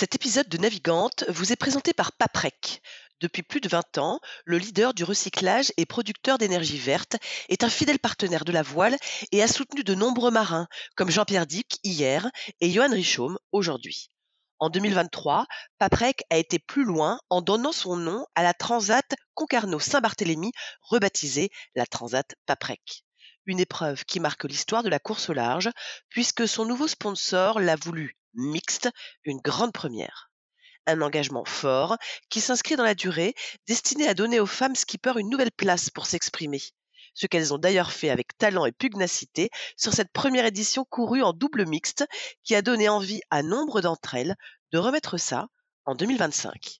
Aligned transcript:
Cet 0.00 0.14
épisode 0.14 0.48
de 0.48 0.56
Navigante 0.56 1.26
vous 1.28 1.52
est 1.52 1.56
présenté 1.56 1.92
par 1.92 2.12
Paprec. 2.12 2.80
Depuis 3.20 3.42
plus 3.42 3.60
de 3.60 3.68
20 3.68 3.98
ans, 3.98 4.18
le 4.46 4.56
leader 4.56 4.94
du 4.94 5.04
recyclage 5.04 5.74
et 5.76 5.84
producteur 5.84 6.38
d'énergie 6.38 6.78
verte 6.78 7.16
est 7.50 7.64
un 7.64 7.68
fidèle 7.68 7.98
partenaire 7.98 8.46
de 8.46 8.52
la 8.52 8.62
voile 8.62 8.96
et 9.30 9.42
a 9.42 9.46
soutenu 9.46 9.84
de 9.84 9.94
nombreux 9.94 10.30
marins, 10.30 10.68
comme 10.96 11.10
Jean-Pierre 11.10 11.44
Dick 11.44 11.80
hier 11.84 12.30
et 12.62 12.70
Johan 12.70 12.90
Richaume 12.90 13.38
aujourd'hui. 13.52 14.10
En 14.58 14.70
2023, 14.70 15.44
Paprec 15.76 16.22
a 16.30 16.38
été 16.38 16.58
plus 16.58 16.84
loin 16.84 17.20
en 17.28 17.42
donnant 17.42 17.72
son 17.72 17.96
nom 17.96 18.24
à 18.34 18.42
la 18.42 18.54
Transat 18.54 19.14
Concarneau-Saint-Barthélemy, 19.34 20.52
rebaptisée 20.80 21.50
la 21.74 21.84
Transat 21.84 22.36
Paprec. 22.46 23.04
Une 23.44 23.60
épreuve 23.60 24.06
qui 24.06 24.18
marque 24.18 24.44
l'histoire 24.44 24.82
de 24.82 24.88
la 24.88 24.98
course 24.98 25.28
au 25.28 25.34
large, 25.34 25.68
puisque 26.08 26.48
son 26.48 26.64
nouveau 26.64 26.88
sponsor 26.88 27.60
l'a 27.60 27.76
voulu 27.76 28.16
mixte, 28.34 28.90
une 29.24 29.38
grande 29.38 29.72
première. 29.72 30.30
Un 30.86 31.02
engagement 31.02 31.44
fort 31.44 31.96
qui 32.28 32.40
s'inscrit 32.40 32.76
dans 32.76 32.84
la 32.84 32.94
durée, 32.94 33.34
destiné 33.68 34.08
à 34.08 34.14
donner 34.14 34.40
aux 34.40 34.46
femmes 34.46 34.74
skippers 34.74 35.18
une 35.18 35.28
nouvelle 35.28 35.52
place 35.52 35.90
pour 35.90 36.06
s'exprimer. 36.06 36.60
Ce 37.14 37.26
qu'elles 37.26 37.52
ont 37.52 37.58
d'ailleurs 37.58 37.92
fait 37.92 38.10
avec 38.10 38.36
talent 38.38 38.66
et 38.66 38.72
pugnacité 38.72 39.50
sur 39.76 39.92
cette 39.92 40.12
première 40.12 40.46
édition 40.46 40.84
courue 40.84 41.22
en 41.22 41.32
double 41.32 41.66
mixte 41.66 42.06
qui 42.44 42.54
a 42.54 42.62
donné 42.62 42.88
envie 42.88 43.20
à 43.30 43.42
nombre 43.42 43.80
d'entre 43.80 44.14
elles 44.14 44.36
de 44.72 44.78
remettre 44.78 45.18
ça 45.18 45.48
en 45.84 45.94
2025. 45.94 46.79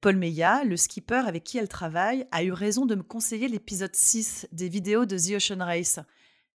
Paul 0.00 0.16
Meillat, 0.16 0.64
le 0.64 0.76
skipper 0.76 1.22
avec 1.26 1.44
qui 1.44 1.58
elle 1.58 1.68
travaille, 1.68 2.26
a 2.30 2.44
eu 2.44 2.52
raison 2.52 2.86
de 2.86 2.94
me 2.94 3.02
conseiller 3.02 3.48
l'épisode 3.48 3.96
6 3.96 4.48
des 4.52 4.68
vidéos 4.68 5.06
de 5.06 5.16
The 5.16 5.36
Ocean 5.36 5.64
Race. 5.64 5.98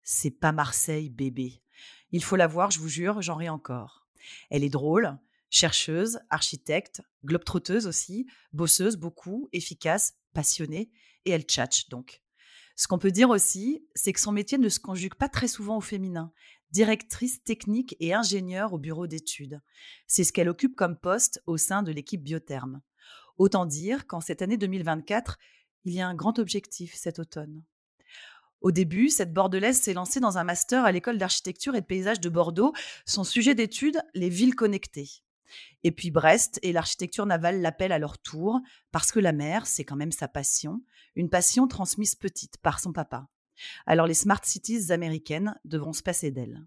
C'est 0.02 0.30
pas 0.30 0.52
Marseille, 0.52 1.10
bébé. 1.10 1.62
Il 2.12 2.24
faut 2.24 2.36
la 2.36 2.46
voir, 2.46 2.70
je 2.70 2.80
vous 2.80 2.88
jure, 2.88 3.20
j'en 3.22 3.36
ris 3.36 3.50
encore. 3.50 4.06
Elle 4.50 4.64
est 4.64 4.70
drôle, 4.70 5.18
chercheuse, 5.50 6.18
architecte, 6.30 7.02
globetrotteuse 7.24 7.86
aussi, 7.86 8.26
bosseuse 8.52 8.96
beaucoup, 8.96 9.48
efficace, 9.52 10.14
passionnée, 10.32 10.90
et 11.24 11.30
elle 11.30 11.42
tchatche 11.42 11.88
donc. 11.88 12.22
Ce 12.74 12.88
qu'on 12.88 12.98
peut 12.98 13.10
dire 13.10 13.30
aussi, 13.30 13.86
c'est 13.94 14.12
que 14.12 14.20
son 14.20 14.32
métier 14.32 14.58
ne 14.58 14.68
se 14.68 14.80
conjugue 14.80 15.14
pas 15.14 15.28
très 15.28 15.48
souvent 15.48 15.78
au 15.78 15.82
féminin. 15.82 16.32
Directrice 16.72 17.42
technique 17.42 17.96
et 18.00 18.12
ingénieure 18.12 18.72
au 18.72 18.78
bureau 18.78 19.06
d'études. 19.06 19.60
C'est 20.06 20.24
ce 20.24 20.32
qu'elle 20.32 20.48
occupe 20.48 20.76
comme 20.76 20.98
poste 20.98 21.42
au 21.46 21.56
sein 21.56 21.82
de 21.82 21.92
l'équipe 21.92 22.22
Biotherme. 22.22 22.82
Autant 23.38 23.66
dire 23.66 24.06
qu'en 24.06 24.20
cette 24.20 24.42
année 24.42 24.56
2024, 24.56 25.38
il 25.84 25.92
y 25.92 26.00
a 26.00 26.08
un 26.08 26.14
grand 26.14 26.38
objectif 26.38 26.94
cet 26.94 27.18
automne. 27.18 27.62
Au 28.60 28.72
début, 28.72 29.10
cette 29.10 29.32
Bordelaise 29.32 29.80
s'est 29.80 29.92
lancée 29.92 30.20
dans 30.20 30.38
un 30.38 30.44
master 30.44 30.84
à 30.84 30.92
l'école 30.92 31.18
d'architecture 31.18 31.74
et 31.74 31.82
de 31.82 31.86
paysage 31.86 32.20
de 32.20 32.28
Bordeaux. 32.28 32.72
Son 33.04 33.22
sujet 33.22 33.54
d'étude, 33.54 34.00
les 34.14 34.30
villes 34.30 34.54
connectées. 34.54 35.10
Et 35.84 35.92
puis 35.92 36.10
Brest 36.10 36.58
et 36.62 36.72
l'architecture 36.72 37.26
navale 37.26 37.60
l'appellent 37.60 37.92
à 37.92 37.98
leur 37.98 38.18
tour, 38.18 38.60
parce 38.90 39.12
que 39.12 39.20
la 39.20 39.32
mer, 39.32 39.66
c'est 39.66 39.84
quand 39.84 39.96
même 39.96 40.12
sa 40.12 40.26
passion, 40.26 40.82
une 41.14 41.30
passion 41.30 41.68
transmise 41.68 42.14
petite 42.14 42.56
par 42.58 42.80
son 42.80 42.92
papa. 42.92 43.28
Alors 43.86 44.06
les 44.06 44.14
smart 44.14 44.40
cities 44.44 44.90
américaines 44.90 45.54
devront 45.64 45.92
se 45.92 46.02
passer 46.02 46.30
d'elle. 46.30 46.64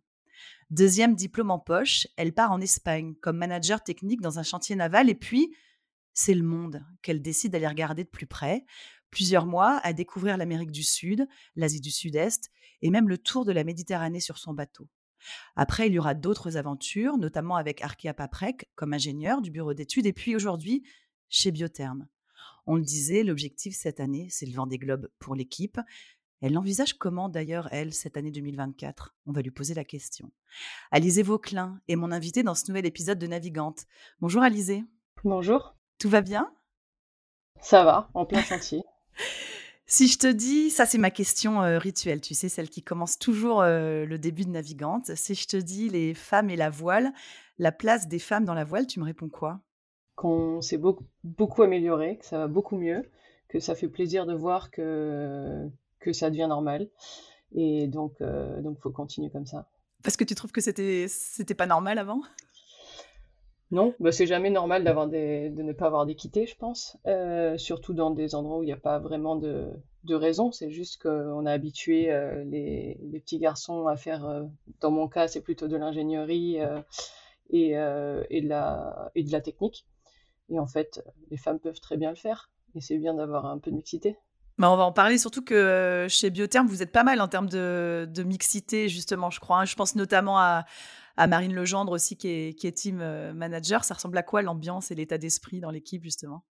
Deuxième 0.70 1.16
diplôme 1.16 1.52
en 1.52 1.60
poche, 1.60 2.08
elle 2.16 2.34
part 2.34 2.52
en 2.52 2.62
Espagne 2.62 3.16
comme 3.16 3.38
manager 3.38 3.84
technique 3.84 4.22
dans 4.22 4.40
un 4.40 4.44
chantier 4.44 4.76
naval 4.76 5.10
et 5.10 5.16
puis 5.16 5.54
c'est 6.20 6.34
le 6.34 6.44
monde 6.44 6.86
qu'elle 7.02 7.22
décide 7.22 7.54
d'aller 7.54 7.68
regarder 7.68 8.04
de 8.04 8.10
plus 8.10 8.28
près. 8.28 8.66
Plusieurs 9.10 9.46
mois 9.46 9.80
à 9.84 9.94
découvrir 9.94 10.36
l'Amérique 10.36 10.72
du 10.72 10.84
Sud, 10.84 11.26
l'Asie 11.56 11.80
du 11.80 11.92
Sud-Est 11.92 12.52
et 12.82 12.90
même 12.90 13.08
le 13.08 13.18
tour 13.18 13.46
de 13.46 13.54
la 13.54 13.64
Méditerranée 13.64 14.20
sur 14.20 14.38
son 14.38 14.54
bateau. 14.54 14.90
Après, 15.56 15.88
il 15.88 15.94
y 15.94 16.00
aura 16.00 16.16
d'autres 16.16 16.58
aventures, 16.58 17.18
notamment 17.18 17.56
avec 17.56 17.82
Arkea 17.82 18.14
Paprec 18.14 18.70
comme 18.76 18.94
ingénieur 18.94 19.42
du 19.42 19.50
bureau 19.50 19.74
d'études 19.74 20.06
et 20.06 20.14
puis 20.14 20.36
aujourd'hui 20.36 20.84
chez 21.30 21.52
Biotherme. 21.52 22.06
On 22.68 22.76
le 22.76 22.84
disait, 22.84 23.24
l'objectif 23.24 23.74
cette 23.74 24.02
année, 24.02 24.28
c'est 24.30 24.46
le 24.46 24.54
vent 24.54 24.68
des 24.68 24.78
globes 24.78 25.10
pour 25.20 25.36
l'équipe. 25.36 25.80
Elle 26.42 26.54
l'envisage 26.54 26.94
comment 26.98 27.30
d'ailleurs, 27.30 27.70
elle, 27.72 27.94
cette 27.94 28.18
année 28.18 28.32
2024 28.32 29.16
On 29.26 29.32
va 29.32 29.42
lui 29.42 29.52
poser 29.52 29.74
la 29.74 29.86
question. 29.86 30.32
Alizé 30.92 31.24
Vauclin 31.24 31.80
est 31.88 31.96
mon 31.96 32.12
invitée 32.12 32.44
dans 32.44 32.56
ce 32.56 32.70
nouvel 32.70 32.86
épisode 32.86 33.20
de 33.20 33.28
Navigante. 33.28 33.86
Bonjour 34.20 34.42
Alizé. 34.42 34.84
Bonjour. 35.24 35.79
Tout 36.00 36.10
va 36.10 36.22
bien? 36.22 36.52
Ça 37.62 37.84
va, 37.84 38.10
en 38.14 38.26
plein 38.26 38.42
chantier. 38.42 38.82
si 39.86 40.08
je 40.08 40.18
te 40.18 40.28
dis, 40.28 40.70
ça 40.70 40.86
c'est 40.86 40.98
ma 40.98 41.12
question 41.12 41.62
euh, 41.62 41.78
rituelle, 41.78 42.22
tu 42.22 42.34
sais, 42.34 42.48
celle 42.48 42.70
qui 42.70 42.82
commence 42.82 43.20
toujours 43.20 43.62
euh, 43.62 44.06
le 44.06 44.18
début 44.18 44.46
de 44.46 44.50
Navigante. 44.50 45.14
Si 45.16 45.36
je 45.36 45.48
te 45.48 45.58
dis 45.58 45.90
les 45.90 46.14
femmes 46.14 46.50
et 46.50 46.56
la 46.56 46.70
voile, 46.70 47.12
la 47.58 47.72
place 47.72 48.08
des 48.08 48.20
femmes 48.20 48.46
dans 48.46 48.54
la 48.54 48.64
voile, 48.64 48.88
tu 48.88 49.00
me 49.00 49.06
réponds 49.06 49.30
quoi? 49.30 49.60
Qu'on 50.16 50.62
s'est 50.62 50.78
beaucoup, 50.78 51.06
beaucoup 51.24 51.64
amélioré, 51.64 52.18
que 52.18 52.26
ça 52.26 52.38
va 52.38 52.48
beaucoup 52.48 52.78
mieux, 52.78 53.10
que 53.48 53.60
ça 53.60 53.76
fait 53.76 53.88
plaisir 53.88 54.26
de 54.26 54.34
voir 54.34 54.72
que, 54.72 55.68
que 56.00 56.14
ça 56.14 56.30
devient 56.30 56.48
normal. 56.48 56.88
Et 57.56 57.88
donc, 57.88 58.14
il 58.20 58.26
euh, 58.26 58.62
donc 58.62 58.80
faut 58.80 58.92
continuer 58.92 59.30
comme 59.30 59.46
ça. 59.46 59.68
Parce 60.04 60.16
que 60.16 60.24
tu 60.24 60.36
trouves 60.36 60.52
que 60.52 60.62
c'était, 60.62 61.08
c'était 61.10 61.56
pas 61.56 61.66
normal 61.66 61.98
avant? 61.98 62.22
Non, 63.72 63.94
bah 64.00 64.12
c'est 64.12 64.26
jamais 64.26 64.50
normal 64.50 64.84
de 64.84 65.62
ne 65.62 65.74
pas 65.74 65.86
avoir 65.86 66.08
d'équité, 66.08 66.48
je 66.48 66.56
pense. 66.56 66.98
Euh, 67.06 67.56
surtout 67.58 67.94
dans 67.94 68.10
des 68.10 68.34
endroits 68.34 68.58
où 68.58 68.64
il 68.64 68.68
n'y 68.68 68.74
a 68.74 68.78
pas 68.78 68.98
vraiment 68.98 69.36
de, 69.36 69.72
raison. 70.10 70.52
C'est 70.52 70.72
juste 70.72 71.04
qu'on 71.04 71.46
a 71.46 71.52
habitué 71.52 72.12
euh, 72.12 72.44
les, 72.46 72.98
petits 73.14 73.38
garçons 73.38 73.86
à 73.86 73.96
faire, 73.96 74.26
euh, 74.26 74.44
dans 74.80 74.90
mon 74.90 75.08
cas, 75.08 75.28
c'est 75.28 75.42
plutôt 75.42 75.68
de 75.68 75.78
l'ingénierie 75.78 76.58
et, 77.52 77.74
de 77.74 78.48
la, 78.48 79.42
technique. 79.44 79.86
Et 80.50 80.58
en 80.58 80.66
fait, 80.66 81.04
les 81.30 81.38
femmes 81.38 81.60
peuvent 81.60 81.80
très 81.80 81.98
bien 81.98 82.10
le 82.10 82.16
faire. 82.16 82.50
Et 82.74 82.82
c'est 82.82 82.98
bien 82.98 83.14
d'avoir 83.14 83.46
un 83.46 83.60
peu 83.60 83.70
de 83.70 83.76
mixité. 83.76 84.18
Bah 84.58 84.70
on 84.70 84.76
va 84.76 84.84
en 84.84 84.92
parler, 84.92 85.18
surtout 85.18 85.42
que 85.44 86.08
chez 86.10 86.30
Biotherm, 86.30 86.68
vous 86.68 86.84
êtes 86.84 86.92
pas 86.92 87.04
mal 87.04 87.22
en 87.22 87.30
termes 87.30 87.48
de, 87.48 88.10
de 88.12 88.24
mixité, 88.24 88.90
justement, 88.90 89.30
je 89.30 89.40
crois. 89.40 89.60
Hein. 89.60 89.66
Je 89.66 89.76
pense 89.76 89.96
notamment 89.96 90.38
à, 90.38 90.66
à 91.20 91.28
Marine 91.28 91.54
Legendre 91.54 91.92
aussi, 91.92 92.16
qui 92.16 92.30
est, 92.30 92.54
qui 92.58 92.66
est 92.66 92.72
team 92.72 93.02
euh, 93.02 93.34
manager. 93.34 93.84
Ça 93.84 93.94
ressemble 93.94 94.18
à 94.18 94.24
quoi 94.24 94.42
l'ambiance 94.42 94.90
et 94.90 94.96
l'état 94.96 95.18
d'esprit 95.18 95.60
dans 95.60 95.70
l'équipe, 95.70 96.02
justement? 96.02 96.46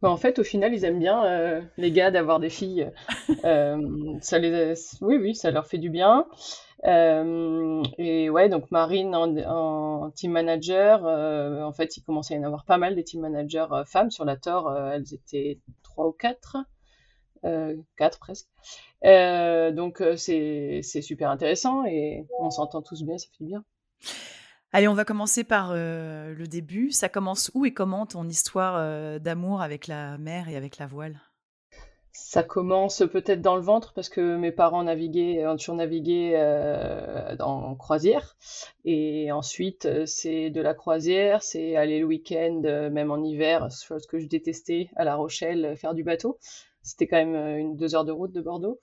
Bah, 0.00 0.10
en 0.10 0.16
fait, 0.16 0.38
au 0.38 0.44
final, 0.44 0.72
ils 0.72 0.84
aiment 0.84 0.98
bien 0.98 1.24
euh, 1.26 1.60
les 1.76 1.92
gars 1.92 2.10
d'avoir 2.10 2.40
des 2.40 2.50
filles. 2.50 2.90
Euh, 3.44 4.16
ça 4.20 4.38
les, 4.38 4.72
oui, 5.02 5.16
oui, 5.16 5.34
ça 5.34 5.50
leur 5.50 5.66
fait 5.66 5.78
du 5.78 5.90
bien. 5.90 6.26
et 6.82 8.30
ouais, 8.30 8.48
donc 8.48 8.70
Marine 8.70 9.14
en, 9.14 10.10
team 10.10 10.32
manager, 10.32 11.04
en 11.04 11.72
fait, 11.72 11.96
il 11.98 12.02
commençait 12.02 12.34
à 12.34 12.36
y 12.38 12.40
en 12.40 12.44
avoir 12.44 12.64
pas 12.64 12.78
mal 12.78 12.94
des 12.96 13.04
team 13.04 13.20
managers 13.20 13.66
femmes 13.86 14.10
sur 14.10 14.24
la 14.24 14.36
Tor. 14.36 14.74
elles 14.76 15.14
étaient 15.14 15.60
trois 15.82 16.06
ou 16.06 16.12
quatre. 16.12 16.56
Euh, 17.44 17.76
quatre 17.96 18.18
presque. 18.18 18.48
Euh, 19.04 19.70
donc 19.70 20.00
euh, 20.00 20.16
c'est 20.16 20.82
super 20.82 21.30
intéressant 21.30 21.84
et 21.84 22.26
on 22.38 22.50
s'entend 22.50 22.82
tous 22.82 23.02
bien, 23.02 23.18
ça 23.18 23.28
fait 23.38 23.44
bien. 23.44 23.64
Allez, 24.72 24.88
on 24.88 24.94
va 24.94 25.04
commencer 25.04 25.44
par 25.44 25.72
le 25.72 26.44
début. 26.46 26.90
Ça 26.90 27.08
commence 27.08 27.50
où 27.54 27.64
et 27.64 27.72
comment 27.72 28.04
ton 28.04 28.28
histoire 28.28 29.18
d'amour 29.18 29.62
avec 29.62 29.86
la 29.86 30.18
mer 30.18 30.48
et 30.50 30.56
avec 30.56 30.76
la 30.76 30.86
voile? 30.86 31.18
Ça 32.20 32.42
commence 32.42 33.02
peut-être 33.10 33.40
dans 33.40 33.56
le 33.56 33.62
ventre 33.62 33.92
parce 33.94 34.08
que 34.08 34.36
mes 34.36 34.50
parents 34.50 34.82
naviguaient, 34.82 35.46
ont 35.46 35.56
toujours 35.56 35.76
navigué 35.76 36.32
euh, 36.34 37.36
en 37.38 37.74
croisière. 37.76 38.36
Et 38.84 39.30
ensuite, 39.32 39.88
c'est 40.04 40.50
de 40.50 40.60
la 40.60 40.74
croisière, 40.74 41.42
c'est 41.42 41.76
aller 41.76 42.00
le 42.00 42.06
week-end, 42.06 42.60
même 42.90 43.10
en 43.10 43.22
hiver, 43.22 43.68
chose 43.70 44.06
que 44.06 44.18
je 44.18 44.26
détestais, 44.26 44.90
à 44.96 45.04
La 45.04 45.14
Rochelle, 45.14 45.76
faire 45.76 45.94
du 45.94 46.02
bateau. 46.02 46.38
C'était 46.88 47.06
quand 47.06 47.24
même 47.24 47.58
une 47.58 47.76
deux 47.76 47.94
heures 47.94 48.04
de 48.04 48.12
route 48.12 48.32
de 48.32 48.40
Bordeaux. 48.40 48.78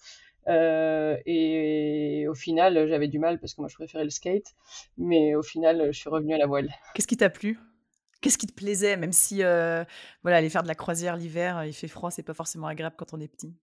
et 0.47 2.25
au 2.29 2.35
final, 2.35 2.87
j'avais 2.87 3.07
du 3.07 3.19
mal 3.19 3.39
parce 3.39 3.53
que 3.53 3.61
moi, 3.61 3.67
je 3.67 3.75
préférais 3.75 4.03
le 4.03 4.09
skate. 4.09 4.53
Mais 4.97 5.35
au 5.35 5.41
final, 5.41 5.87
je 5.91 5.99
suis 5.99 6.09
revenue 6.09 6.33
à 6.33 6.37
la 6.37 6.47
voile. 6.47 6.69
Qu'est-ce 6.93 7.07
qui 7.07 7.17
t'a 7.17 7.29
plu? 7.29 7.59
Qu'est-ce 8.21 8.37
qui 8.37 8.47
te 8.47 8.53
plaisait, 8.53 8.97
même 8.97 9.11
si 9.11 9.37
voilà, 9.41 10.37
aller 10.37 10.49
faire 10.49 10.63
de 10.63 10.67
la 10.67 10.75
croisière 10.75 11.15
l'hiver, 11.15 11.65
il 11.65 11.73
fait 11.73 11.87
froid, 11.87 12.11
c'est 12.11 12.23
pas 12.23 12.33
forcément 12.33 12.67
agréable 12.67 12.95
quand 12.97 13.13
on 13.13 13.19
est 13.19 13.27
petit 13.27 13.53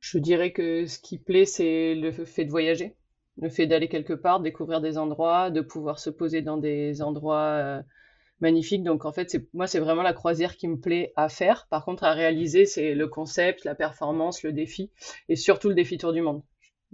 Je 0.00 0.18
dirais 0.18 0.52
que 0.52 0.86
ce 0.86 0.98
qui 0.98 1.18
plaît, 1.18 1.46
c'est 1.46 1.94
le 1.94 2.12
fait 2.12 2.44
de 2.44 2.50
voyager, 2.50 2.94
le 3.38 3.48
fait 3.48 3.66
d'aller 3.66 3.88
quelque 3.88 4.12
part, 4.12 4.40
découvrir 4.40 4.80
des 4.80 4.98
endroits, 4.98 5.50
de 5.50 5.60
pouvoir 5.60 5.98
se 5.98 6.10
poser 6.10 6.42
dans 6.42 6.58
des 6.58 7.02
endroits 7.02 7.82
magnifiques. 8.40 8.82
Donc 8.82 9.04
en 9.04 9.12
fait, 9.12 9.36
moi, 9.52 9.66
c'est 9.66 9.80
vraiment 9.80 10.02
la 10.02 10.12
croisière 10.12 10.56
qui 10.56 10.68
me 10.68 10.78
plaît 10.78 11.12
à 11.16 11.28
faire. 11.28 11.66
Par 11.68 11.84
contre, 11.84 12.04
à 12.04 12.12
réaliser, 12.12 12.66
c'est 12.66 12.94
le 12.94 13.08
concept, 13.08 13.64
la 13.64 13.74
performance, 13.74 14.42
le 14.42 14.52
défi, 14.52 14.90
et 15.28 15.36
surtout 15.36 15.68
le 15.68 15.74
défi 15.74 15.98
tour 15.98 16.12
du 16.12 16.22
monde. 16.22 16.42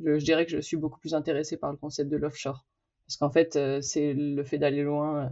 Je, 0.03 0.19
je 0.19 0.25
dirais 0.25 0.47
que 0.47 0.53
je 0.53 0.61
suis 0.61 0.77
beaucoup 0.77 0.99
plus 0.99 1.15
intéressée 1.15 1.57
par 1.57 1.71
le 1.71 1.77
concept 1.77 2.11
de 2.11 2.17
l'offshore, 2.17 2.67
parce 3.07 3.17
qu'en 3.17 3.31
fait, 3.31 3.59
c'est 3.83 4.15
le 4.15 4.45
fait 4.45 4.59
d'aller 4.59 4.83
loin 4.83 5.31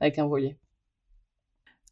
avec 0.00 0.18
un 0.18 0.26
voilier. 0.26 0.58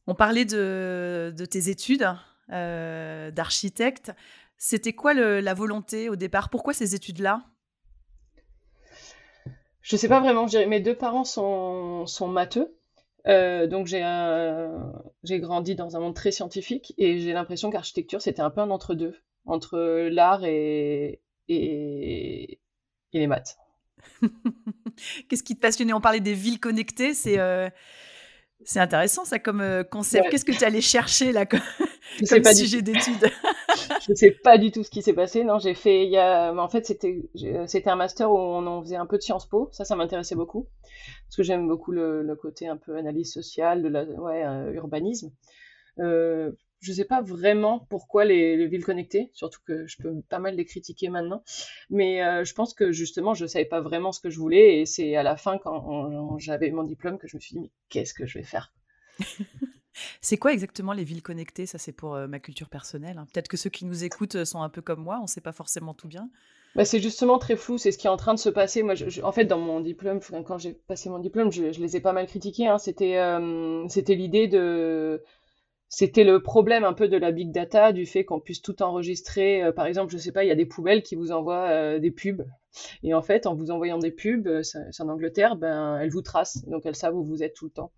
On 0.06 0.14
parlait 0.14 0.44
de, 0.44 1.32
tes 1.50 1.68
études 1.68 2.08
euh, 2.50 3.30
d'architecte. 3.30 4.12
C'était 4.56 4.92
quoi 4.92 5.14
la 5.14 5.54
volonté 5.54 6.08
au 6.08 6.16
départ? 6.16 6.50
Pourquoi 6.50 6.72
ces 6.72 6.94
études-là? 6.94 7.44
Je 9.80 9.96
ne 9.96 9.98
sais 9.98 10.08
pas 10.08 10.20
vraiment. 10.20 10.46
Mes 10.68 10.80
deux 10.80 10.96
parents 10.96 11.24
sont, 11.24 12.06
sont 12.06 12.28
matheux. 12.28 12.76
Euh, 13.28 13.66
donc 13.68 13.86
j'ai 13.86 14.00
grandi 15.38 15.74
dans 15.76 15.96
un 15.96 16.00
monde 16.00 16.14
très 16.14 16.32
scientifique 16.32 16.92
et 16.98 17.20
j'ai 17.20 17.32
l'impression 17.32 17.70
qu'architecture 17.70 18.20
c'était 18.20 18.42
un 18.42 18.50
peu 18.50 18.60
un 18.60 18.70
entre-deux, 18.70 19.14
entre, 19.46 20.08
l'art 20.08 20.44
et, 20.44 21.20
et, 21.48 22.60
les 23.12 23.26
maths. 23.26 23.58
Qu'est-ce 25.28 25.44
qui 25.44 25.54
te 25.54 25.60
passionnait? 25.60 25.92
On 25.92 26.00
parlait 26.00 26.20
des 26.20 26.34
villes 26.34 26.58
connectées, 26.58 27.14
c'est 27.14 27.38
euh, 27.38 27.68
c'est 28.64 28.80
intéressant 28.80 29.24
ça 29.24 29.38
comme 29.38 29.60
euh, 29.60 29.84
concept. 29.84 30.28
Qu'est-ce 30.30 30.44
que 30.44 30.52
tu 30.52 30.64
allais 30.64 30.80
chercher 30.80 31.32
là 31.32 31.46
comme, 32.28 32.44
sujet 32.44 32.82
d'étude 32.82 33.16
Je 34.06 34.10
ne 34.10 34.16
sais 34.16 34.30
pas 34.30 34.58
du 34.58 34.70
tout 34.70 34.82
ce 34.82 34.90
qui 34.90 35.02
s'est 35.02 35.12
passé. 35.12 35.44
Non, 35.44 35.58
j'ai 35.58 35.74
fait. 35.74 36.04
Il 36.04 36.10
y 36.10 36.18
a... 36.18 36.52
En 36.52 36.68
fait, 36.68 36.86
c'était 36.86 37.22
c'était 37.66 37.90
un 37.90 37.96
master 37.96 38.30
où 38.30 38.36
on 38.36 38.66
en 38.66 38.82
faisait 38.82 38.96
un 38.96 39.06
peu 39.06 39.16
de 39.16 39.22
Sciences 39.22 39.46
Po. 39.46 39.68
Ça, 39.72 39.84
ça 39.84 39.96
m'intéressait 39.96 40.34
beaucoup 40.34 40.68
parce 41.32 41.36
que 41.36 41.42
j'aime 41.44 41.66
beaucoup 41.66 41.92
le, 41.92 42.36
côté 42.36 42.68
un 42.68 42.76
peu 42.76 42.96
analyse 42.96 43.32
sociale, 43.32 43.82
de 43.82 43.88
la 43.88 44.04
ouais, 44.04 44.44
euh, 44.44 44.72
urbanisme. 44.72 45.32
Euh, 45.98 46.52
je 46.80 46.92
sais 46.92 47.04
pas 47.06 47.22
vraiment 47.22 47.86
pourquoi 47.88 48.26
les, 48.26 48.66
villes 48.66 48.84
connectées, 48.84 49.30
surtout 49.32 49.60
que 49.64 49.86
je 49.86 49.96
peux 50.02 50.20
pas 50.28 50.40
mal 50.40 50.56
les 50.56 50.66
critiquer 50.66 51.08
maintenant. 51.08 51.42
Mais 51.88 52.22
euh, 52.22 52.44
je 52.44 52.52
pense 52.52 52.74
que 52.74 52.92
justement, 52.92 53.32
je 53.32 53.46
savais 53.46 53.64
pas 53.64 53.80
vraiment 53.80 54.12
ce 54.12 54.20
que 54.20 54.28
je 54.28 54.38
voulais. 54.38 54.80
Et 54.80 54.84
c'est 54.84 55.16
à 55.16 55.22
la 55.22 55.38
fin, 55.38 55.56
quand 55.56 56.36
j'avais 56.38 56.70
mon 56.70 56.82
diplôme, 56.82 57.18
que 57.18 57.28
je 57.28 57.36
me 57.36 57.40
suis 57.40 57.54
dit, 57.54 57.60
mais 57.60 57.70
qu'est-ce 57.88 58.12
que 58.12 58.26
je 58.26 58.38
vais 58.38 58.44
faire? 58.44 58.74
C'est 60.20 60.36
quoi 60.36 60.52
exactement 60.52 60.92
les 60.92 61.04
villes 61.04 61.22
connectées? 61.22 61.66
Ça, 61.66 61.78
c'est 61.78 61.92
pour 61.92 62.14
euh, 62.14 62.26
ma 62.26 62.38
culture 62.38 62.68
personnelle. 62.68 63.18
Hein. 63.18 63.26
Peut-être 63.32 63.48
que 63.48 63.56
ceux 63.56 63.70
qui 63.70 63.84
nous 63.84 64.04
écoutent 64.04 64.36
euh, 64.36 64.44
sont 64.44 64.62
un 64.62 64.68
peu 64.68 64.82
comme 64.82 65.02
moi, 65.02 65.18
on 65.18 65.22
ne 65.22 65.26
sait 65.28 65.40
pas 65.40 65.52
forcément 65.52 65.94
tout 65.94 66.08
bien. 66.08 66.28
Bah, 66.74 66.84
c'est 66.84 67.00
justement 67.00 67.38
très 67.38 67.56
flou, 67.56 67.76
c'est 67.76 67.92
ce 67.92 67.98
qui 67.98 68.06
est 68.06 68.10
en 68.10 68.16
train 68.16 68.32
de 68.32 68.38
se 68.38 68.48
passer. 68.48 68.82
Moi, 68.82 68.94
en 69.22 69.32
fait, 69.32 69.44
dans 69.44 69.58
mon 69.58 69.80
diplôme, 69.80 70.20
quand 70.20 70.58
j'ai 70.58 70.72
passé 70.72 71.10
mon 71.10 71.18
diplôme, 71.18 71.52
je, 71.52 71.64
les 71.64 71.96
ai 71.96 72.00
pas 72.00 72.14
mal 72.14 72.26
critiqués. 72.26 72.66
Hein. 72.66 72.78
C'était, 72.78 73.20
c'était 73.90 74.14
l'idée 74.14 74.48
de 74.48 75.22
c'était 75.94 76.24
le 76.24 76.42
problème 76.42 76.84
un 76.84 76.94
peu 76.94 77.06
de 77.06 77.18
la 77.18 77.32
big 77.32 77.52
data, 77.52 77.92
du 77.92 78.06
fait 78.06 78.24
qu'on 78.24 78.40
puisse 78.40 78.62
tout 78.62 78.82
enregistrer. 78.82 79.62
Euh, 79.62 79.72
par 79.72 79.84
exemple, 79.84 80.10
je 80.10 80.16
sais 80.16 80.32
pas, 80.32 80.42
il 80.42 80.48
y 80.48 80.50
a 80.50 80.54
des 80.54 80.64
poubelles 80.64 81.02
qui 81.02 81.16
vous 81.16 81.32
envoient 81.32 81.68
euh, 81.68 81.98
des 81.98 82.10
pubs. 82.10 82.46
Et 83.02 83.12
en 83.12 83.20
fait, 83.20 83.46
en 83.46 83.54
vous 83.54 83.70
envoyant 83.70 83.98
des 83.98 84.10
pubs, 84.10 84.46
euh, 84.46 84.62
c'est 84.62 85.02
en 85.02 85.10
Angleterre, 85.10 85.54
ben, 85.54 85.98
elles 85.98 86.08
vous 86.08 86.22
tracent. 86.22 86.64
Donc, 86.66 86.86
elles 86.86 86.96
savent 86.96 87.14
où 87.14 87.22
vous 87.22 87.42
êtes 87.42 87.52
tout 87.52 87.66
le 87.66 87.72
temps. 87.72 87.92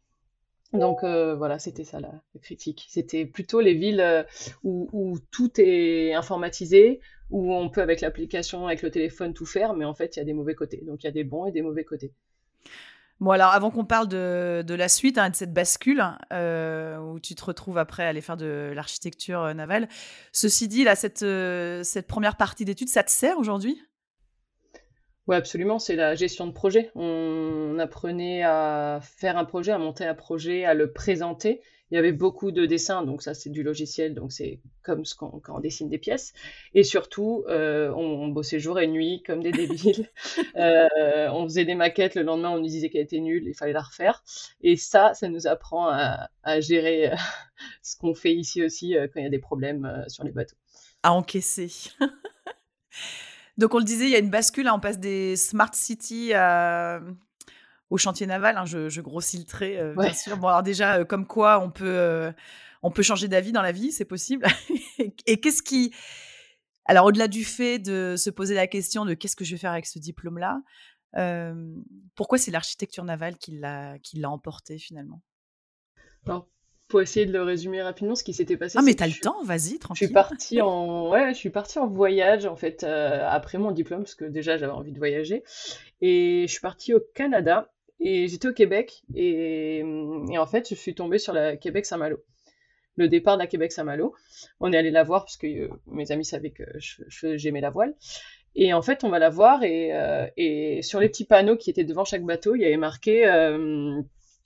Donc 0.74 1.02
voilà, 1.02 1.58
c'était 1.58 1.84
ça 1.84 2.00
la, 2.00 2.12
critique. 2.42 2.86
C'était 2.88 3.24
plutôt 3.24 3.60
les 3.60 3.74
villes 3.74 4.26
où, 4.62 4.88
où, 4.92 5.18
tout 5.30 5.50
est 5.60 6.14
informatisé, 6.14 7.00
où 7.30 7.54
on 7.54 7.70
peut 7.70 7.82
avec 7.82 8.00
l'application, 8.00 8.66
avec 8.66 8.82
le 8.82 8.90
téléphone 8.90 9.34
tout 9.34 9.46
faire, 9.46 9.74
mais 9.74 9.84
en 9.84 9.94
fait 9.94 10.16
il 10.16 10.18
y 10.18 10.22
a 10.22 10.24
des 10.24 10.34
mauvais 10.34 10.54
côtés. 10.54 10.82
Donc 10.86 11.02
il 11.02 11.06
y 11.06 11.08
a 11.08 11.12
des 11.12 11.24
bons 11.24 11.46
et 11.46 11.52
des 11.52 11.62
mauvais 11.62 11.84
côtés. 11.84 12.12
Bon, 13.20 13.30
alors 13.30 13.52
avant 13.52 13.70
qu'on 13.70 13.84
parle 13.84 14.08
de, 14.08 14.62
de, 14.66 14.74
la 14.74 14.88
suite, 14.88 15.18
hein, 15.18 15.30
de 15.30 15.36
cette 15.36 15.52
bascule, 15.52 16.04
euh, 16.32 16.98
où 16.98 17.20
tu 17.20 17.34
te 17.34 17.44
retrouves 17.44 17.78
après 17.78 18.04
à 18.04 18.08
aller 18.08 18.20
faire 18.20 18.36
de 18.36 18.72
l'architecture 18.74 19.40
euh, 19.40 19.54
navale, 19.54 19.88
ceci 20.32 20.66
dit, 20.66 20.84
là, 20.84 20.96
cette, 20.96 21.22
euh, 21.22 21.82
cette 21.84 22.08
première 22.08 22.36
partie 22.36 22.64
d'études, 22.64 22.88
ça 22.88 23.04
te 23.04 23.10
sert 23.10 23.38
aujourd'hui? 23.38 23.80
Oui, 25.26 25.36
absolument, 25.36 25.78
c'est 25.78 25.96
la 25.96 26.14
gestion 26.14 26.46
de 26.46 26.52
projet. 26.52 26.90
On 26.94 27.78
apprenait 27.78 28.42
à 28.42 29.00
faire 29.02 29.38
un 29.38 29.44
projet, 29.44 29.72
à 29.72 29.78
monter 29.78 30.04
un 30.04 30.14
projet, 30.14 30.64
à 30.64 30.74
le 30.74 30.92
présenter 30.92 31.62
il 31.90 31.96
y 31.96 31.98
avait 31.98 32.12
beaucoup 32.12 32.50
de 32.50 32.66
dessins, 32.66 33.04
donc 33.04 33.22
ça 33.22 33.34
c'est 33.34 33.50
du 33.50 33.62
logiciel, 33.62 34.14
donc 34.14 34.32
c'est 34.32 34.58
comme 34.82 35.04
ce 35.04 35.14
quand 35.14 35.40
on 35.48 35.60
dessine 35.60 35.88
des 35.88 35.98
pièces. 35.98 36.32
Et 36.74 36.82
surtout, 36.82 37.44
euh, 37.48 37.92
on, 37.92 38.26
bossait 38.28 38.58
jour 38.58 38.80
et 38.80 38.88
nuit 38.88 39.22
comme 39.24 39.42
des 39.42 39.52
débiles. 39.52 40.10
Euh, 40.56 41.28
on 41.32 41.44
faisait 41.44 41.64
des 41.64 41.74
maquettes, 41.74 42.14
le 42.14 42.22
lendemain 42.22 42.50
on 42.50 42.58
nous 42.58 42.66
disait 42.66 42.88
qu'elle 42.88 43.02
était 43.02 43.20
nulle, 43.20 43.46
il 43.46 43.54
fallait 43.54 43.72
la 43.72 43.82
refaire. 43.82 44.24
Et 44.60 44.76
ça, 44.76 45.12
ça 45.14 45.28
nous 45.28 45.46
apprend 45.46 45.88
à, 45.88 46.28
gérer 46.60 47.12
euh, 47.12 47.16
ce 47.82 47.96
qu'on 47.96 48.14
fait 48.14 48.34
ici 48.34 48.62
aussi 48.62 48.94
quand 49.12 49.20
il 49.20 49.24
y 49.24 49.26
a 49.26 49.30
des 49.30 49.38
problèmes 49.38 50.04
sur 50.08 50.24
les 50.24 50.32
bateaux. 50.32 50.56
À 51.02 51.12
encaisser. 51.12 51.70
Donc 53.56 53.74
on 53.74 53.78
le 53.78 53.84
disait, 53.84 54.06
il 54.06 54.10
y 54.10 54.16
a 54.16 54.18
une 54.18 54.30
bascule, 54.30 54.66
hein, 54.66 54.74
on 54.74 54.80
passe 54.80 54.98
des 54.98 55.36
smart 55.36 55.72
cities 55.72 56.32
à, 56.34 57.00
au 57.90 57.96
chantier 57.96 58.26
naval. 58.26 58.56
Hein, 58.56 58.64
je, 58.64 59.00
grossis 59.00 59.38
le 59.38 59.44
trait, 59.44 59.78
euh, 59.78 59.94
bien 59.94 60.12
sûr. 60.12 60.36
Bon, 60.36 60.48
alors 60.48 60.62
déjà, 60.62 60.98
euh, 60.98 61.04
comme 61.04 61.26
quoi 61.26 61.60
on 61.60 61.70
peut, 61.70 61.84
euh, 61.86 62.32
on 62.82 62.90
peut 62.90 63.02
changer 63.02 63.28
d'avis 63.28 63.52
dans 63.52 63.62
la 63.62 63.72
vie, 63.72 63.92
c'est 63.92 64.04
possible. 64.04 64.46
et, 65.26 65.40
qu'est-ce 65.40 65.62
qui. 65.62 65.94
Alors, 66.86 67.06
au-delà 67.06 67.28
du 67.28 67.44
fait 67.44 67.78
de 67.78 68.16
se 68.18 68.28
poser 68.28 68.54
la 68.54 68.66
question 68.66 69.04
de 69.04 69.14
qu'est-ce 69.14 69.36
que 69.36 69.44
je 69.44 69.52
vais 69.52 69.58
faire 69.58 69.72
avec 69.72 69.86
ce 69.86 69.98
diplôme-là, 69.98 70.60
pourquoi 72.16 72.38
c'est 72.38 72.50
l'architecture 72.50 73.04
navale 73.04 73.36
qui 73.38 73.52
l'a, 73.52 73.98
qui 74.00 74.18
l'a 74.18 74.28
emporté 74.28 74.78
finalement? 74.78 75.22
Alors, 76.26 76.48
pour 76.94 77.02
essayer 77.02 77.26
de 77.26 77.32
le 77.32 77.42
résumer 77.42 77.82
rapidement, 77.82 78.14
ce 78.14 78.22
qui 78.22 78.32
s'était 78.32 78.56
passé. 78.56 78.78
Ah, 78.78 78.82
mais 78.82 78.94
t'as 78.94 79.08
le 79.08 79.20
temps, 79.20 79.42
vas-y, 79.42 79.80
tranquille. 79.80 80.02
Je 80.02 80.04
suis 80.06 80.14
partie 80.14 80.60
en, 80.62 81.10
ouais, 81.10 81.34
je 81.34 81.38
suis 81.38 81.50
partie 81.50 81.80
en 81.80 81.88
voyage 81.88 82.46
en 82.46 82.54
fait 82.54 82.84
après 82.84 83.58
mon 83.58 83.72
diplôme 83.72 84.02
parce 84.02 84.14
que 84.14 84.24
déjà 84.24 84.56
j'avais 84.56 84.72
envie 84.72 84.92
de 84.92 84.98
voyager 84.98 85.42
et 86.00 86.44
je 86.46 86.52
suis 86.52 86.60
partie 86.60 86.94
au 86.94 87.00
Canada 87.14 87.68
et 87.98 88.28
j'étais 88.28 88.46
au 88.46 88.52
Québec 88.52 89.02
et, 89.14 89.82
en 89.82 90.46
fait, 90.46 90.68
je 90.68 90.74
suis 90.76 90.94
tombée 90.94 91.18
sur 91.18 91.32
la 91.32 91.56
Québec-Saint-Malo. 91.56 92.22
Le 92.96 93.08
départ 93.08 93.36
de 93.36 93.42
la 93.42 93.48
Québec-Saint-Malo. 93.48 94.14
On 94.60 94.72
est 94.72 94.76
allé 94.76 94.92
la 94.92 95.02
voir 95.02 95.24
parce 95.24 95.36
que 95.36 95.46
euh, 95.46 95.68
mes 95.86 96.12
amis 96.12 96.24
savaient 96.24 96.52
que 96.52 96.62
j'aimais 97.36 97.60
la 97.60 97.70
voile. 97.70 97.96
Et 98.54 98.72
en 98.72 98.82
fait, 98.82 99.02
on 99.02 99.08
va 99.08 99.18
la 99.18 99.30
voir 99.30 99.60
euh, 99.64 100.28
et, 100.36 100.80
sur 100.82 101.00
les 101.00 101.08
petits 101.08 101.24
panneaux 101.24 101.56
qui 101.56 101.70
étaient 101.70 101.82
devant 101.82 102.04
chaque 102.04 102.22
bateau, 102.22 102.54
il 102.54 102.62
y 102.62 102.64
avait 102.66 102.76
marqué 102.76 103.26
euh, 103.26 104.00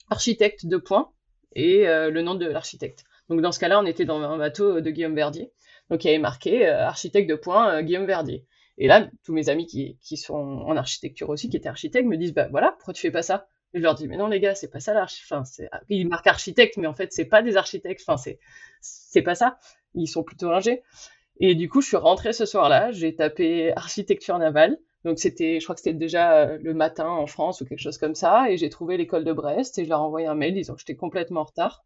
architecte 0.09 0.65
de 0.65 0.77
points 0.77 1.11
et 1.53 1.85
le 1.85 2.21
nom 2.21 2.35
de 2.35 2.45
l'architecte. 2.45 3.03
Donc 3.29 3.41
dans 3.41 3.51
ce 3.51 3.59
cas-là, 3.59 3.79
on 3.79 3.85
était 3.85 4.05
dans 4.05 4.21
un 4.21 4.37
bateau 4.37 4.81
de 4.81 4.89
Guillaume 4.89 5.15
Verdier. 5.15 5.51
Donc 5.89 6.03
il 6.03 6.07
y 6.07 6.09
avait 6.11 6.19
marqué 6.19 6.67
architecte 6.67 7.29
de 7.29 7.35
points 7.35 7.81
Guillaume 7.83 8.05
Verdier. 8.05 8.45
Et 8.79 8.87
là, 8.87 9.09
tous 9.25 9.33
mes 9.33 9.49
amis 9.49 9.65
qui, 9.65 9.97
qui, 10.01 10.15
sont 10.15 10.33
en 10.35 10.77
architecture 10.77 11.29
aussi, 11.29 11.49
qui 11.49 11.57
étaient 11.57 11.67
architectes, 11.67 12.07
me 12.07 12.15
disent, 12.15 12.33
bah 12.33 12.47
voilà, 12.49 12.71
pourquoi 12.77 12.93
tu 12.93 13.01
fais 13.01 13.11
pas 13.11 13.21
ça? 13.21 13.47
Et 13.73 13.79
je 13.79 13.83
leur 13.83 13.93
dis, 13.93 14.07
mais 14.07 14.17
non 14.17 14.27
les 14.27 14.39
gars, 14.39 14.55
c'est 14.55 14.69
pas 14.69 14.79
ça 14.79 14.93
l'architecte. 14.93 15.31
Enfin, 15.31 15.43
ils 15.89 16.07
marquent 16.07 16.27
architecte, 16.27 16.77
mais 16.77 16.87
en 16.87 16.93
fait, 16.93 17.11
c'est 17.11 17.25
pas 17.25 17.41
des 17.41 17.57
architectes. 17.57 18.01
Enfin, 18.07 18.17
c'est, 18.17 18.39
c'est 18.81 19.21
pas 19.21 19.35
ça. 19.35 19.59
Ils 19.95 20.07
sont 20.07 20.23
plutôt 20.23 20.49
ingés. 20.49 20.81
Et 21.41 21.55
du 21.55 21.69
coup, 21.69 21.81
je 21.81 21.87
suis 21.87 21.97
rentrée 21.97 22.33
ce 22.33 22.45
soir-là, 22.45 22.91
j'ai 22.91 23.15
tapé 23.15 23.73
architecture 23.75 24.37
navale. 24.39 24.77
Donc 25.05 25.19
c'était, 25.19 25.59
je 25.59 25.65
crois 25.65 25.75
que 25.75 25.81
c'était 25.81 25.97
déjà 25.97 26.41
euh, 26.41 26.57
le 26.61 26.73
matin 26.73 27.07
en 27.07 27.25
France 27.25 27.61
ou 27.61 27.65
quelque 27.65 27.79
chose 27.79 27.97
comme 27.97 28.15
ça, 28.15 28.51
et 28.51 28.57
j'ai 28.57 28.69
trouvé 28.69 28.97
l'école 28.97 29.23
de 29.23 29.31
Brest 29.33 29.77
et 29.77 29.85
je 29.85 29.89
leur 29.89 29.99
ai 29.99 30.03
envoyé 30.03 30.27
un 30.27 30.35
mail 30.35 30.53
disant 30.53 30.73
que 30.73 30.79
j'étais 30.81 30.95
complètement 30.95 31.41
en 31.41 31.45
retard 31.45 31.85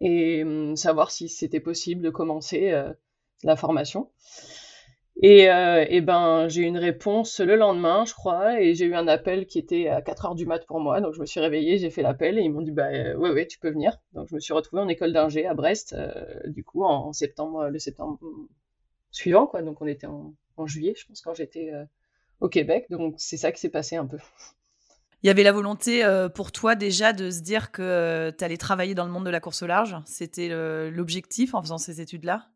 et 0.00 0.42
hum, 0.42 0.76
savoir 0.76 1.10
si 1.10 1.28
c'était 1.28 1.60
possible 1.60 2.02
de 2.02 2.10
commencer 2.10 2.70
euh, 2.72 2.92
la 3.42 3.56
formation. 3.56 4.10
Et, 5.22 5.48
euh, 5.50 5.84
et 5.88 6.00
ben, 6.00 6.48
j'ai 6.48 6.62
eu 6.62 6.64
une 6.64 6.78
réponse 6.78 7.40
le 7.40 7.56
lendemain, 7.56 8.04
je 8.04 8.14
crois, 8.14 8.60
et 8.60 8.74
j'ai 8.74 8.86
eu 8.86 8.94
un 8.94 9.06
appel 9.06 9.46
qui 9.46 9.58
était 9.58 9.88
à 9.88 10.02
4 10.02 10.26
heures 10.26 10.34
du 10.34 10.46
mat 10.46 10.66
pour 10.66 10.80
moi. 10.80 11.00
Donc 11.00 11.14
je 11.14 11.20
me 11.20 11.26
suis 11.26 11.40
réveillée, 11.40 11.78
j'ai 11.78 11.90
fait 11.90 12.02
l'appel 12.02 12.38
et 12.38 12.42
ils 12.42 12.50
m'ont 12.50 12.62
dit 12.62 12.72
bah 12.72 12.90
ouais 12.90 13.30
ouais 13.30 13.46
tu 13.46 13.58
peux 13.58 13.70
venir. 13.70 13.96
Donc 14.12 14.28
je 14.28 14.34
me 14.34 14.40
suis 14.40 14.52
retrouvée 14.52 14.82
en 14.82 14.88
école 14.88 15.12
d'ingé 15.12 15.46
à 15.46 15.54
Brest, 15.54 15.96
du 16.46 16.64
coup 16.64 16.84
en 16.84 17.12
septembre, 17.12 17.68
le 17.68 17.78
septembre 17.78 18.18
suivant, 19.12 19.46
quoi. 19.46 19.62
Donc 19.62 19.80
on 19.80 19.86
était 19.86 20.08
en, 20.08 20.34
juillet, 20.66 20.94
je 20.96 21.06
pense, 21.06 21.20
quand 21.20 21.34
j'étais 21.34 21.70
au 22.40 22.48
Québec. 22.48 22.86
Donc 22.90 23.14
c'est 23.18 23.36
ça 23.36 23.52
qui 23.52 23.60
s'est 23.60 23.68
passé 23.68 23.96
un 23.96 24.06
peu. 24.06 24.18
Il 25.22 25.26
y 25.26 25.30
avait 25.30 25.42
la 25.42 25.52
volonté 25.52 26.02
pour 26.34 26.52
toi 26.52 26.74
déjà 26.74 27.14
de 27.14 27.30
se 27.30 27.40
dire 27.40 27.72
que 27.72 28.30
tu 28.36 28.44
allais 28.44 28.58
travailler 28.58 28.94
dans 28.94 29.06
le 29.06 29.10
monde 29.10 29.24
de 29.24 29.30
la 29.30 29.40
course 29.40 29.62
au 29.62 29.66
large. 29.66 29.96
C'était 30.04 30.48
l'objectif 30.90 31.54
en 31.54 31.62
faisant 31.62 31.78
ces 31.78 32.02
études-là? 32.02 32.48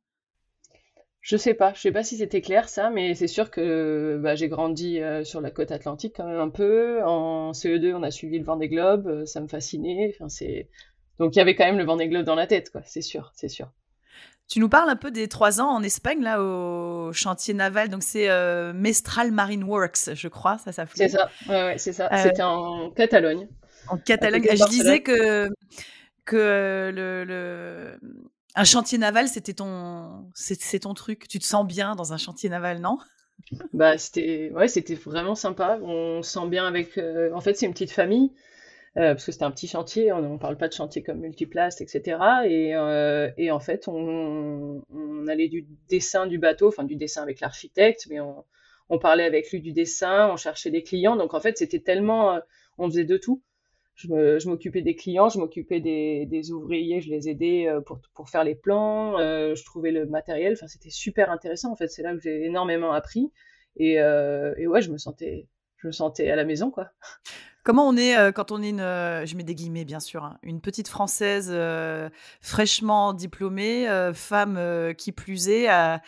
Je 1.29 1.37
sais 1.37 1.53
pas, 1.53 1.75
je 1.75 1.81
sais 1.81 1.93
pas 1.93 2.03
si 2.03 2.17
c'était 2.17 2.41
clair 2.41 2.71
ça, 2.71 2.89
mais 2.89 3.15
c'est 3.15 3.27
sûr 3.27 3.51
que 3.51 4.19
bah, 4.23 4.35
j'ai 4.35 4.49
grandi 4.49 4.99
euh, 5.01 5.25
sur 5.25 5.43
la 5.43 5.51
côte 5.51 5.73
atlantique 5.73 6.15
quand 6.17 6.27
même 6.27 6.41
un 6.41 6.49
peu. 6.49 7.03
En 7.05 7.53
CE2, 7.53 7.93
on 7.95 8.03
a 8.03 8.11
suivi 8.11 8.39
le 8.39 8.47
Vendée 8.47 8.69
Globe, 8.69 9.07
euh, 9.07 9.27
ça 9.27 9.43
me 9.43 9.47
fascinait. 9.47 10.15
Enfin, 10.15 10.31
c'est 10.31 10.71
donc 11.19 11.37
il 11.37 11.39
y 11.39 11.43
avait 11.43 11.55
quand 11.55 11.67
même 11.67 11.77
le 11.77 11.85
Vendée 11.85 12.09
Globe 12.09 12.25
dans 12.25 12.35
la 12.35 12.47
tête, 12.47 12.71
quoi. 12.71 12.81
C'est 12.87 13.03
sûr, 13.03 13.31
c'est 13.35 13.49
sûr. 13.49 13.71
Tu 14.49 14.61
nous 14.61 14.69
parles 14.71 14.89
un 14.89 14.97
peu 14.97 15.11
des 15.11 15.29
trois 15.29 15.61
ans 15.61 15.69
en 15.69 15.83
Espagne, 15.83 16.23
là, 16.23 16.43
au 16.43 17.13
chantier 17.13 17.53
naval. 17.53 17.91
Donc, 17.91 18.03
c'est 18.03 18.31
euh, 18.31 18.73
Mestral 18.73 19.31
Marine 19.31 19.63
Works, 19.63 20.15
je 20.15 20.29
crois, 20.29 20.57
ça 20.57 20.73
s'appelait. 20.73 21.09
C'est 21.09 21.17
ça, 21.17 21.31
ouais, 21.49 21.77
c'est 21.77 21.93
ça. 21.93 22.09
C'était 22.23 22.43
en 22.43 22.91
Catalogne. 22.91 23.47
En 23.89 23.99
Catalogne. 23.99 24.47
Je 24.51 24.69
disais 24.69 25.03
que, 25.03 25.51
que 26.25 26.91
le, 26.95 28.01
un 28.55 28.65
chantier 28.65 28.97
naval, 28.97 29.29
c'était 29.29 29.53
ton, 29.53 30.31
c'est 30.35 30.81
ton 30.81 30.95
truc. 30.95 31.29
Tu 31.29 31.39
te 31.39 31.45
sens 31.45 31.67
bien 31.67 31.95
dans 31.95 32.15
un 32.15 32.19
chantier 32.19 32.49
naval, 32.49 32.81
non? 32.81 32.99
Bah, 33.73 33.99
c'était, 33.99 34.51
ouais, 34.55 34.67
c'était 34.69 34.95
vraiment 34.95 35.35
sympa. 35.35 35.79
On 35.83 36.23
se 36.23 36.33
sent 36.33 36.49
bien 36.49 36.67
avec. 36.67 36.97
Euh, 36.97 37.31
en 37.35 37.41
fait, 37.41 37.55
c'est 37.55 37.67
une 37.67 37.73
petite 37.73 37.93
famille. 37.93 38.33
Euh, 38.99 39.15
parce 39.15 39.25
que 39.25 39.33
c'était 39.33 39.45
un 39.45 39.51
petit 39.51 39.69
chantier, 39.69 40.13
on 40.13 40.35
ne 40.35 40.39
parle 40.39 40.57
pas 40.57 40.67
de 40.69 40.73
chantier 40.73 41.03
comme 41.03 41.21
multiplace, 41.21 41.81
etc. 41.81 42.19
Et, 42.47 42.75
euh, 42.75 43.31
et 43.37 43.51
en 43.53 43.61
fait, 43.61 43.87
on, 43.87 44.83
allait 45.29 45.49
du 45.49 45.67
dessin 45.89 46.27
du 46.27 46.39
bateau, 46.39 46.69
enfin 46.69 46.85
du 46.85 46.97
dessin 46.97 47.23
avec 47.23 47.41
l'architecte, 47.41 48.07
mais 48.11 48.19
on, 48.21 48.99
parlait 48.99 49.25
avec 49.25 49.51
lui 49.53 49.61
du 49.61 49.73
dessin, 49.73 50.31
on 50.33 50.37
cherchait 50.37 50.71
des 50.71 50.83
clients. 50.83 51.17
Donc 51.17 51.35
en 51.35 51.41
fait, 51.41 51.59
c'était 51.59 51.81
tellement, 51.81 52.41
on 52.79 52.89
faisait 52.89 53.05
de 53.05 53.17
tout 53.17 53.43
je 53.99 54.49
m'occupais 54.49 54.83
des 54.83 54.95
clients, 54.95 55.29
je 55.29 55.39
m'occupais 55.39 55.81
des, 55.81 56.53
ouvriers, 56.53 57.01
je 57.01 57.11
les 57.11 57.29
aidais 57.29 57.69
euh, 57.69 57.81
pour, 57.81 58.29
faire 58.29 58.45
les 58.45 58.55
plans, 58.55 59.19
euh, 59.19 59.55
je 59.55 59.65
trouvais 59.65 59.91
le 59.91 60.07
matériel, 60.07 60.53
enfin 60.53 60.69
c'était 60.69 60.91
super 60.91 61.31
intéressant 61.31 61.73
en 61.73 61.77
fait, 61.77 61.89
c'est 61.89 62.03
là 62.03 62.15
que 62.15 62.21
j'ai 62.21 62.45
énormément 62.45 62.93
appris 62.93 63.33
et, 63.77 64.01
euh, 64.01 64.55
et, 64.57 64.67
ouais, 64.67 64.83
je 64.83 64.91
me 64.91 64.99
sentais 64.99 65.49
je 65.77 65.89
me 65.89 65.93
sentais 65.93 66.31
à 66.31 66.37
la 66.37 66.45
maison 66.45 66.71
quoi. 66.71 66.91
Comment 67.69 67.87
on 67.87 67.99
est 67.99 68.33
quand 68.33 68.51
on 68.51 68.63
est 68.63 68.71
une, 68.71 68.79
je 68.79 69.37
mets 69.37 69.43
des 69.43 69.55
guillemets 69.55 69.85
bien 69.85 70.01
sûr, 70.01 70.25
hein, 70.25 70.39
une 70.43 70.63
petite 70.63 70.89
française 70.89 71.55
fraîchement 72.41 73.13
diplômée, 73.13 73.87
femme 74.15 74.95
qui 74.97 75.13
plus 75.13 75.51
est, 75.51 75.69
à, 75.69 76.01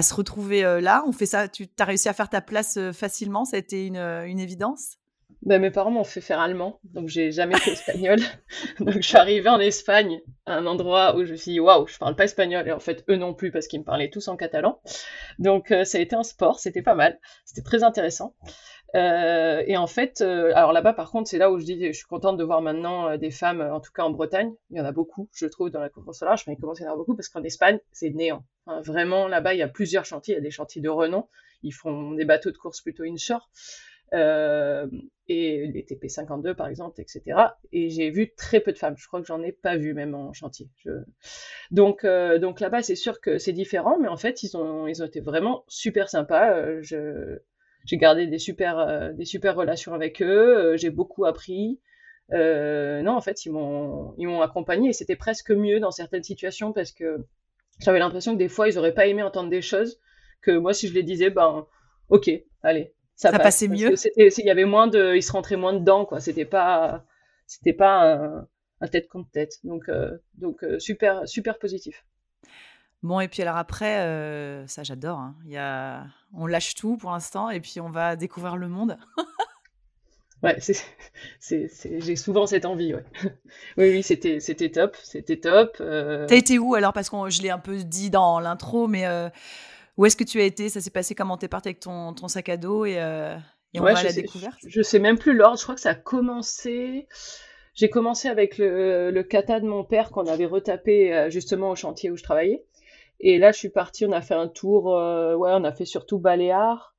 se 0.00 0.14
retrouver 0.14 0.62
là? 0.80 1.04
On 1.06 1.12
fait 1.12 1.26
ça, 1.26 1.48
tu 1.48 1.68
as 1.78 1.84
réussi 1.84 2.08
à 2.08 2.14
faire 2.14 2.30
ta 2.30 2.40
place 2.40 2.78
facilement? 2.94 3.44
Ça 3.44 3.56
a 3.56 3.58
été 3.58 3.88
une, 3.88 4.38
évidence? 4.38 4.96
Ben, 5.42 5.60
mes 5.60 5.70
parents 5.70 5.90
m'ont 5.90 6.02
fait 6.04 6.22
faire 6.22 6.40
allemand, 6.40 6.80
donc 6.84 7.08
j'ai 7.08 7.30
jamais 7.30 7.56
fait 7.56 7.72
espagnol. 7.72 8.18
donc 8.80 8.94
je 8.94 9.06
suis 9.06 9.18
arrivée 9.18 9.50
en 9.50 9.60
Espagne, 9.60 10.18
à 10.46 10.56
un 10.56 10.64
endroit 10.64 11.14
où 11.16 11.26
je 11.26 11.32
me 11.32 11.36
suis 11.36 11.52
dit 11.52 11.60
waouh, 11.60 11.86
je 11.88 11.98
parle 11.98 12.16
pas 12.16 12.24
espagnol, 12.24 12.66
et 12.66 12.72
en 12.72 12.80
fait 12.80 13.04
eux 13.10 13.16
non 13.16 13.34
plus 13.34 13.50
parce 13.50 13.66
qu'ils 13.66 13.80
me 13.80 13.84
parlaient 13.84 14.08
tous 14.08 14.28
en 14.28 14.36
catalan. 14.36 14.80
Donc 15.38 15.72
euh, 15.72 15.84
ça 15.84 15.98
a 15.98 16.00
été 16.00 16.16
un 16.16 16.22
sport, 16.22 16.58
c'était 16.58 16.80
pas 16.80 16.94
mal, 16.94 17.20
c'était 17.44 17.60
très 17.60 17.82
intéressant. 17.82 18.34
Euh, 18.94 19.62
et 19.66 19.76
en 19.76 19.86
fait, 19.86 20.20
euh, 20.20 20.52
alors 20.54 20.72
là-bas 20.72 20.92
par 20.92 21.10
contre, 21.10 21.28
c'est 21.28 21.38
là 21.38 21.50
où 21.50 21.58
je 21.58 21.64
dis, 21.64 21.86
je 21.86 21.92
suis 21.92 22.06
contente 22.06 22.36
de 22.36 22.44
voir 22.44 22.60
maintenant 22.60 23.16
des 23.16 23.30
femmes, 23.30 23.60
en 23.60 23.80
tout 23.80 23.92
cas 23.92 24.02
en 24.02 24.10
Bretagne, 24.10 24.52
il 24.70 24.76
y 24.76 24.80
en 24.80 24.84
a 24.84 24.92
beaucoup, 24.92 25.28
je 25.34 25.46
trouve, 25.46 25.70
dans 25.70 25.80
la 25.80 25.88
course 25.88 26.18
solaire, 26.18 26.36
je 26.36 26.44
il 26.50 26.56
commence 26.58 26.80
à 26.80 26.84
y 26.84 26.86
en 26.86 26.90
avoir 26.90 26.98
beaucoup 26.98 27.16
parce 27.16 27.28
qu'en 27.28 27.42
Espagne, 27.42 27.78
c'est 27.92 28.10
néant. 28.10 28.44
vraiment, 28.84 29.28
là-bas, 29.28 29.54
il 29.54 29.58
y 29.58 29.62
a 29.62 29.68
plusieurs 29.68 30.04
chantiers, 30.04 30.34
il 30.34 30.36
y 30.36 30.40
a 30.40 30.42
des 30.42 30.50
chantiers 30.50 30.82
de 30.82 30.88
renom, 30.88 31.28
ils 31.62 31.72
font 31.72 32.12
des 32.12 32.24
bateaux 32.24 32.50
de 32.50 32.58
course 32.58 32.80
plutôt 32.80 33.04
inshore. 33.04 33.48
Euh, 34.14 34.86
et 35.28 35.66
les 35.68 35.84
TP52 35.84 36.54
par 36.54 36.66
exemple, 36.66 37.00
etc. 37.00 37.22
Et 37.72 37.88
j'ai 37.88 38.10
vu 38.10 38.34
très 38.34 38.60
peu 38.60 38.72
de 38.72 38.78
femmes. 38.78 38.94
Je 38.98 39.06
crois 39.06 39.20
que 39.20 39.26
j'en 39.26 39.42
ai 39.42 39.52
pas 39.52 39.76
vu 39.76 39.94
même 39.94 40.14
en 40.14 40.32
chantier. 40.34 40.68
Je... 40.84 40.90
Donc, 41.70 42.04
euh, 42.04 42.38
donc 42.38 42.60
là-bas, 42.60 42.82
c'est 42.82 42.96
sûr 42.96 43.20
que 43.20 43.38
c'est 43.38 43.52
différent, 43.52 43.98
mais 43.98 44.08
en 44.08 44.18
fait, 44.18 44.42
ils 44.42 44.56
ont, 44.56 44.86
ils 44.86 45.02
ont 45.02 45.06
été 45.06 45.20
vraiment 45.20 45.64
super 45.68 46.10
sympas. 46.10 46.54
Euh, 46.54 46.80
je, 46.82 47.38
j'ai 47.84 47.96
gardé 47.96 48.26
des 48.26 48.38
super, 48.38 49.12
des 49.14 49.24
super 49.24 49.56
relations 49.56 49.94
avec 49.94 50.22
eux. 50.22 50.76
j'ai 50.76 50.90
beaucoup 50.90 51.24
appris. 51.24 51.80
non, 52.30 53.12
en 53.12 53.20
fait, 53.20 53.44
ils 53.44 53.52
m'ont, 53.52 54.14
ils 54.18 54.26
m'ont 54.26 54.40
accompagné 54.40 54.90
et 54.90 54.92
c'était 54.92 55.16
presque 55.16 55.50
mieux 55.50 55.80
dans 55.80 55.90
certaines 55.90 56.22
situations 56.22 56.72
parce 56.72 56.92
que 56.92 57.24
j'avais 57.80 57.98
l'impression 57.98 58.32
que 58.32 58.38
des 58.38 58.48
fois, 58.48 58.68
ils 58.68 58.78
auraient 58.78 58.94
pas 58.94 59.06
aimé 59.06 59.22
entendre 59.22 59.50
des 59.50 59.62
choses 59.62 59.98
que 60.40 60.50
moi, 60.50 60.74
si 60.74 60.88
je 60.88 60.94
les 60.94 61.02
disais, 61.02 61.30
ben, 61.30 61.66
ok, 62.08 62.30
allez, 62.62 62.94
ça, 63.14 63.38
passait 63.38 63.68
mieux. 63.68 63.94
Il 64.16 64.44
y 64.44 64.50
avait 64.50 64.64
moins 64.64 64.88
de, 64.88 65.14
il 65.14 65.22
se 65.22 65.32
rentrait 65.32 65.56
moins 65.56 65.72
dedans, 65.72 66.04
quoi. 66.04 66.20
C'était 66.20 66.44
pas, 66.44 67.04
c'était 67.46 67.72
pas 67.72 68.46
un, 68.80 68.88
tête 68.88 69.08
contre 69.08 69.30
tête. 69.30 69.54
Donc, 69.64 69.88
euh, 69.88 70.18
donc 70.34 70.64
euh, 70.64 70.78
super, 70.78 71.26
super 71.28 71.58
positif. 71.58 72.04
Bon, 73.02 73.20
et 73.20 73.28
puis 73.28 73.42
alors 73.42 73.56
après, 73.56 74.00
euh, 74.00 74.66
ça 74.66 74.82
j'adore. 74.82 75.18
Hein. 75.18 75.34
Il 75.44 75.52
y 75.52 75.56
a... 75.56 76.04
On 76.34 76.46
lâche 76.46 76.74
tout 76.74 76.96
pour 76.96 77.10
l'instant 77.10 77.50
et 77.50 77.60
puis 77.60 77.80
on 77.80 77.90
va 77.90 78.16
découvrir 78.16 78.56
le 78.56 78.68
monde. 78.68 78.96
ouais, 80.42 80.56
j'ai 81.40 82.16
souvent 82.16 82.46
cette 82.46 82.64
envie. 82.64 82.94
Ouais. 82.94 83.04
oui, 83.76 83.90
oui, 83.90 84.02
c'était 84.02 84.70
top. 84.70 84.96
C'était 85.02 85.38
top. 85.38 85.76
T'as 85.78 86.36
été 86.36 86.58
où 86.58 86.74
alors? 86.74 86.92
Parce 86.92 87.10
que 87.10 87.28
je 87.28 87.42
l'ai 87.42 87.50
un 87.50 87.58
peu 87.58 87.76
dit 87.84 88.10
dans 88.10 88.40
l'intro, 88.40 88.86
mais 88.86 89.06
où 89.96 90.06
est-ce 90.06 90.16
que 90.16 90.24
tu 90.24 90.40
as 90.40 90.44
été? 90.44 90.68
Ça 90.68 90.80
s'est 90.80 90.90
passé 90.90 91.14
comment? 91.14 91.36
T'es 91.36 91.48
parti 91.48 91.68
avec 91.68 91.80
ton, 91.80 92.14
ton, 92.14 92.28
sac 92.28 92.48
à 92.48 92.56
dos 92.56 92.84
et, 92.84 92.98
euh, 92.98 93.36
on 93.74 93.82
va 93.82 93.96
à 93.96 94.02
la 94.02 94.12
découverte? 94.12 94.58
Je 94.66 94.82
sais 94.82 94.98
même 94.98 95.18
plus 95.18 95.34
l'ordre. 95.34 95.58
Je 95.58 95.62
crois 95.62 95.74
que 95.74 95.80
ça 95.80 95.90
a 95.90 95.94
commencé. 95.94 97.08
J'ai 97.74 97.88
commencé 97.88 98.28
avec 98.28 98.58
le, 98.58 99.10
le 99.10 99.22
kata 99.22 99.60
de 99.60 99.66
mon 99.66 99.84
père 99.84 100.10
qu'on 100.10 100.26
avait 100.26 100.46
retapé 100.46 101.14
euh, 101.14 101.30
justement 101.30 101.70
au 101.70 101.76
chantier 101.76 102.10
où 102.10 102.16
je 102.16 102.22
travaillais. 102.22 102.64
Et 103.22 103.38
là, 103.38 103.52
je 103.52 103.58
suis 103.58 103.70
partie, 103.70 104.04
on 104.06 104.12
a 104.12 104.20
fait 104.20 104.34
un 104.34 104.48
tour, 104.48 104.96
euh, 104.96 105.34
ouais, 105.34 105.52
on 105.54 105.64
a 105.64 105.72
fait 105.72 105.84
surtout 105.84 106.18
Baléares. 106.18 106.94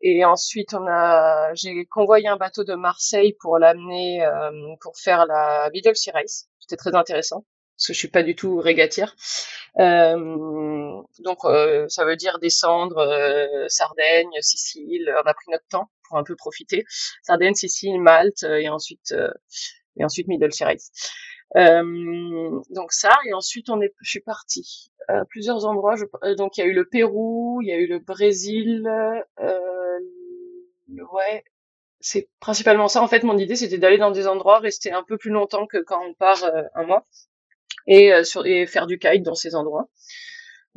Et 0.00 0.24
ensuite, 0.24 0.74
on 0.74 0.86
a, 0.88 1.54
j'ai 1.54 1.84
convoyé 1.86 2.28
un 2.28 2.36
bateau 2.36 2.64
de 2.64 2.74
Marseille 2.74 3.34
pour 3.40 3.58
l'amener, 3.58 4.24
pour 4.80 4.96
faire 4.96 5.26
la 5.26 5.70
Middle 5.72 5.96
Sea 5.96 6.12
Race. 6.12 6.48
C'était 6.60 6.76
très 6.76 6.94
intéressant 6.94 7.44
parce 7.78 7.86
que 7.86 7.92
je 7.92 7.98
suis 7.98 8.08
pas 8.08 8.24
du 8.24 8.34
tout 8.34 8.58
régatière. 8.58 9.14
Euh, 9.78 11.00
donc 11.20 11.38
euh, 11.44 11.86
ça 11.88 12.04
veut 12.04 12.16
dire 12.16 12.40
descendre 12.40 12.98
euh, 12.98 13.68
Sardaigne, 13.68 14.30
Sicile. 14.40 15.14
On 15.16 15.28
a 15.28 15.34
pris 15.34 15.46
notre 15.52 15.66
temps 15.68 15.88
pour 16.08 16.18
un 16.18 16.24
peu 16.24 16.34
profiter. 16.34 16.84
Sardaigne, 17.22 17.54
Sicile, 17.54 18.00
Malte 18.00 18.42
et 18.42 18.68
ensuite 18.68 19.14
et 19.96 20.04
ensuite 20.04 20.26
Middle 20.26 20.52
Race. 21.54 21.84
donc 22.70 22.92
ça 22.92 23.10
et 23.26 23.32
ensuite 23.32 23.70
on 23.70 23.80
est, 23.80 23.94
je 24.00 24.10
suis 24.10 24.20
partie 24.20 24.90
à 25.08 25.24
plusieurs 25.24 25.64
endroits. 25.64 25.94
donc 26.36 26.58
il 26.58 26.60
y 26.60 26.64
a 26.64 26.66
eu 26.66 26.74
le 26.74 26.84
Pérou, 26.84 27.60
il 27.62 27.68
y 27.68 27.72
a 27.72 27.78
eu 27.78 27.86
le 27.86 27.98
Brésil. 27.98 28.88
ouais, 30.88 31.44
c'est 32.00 32.28
principalement 32.40 32.88
ça. 32.88 33.02
En 33.02 33.08
fait, 33.08 33.22
mon 33.24 33.36
idée, 33.36 33.56
c'était 33.56 33.78
d'aller 33.78 33.98
dans 33.98 34.10
des 34.10 34.28
endroits, 34.28 34.58
rester 34.58 34.92
un 34.92 35.02
peu 35.02 35.16
plus 35.18 35.30
longtemps 35.30 35.66
que 35.66 35.78
quand 35.78 36.00
on 36.04 36.14
part 36.14 36.44
un 36.74 36.84
mois 36.84 37.04
et, 37.88 38.12
euh, 38.12 38.22
sur, 38.24 38.46
et 38.46 38.66
faire 38.66 38.86
du 38.86 38.98
kite 38.98 39.22
dans 39.22 39.34
ces 39.34 39.54
endroits. 39.54 39.88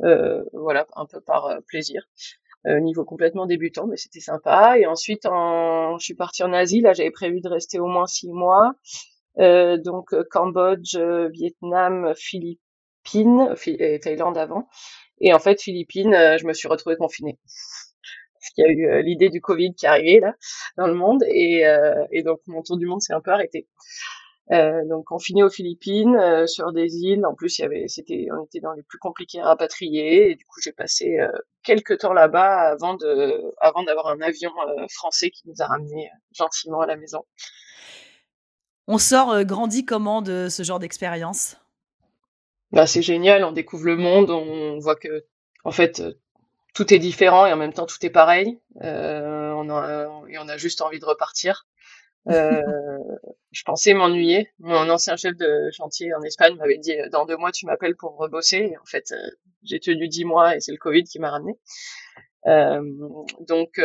Euh, 0.02 0.42
voilà, 0.52 0.86
un 0.96 1.06
peu 1.06 1.20
par 1.20 1.46
euh, 1.46 1.60
plaisir. 1.66 2.08
niveau 2.64 3.04
complètement 3.04 3.46
débutant, 3.46 3.86
mais 3.86 3.96
c'était 3.96 4.20
sympa. 4.20 4.78
Et 4.78 4.86
ensuite, 4.86 5.26
en... 5.26 5.98
je 5.98 6.04
suis 6.04 6.14
partie 6.14 6.42
en 6.42 6.52
Asie. 6.52 6.80
Là, 6.80 6.92
j'avais 6.92 7.10
prévu 7.10 7.40
de 7.40 7.48
rester 7.48 7.78
au 7.80 7.86
moins 7.86 8.06
six 8.06 8.30
mois. 8.30 8.74
Euh, 9.38 9.76
donc 9.78 10.14
Cambodge, 10.30 10.96
Vietnam, 10.96 12.12
Philippines 12.16 13.54
et 13.66 14.00
Thaïlande 14.00 14.38
avant. 14.38 14.68
Et 15.20 15.32
en 15.32 15.38
fait, 15.38 15.60
Philippines, 15.60 16.12
je 16.12 16.46
me 16.46 16.52
suis 16.52 16.68
retrouvée 16.68 16.96
confinée. 16.96 17.38
Parce 17.44 18.50
qu'il 18.54 18.64
y 18.64 18.66
a 18.66 18.70
eu 18.70 19.02
l'idée 19.04 19.30
du 19.30 19.40
Covid 19.40 19.74
qui 19.74 19.86
est 19.86 19.88
arrivée 19.88 20.20
là 20.20 20.34
dans 20.76 20.88
le 20.88 20.94
monde 20.94 21.22
et, 21.28 21.64
et 22.10 22.22
donc 22.24 22.40
mon 22.48 22.62
tour 22.62 22.76
du 22.76 22.86
monde 22.86 23.00
s'est 23.00 23.14
un 23.14 23.20
peu 23.20 23.30
arrêté. 23.30 23.68
Euh, 24.50 24.84
donc 24.86 25.06
confiné 25.06 25.42
aux 25.42 25.50
Philippines 25.50 26.16
euh, 26.16 26.46
sur 26.46 26.72
des 26.72 26.96
îles. 26.96 27.24
En 27.24 27.34
plus, 27.34 27.58
il 27.58 27.62
y 27.62 27.64
avait, 27.64 27.88
c'était, 27.88 28.26
on 28.32 28.44
était 28.44 28.60
dans 28.60 28.72
les 28.72 28.82
plus 28.82 28.98
compliqués 28.98 29.40
à 29.40 29.46
rapatrier. 29.46 30.30
Et 30.30 30.34
du 30.34 30.44
coup, 30.44 30.60
j'ai 30.62 30.72
passé 30.72 31.18
euh, 31.20 31.30
quelques 31.62 31.98
temps 31.98 32.12
là-bas 32.12 32.72
avant 32.72 32.94
de, 32.94 33.40
avant 33.60 33.82
d'avoir 33.84 34.08
un 34.08 34.20
avion 34.20 34.50
français 34.90 35.30
qui 35.30 35.48
nous 35.48 35.54
a 35.60 35.66
ramenés 35.66 36.10
gentiment 36.32 36.80
à 36.80 36.86
la 36.86 36.96
maison. 36.96 37.24
On 38.88 38.98
sort 38.98 39.44
grandi 39.44 39.84
comment 39.84 40.22
de 40.22 40.48
ce 40.48 40.62
genre 40.62 40.78
d'expérience? 40.78 41.56
Bah, 42.72 42.86
c'est 42.86 43.02
génial. 43.02 43.44
On 43.44 43.52
découvre 43.52 43.86
le 43.86 43.96
monde. 43.96 44.30
On 44.30 44.78
voit 44.78 44.96
que, 44.96 45.24
en 45.64 45.70
fait, 45.70 46.02
tout 46.74 46.92
est 46.92 46.98
différent 46.98 47.46
et 47.46 47.52
en 47.52 47.56
même 47.56 47.72
temps 47.72 47.86
tout 47.86 48.04
est 48.04 48.10
pareil. 48.10 48.58
on 48.80 49.70
a, 49.70 50.24
et 50.28 50.38
on 50.38 50.48
a 50.48 50.56
juste 50.56 50.80
envie 50.80 50.98
de 50.98 51.04
repartir. 51.04 51.66
Euh, 52.28 52.62
je 53.50 53.62
pensais 53.64 53.94
m'ennuyer. 53.94 54.48
Mon 54.58 54.88
ancien 54.88 55.16
chef 55.16 55.36
de 55.36 55.70
chantier 55.72 56.14
en 56.14 56.22
Espagne 56.22 56.56
m'avait 56.56 56.78
dit 56.78 56.94
dans 57.10 57.26
deux 57.26 57.36
mois 57.36 57.52
tu 57.52 57.66
m'appelles 57.66 57.96
pour 57.96 58.16
rebosser. 58.16 58.74
en 58.80 58.86
fait, 58.86 59.12
j'ai 59.62 59.80
tenu 59.80 60.08
dix 60.08 60.24
mois 60.24 60.56
et 60.56 60.60
c'est 60.60 60.72
le 60.72 60.78
Covid 60.78 61.04
qui 61.04 61.18
m'a 61.18 61.30
ramené. 61.30 61.58
Euh, 62.46 62.82
donc 63.40 63.80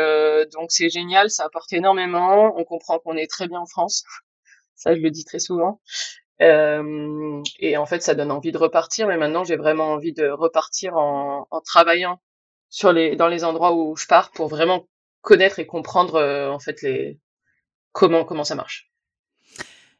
donc 0.53 0.71
c'est 0.71 0.89
génial, 0.89 1.29
ça 1.29 1.45
apporte 1.45 1.73
énormément. 1.73 2.57
On 2.57 2.63
comprend 2.63 2.99
qu'on 2.99 3.17
est 3.17 3.29
très 3.29 3.47
bien 3.47 3.59
en 3.59 3.65
France. 3.65 4.03
Ça, 4.77 4.95
je 4.95 5.01
le 5.01 5.11
dis 5.11 5.25
très 5.25 5.39
souvent. 5.39 5.81
Et 6.39 7.77
en 7.77 7.85
fait, 7.85 8.01
ça 8.01 8.15
donne 8.15 8.31
envie 8.31 8.51
de 8.51 8.57
repartir. 8.57 9.07
Mais 9.07 9.17
maintenant, 9.17 9.43
j'ai 9.43 9.57
vraiment 9.57 9.87
envie 9.87 10.13
de 10.13 10.29
repartir 10.29 10.95
en, 10.95 11.47
travaillant 11.65 12.21
sur 12.69 12.93
les 12.93 13.15
dans 13.15 13.27
les 13.27 13.43
endroits 13.43 13.73
où 13.73 13.95
je 13.95 14.07
pars 14.07 14.31
pour 14.31 14.47
vraiment 14.47 14.87
connaître 15.21 15.59
et 15.59 15.65
comprendre 15.65 16.21
en 16.51 16.59
fait 16.59 16.81
les 16.81 17.19
comment 17.91 18.23
comment 18.23 18.43
ça 18.43 18.55
marche. 18.55 18.91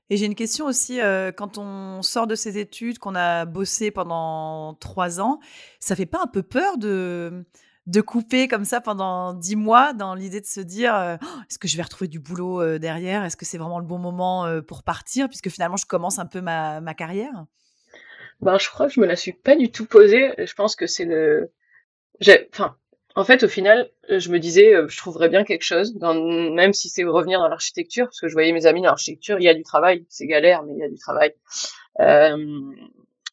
Et 0.10 0.16
j'ai 0.16 0.26
une 0.26 0.36
question 0.36 0.68
aussi, 0.68 1.00
quand 1.36 1.58
on 1.58 2.02
sort 2.02 2.28
de 2.28 2.36
ses 2.36 2.60
études, 2.60 3.00
qu'on 3.00 3.16
a 3.16 3.46
bossé 3.46 3.92
pendant 3.92 4.76
trois 4.76 5.20
ans, 5.20 5.40
ça 5.80 5.96
fait 5.96 6.06
pas 6.06 6.22
un 6.22 6.28
peu 6.28 6.44
peur 6.44 6.78
de 6.78 7.46
de 7.88 8.02
couper 8.02 8.50
comme 8.50 8.66
ça 8.66 8.82
pendant 8.82 9.34
dix 9.34 9.56
mois 9.56 9.94
dans 9.94 10.14
l'idée 10.14 10.42
de 10.42 10.46
se 10.46 10.60
dire 10.60 10.94
euh, 10.94 11.16
«Oh, 11.22 11.40
est-ce 11.50 11.58
que 11.58 11.70
je 11.70 11.78
vais 11.78 11.84
retrouver 11.84 12.10
du 12.10 12.20
boulot 12.20 12.62
euh, 12.62 12.80
derrière? 12.80 13.24
Est-ce 13.24 13.38
que 13.38 13.46
c'est 13.46 13.58
vraiment 13.58 13.80
le 13.80 13.86
bon 13.86 13.98
moment 13.98 14.46
euh, 14.46 14.62
pour 14.62 14.84
partir? 14.84 15.30
Puisque 15.30 15.50
finalement, 15.50 15.78
je 15.78 15.86
commence 15.86 16.20
un 16.20 16.26
peu 16.26 16.42
ma, 16.42 16.82
ma 16.82 16.94
carrière. 16.94 17.46
Ben, 18.42 18.58
je 18.60 18.70
crois 18.70 18.88
que 18.88 18.94
je 18.94 19.00
me 19.00 19.06
la 19.06 19.16
suis 19.16 19.32
pas 19.32 19.56
du 19.56 19.72
tout 19.72 19.86
posée. 19.86 20.34
Je 20.38 20.54
pense 20.54 20.76
que 20.76 20.86
c'est 20.86 21.06
le. 21.06 21.50
Enfin, 22.52 22.76
en 23.16 23.24
fait, 23.24 23.44
au 23.44 23.48
final, 23.48 23.90
je 24.10 24.30
me 24.30 24.38
disais, 24.38 24.74
je 24.88 24.98
trouverais 24.98 25.30
bien 25.30 25.44
quelque 25.44 25.64
chose, 25.64 25.96
même 25.96 26.74
si 26.74 26.90
c'est 26.90 27.04
revenir 27.04 27.40
dans 27.40 27.48
l'architecture, 27.48 28.06
parce 28.06 28.20
que 28.20 28.28
je 28.28 28.34
voyais 28.34 28.52
mes 28.52 28.66
amis 28.66 28.82
dans 28.82 28.90
l'architecture, 28.90 29.40
il 29.40 29.44
y 29.44 29.50
a 29.50 29.54
du 29.54 29.64
travail, 29.64 30.06
c'est 30.10 30.28
galère, 30.28 30.62
mais 30.64 30.74
il 30.74 30.80
y 30.80 30.84
a 30.84 30.90
du 30.90 30.98
travail. 30.98 31.34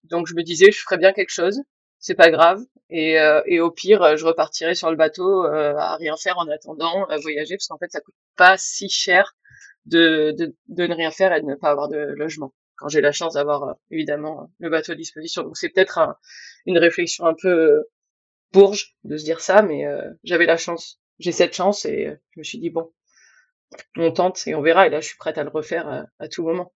donc 0.04 0.26
je 0.26 0.34
me 0.34 0.42
disais, 0.42 0.70
je 0.70 0.80
ferais 0.80 0.96
bien 0.96 1.12
quelque 1.12 1.32
chose 1.32 1.62
c'est 2.04 2.14
pas 2.14 2.30
grave. 2.30 2.62
Et, 2.90 3.18
euh, 3.18 3.40
et, 3.46 3.60
au 3.60 3.70
pire, 3.70 4.02
euh, 4.02 4.16
je 4.16 4.26
repartirai 4.26 4.74
sur 4.74 4.90
le 4.90 4.96
bateau 4.96 5.46
euh, 5.46 5.74
à 5.74 5.96
rien 5.96 6.16
faire 6.18 6.36
en 6.36 6.46
attendant, 6.48 7.06
à 7.06 7.16
voyager, 7.16 7.56
parce 7.56 7.66
qu'en 7.66 7.78
fait, 7.78 7.90
ça 7.90 8.00
coûte 8.00 8.14
pas 8.36 8.56
si 8.58 8.90
cher 8.90 9.34
de, 9.86 10.34
de, 10.36 10.54
de, 10.68 10.86
ne 10.86 10.94
rien 10.94 11.10
faire 11.10 11.32
et 11.32 11.40
de 11.40 11.46
ne 11.46 11.54
pas 11.54 11.70
avoir 11.70 11.88
de 11.88 11.96
logement. 11.96 12.52
Quand 12.76 12.88
j'ai 12.88 13.00
la 13.00 13.12
chance 13.12 13.34
d'avoir 13.34 13.76
évidemment 13.90 14.50
le 14.58 14.68
bateau 14.68 14.92
à 14.92 14.96
disposition. 14.96 15.44
Donc 15.44 15.56
c'est 15.56 15.70
peut-être 15.70 15.98
une 16.66 16.76
réflexion 16.76 17.24
un 17.24 17.34
peu 17.40 17.84
bourge 18.52 18.96
de 19.04 19.16
se 19.16 19.24
dire 19.24 19.40
ça, 19.40 19.62
mais 19.62 19.84
j'avais 20.24 20.46
la 20.46 20.56
chance. 20.56 21.00
J'ai 21.20 21.32
cette 21.32 21.54
chance 21.54 21.84
et 21.84 22.18
je 22.32 22.40
me 22.40 22.42
suis 22.42 22.58
dit 22.58 22.70
bon, 22.70 22.92
on 23.96 24.10
tente 24.10 24.46
et 24.48 24.54
on 24.56 24.60
verra. 24.60 24.88
Et 24.88 24.90
là, 24.90 25.00
je 25.00 25.06
suis 25.06 25.16
prête 25.16 25.38
à 25.38 25.44
le 25.44 25.50
refaire 25.50 26.06
à 26.18 26.28
tout 26.28 26.42
moment. 26.42 26.72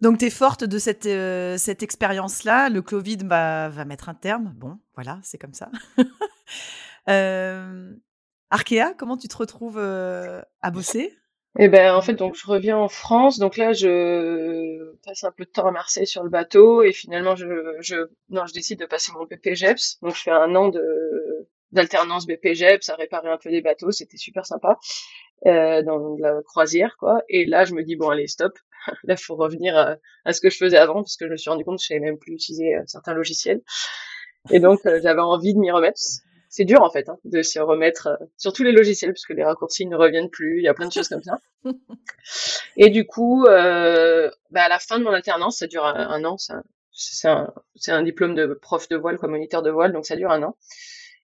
Donc, 0.00 0.18
tu 0.18 0.26
es 0.26 0.30
forte 0.30 0.64
de 0.64 0.78
cette, 0.78 1.06
euh, 1.06 1.56
cette 1.58 1.82
expérience-là. 1.82 2.68
Le 2.68 2.82
Covid 2.82 3.18
va 3.24 3.84
mettre 3.84 4.08
un 4.08 4.14
terme. 4.14 4.52
Bon, 4.56 4.78
voilà, 4.94 5.18
c'est 5.22 5.38
comme 5.38 5.54
ça. 5.54 5.70
euh, 7.08 7.92
Arkea, 8.50 8.94
comment 8.96 9.16
tu 9.16 9.28
te 9.28 9.36
retrouves 9.36 9.78
euh, 9.78 10.40
à 10.62 10.70
bosser? 10.70 11.12
Eh 11.58 11.68
ben, 11.68 11.94
en 11.94 12.02
fait, 12.02 12.14
donc 12.14 12.36
je 12.36 12.46
reviens 12.46 12.76
en 12.76 12.88
France. 12.88 13.38
Donc 13.38 13.56
là, 13.56 13.72
je 13.72 14.94
passe 15.04 15.24
un 15.24 15.32
peu 15.32 15.44
de 15.44 15.50
temps 15.50 15.66
à 15.66 15.72
Marseille 15.72 16.06
sur 16.06 16.22
le 16.22 16.30
bateau 16.30 16.82
et 16.82 16.92
finalement, 16.92 17.34
je, 17.34 18.08
non, 18.30 18.46
je 18.46 18.52
décide 18.52 18.78
de 18.78 18.86
passer 18.86 19.12
mon 19.12 19.24
BPGEPS. 19.24 19.98
Donc, 20.02 20.14
je 20.14 20.22
fais 20.22 20.30
un 20.30 20.54
an 20.54 20.68
de 20.68 21.48
d'alternance 21.72 22.26
BPGEPS 22.26 22.88
à 22.88 22.94
réparer 22.94 23.28
un 23.28 23.36
peu 23.36 23.50
des 23.50 23.60
bateaux. 23.60 23.90
C'était 23.90 24.16
super 24.16 24.46
sympa 24.46 24.78
euh, 25.46 25.82
dans 25.82 26.16
la 26.18 26.40
croisière, 26.42 26.96
quoi. 26.98 27.22
Et 27.28 27.44
là, 27.44 27.64
je 27.64 27.74
me 27.74 27.82
dis 27.82 27.96
bon, 27.96 28.08
allez, 28.08 28.26
stop. 28.28 28.58
Là, 29.04 29.14
il 29.14 29.22
faut 29.22 29.36
revenir 29.36 29.98
à, 30.24 30.32
ce 30.32 30.40
que 30.40 30.50
je 30.50 30.56
faisais 30.56 30.78
avant 30.78 31.02
parce 31.02 31.16
que 31.16 31.26
je 31.26 31.32
me 31.32 31.36
suis 31.36 31.50
rendu 31.50 31.64
compte 31.64 31.78
que 31.78 31.82
je 31.82 31.88
savais 31.88 32.00
même 32.00 32.18
plus 32.18 32.34
utiliser 32.34 32.74
euh, 32.74 32.82
certains 32.86 33.14
logiciels. 33.14 33.62
Et 34.50 34.60
donc, 34.60 34.80
euh, 34.86 35.00
j'avais 35.02 35.20
envie 35.20 35.54
de 35.54 35.58
m'y 35.58 35.70
remettre. 35.70 36.00
C'est 36.50 36.64
dur 36.64 36.82
en 36.82 36.90
fait 36.90 37.08
hein, 37.10 37.18
de 37.24 37.42
s'y 37.42 37.58
remettre 37.58 38.06
euh, 38.06 38.24
sur 38.38 38.52
tous 38.52 38.62
les 38.62 38.72
logiciels 38.72 39.12
parce 39.12 39.26
que 39.26 39.34
les 39.34 39.44
raccourcis 39.44 39.86
ne 39.86 39.96
reviennent 39.96 40.30
plus. 40.30 40.58
Il 40.58 40.64
y 40.64 40.68
a 40.68 40.74
plein 40.74 40.86
de 40.86 40.92
choses 40.92 41.08
comme 41.08 41.22
ça. 41.22 41.38
Et 42.76 42.88
du 42.90 43.06
coup, 43.06 43.44
euh, 43.44 44.30
bah, 44.50 44.62
à 44.62 44.68
la 44.68 44.78
fin 44.78 44.98
de 44.98 45.04
mon 45.04 45.10
alternance, 45.10 45.58
ça 45.58 45.66
dure 45.66 45.84
un, 45.84 46.24
an. 46.24 46.36
C'est 46.92 47.28
un, 47.28 47.52
un, 47.88 48.02
diplôme 48.02 48.34
de 48.34 48.46
prof 48.54 48.88
de 48.88 48.96
voile, 48.96 49.18
comme 49.18 49.32
moniteur 49.32 49.62
de 49.62 49.70
voile, 49.70 49.92
donc 49.92 50.06
ça 50.06 50.16
dure 50.16 50.30
un 50.30 50.42
an. 50.42 50.56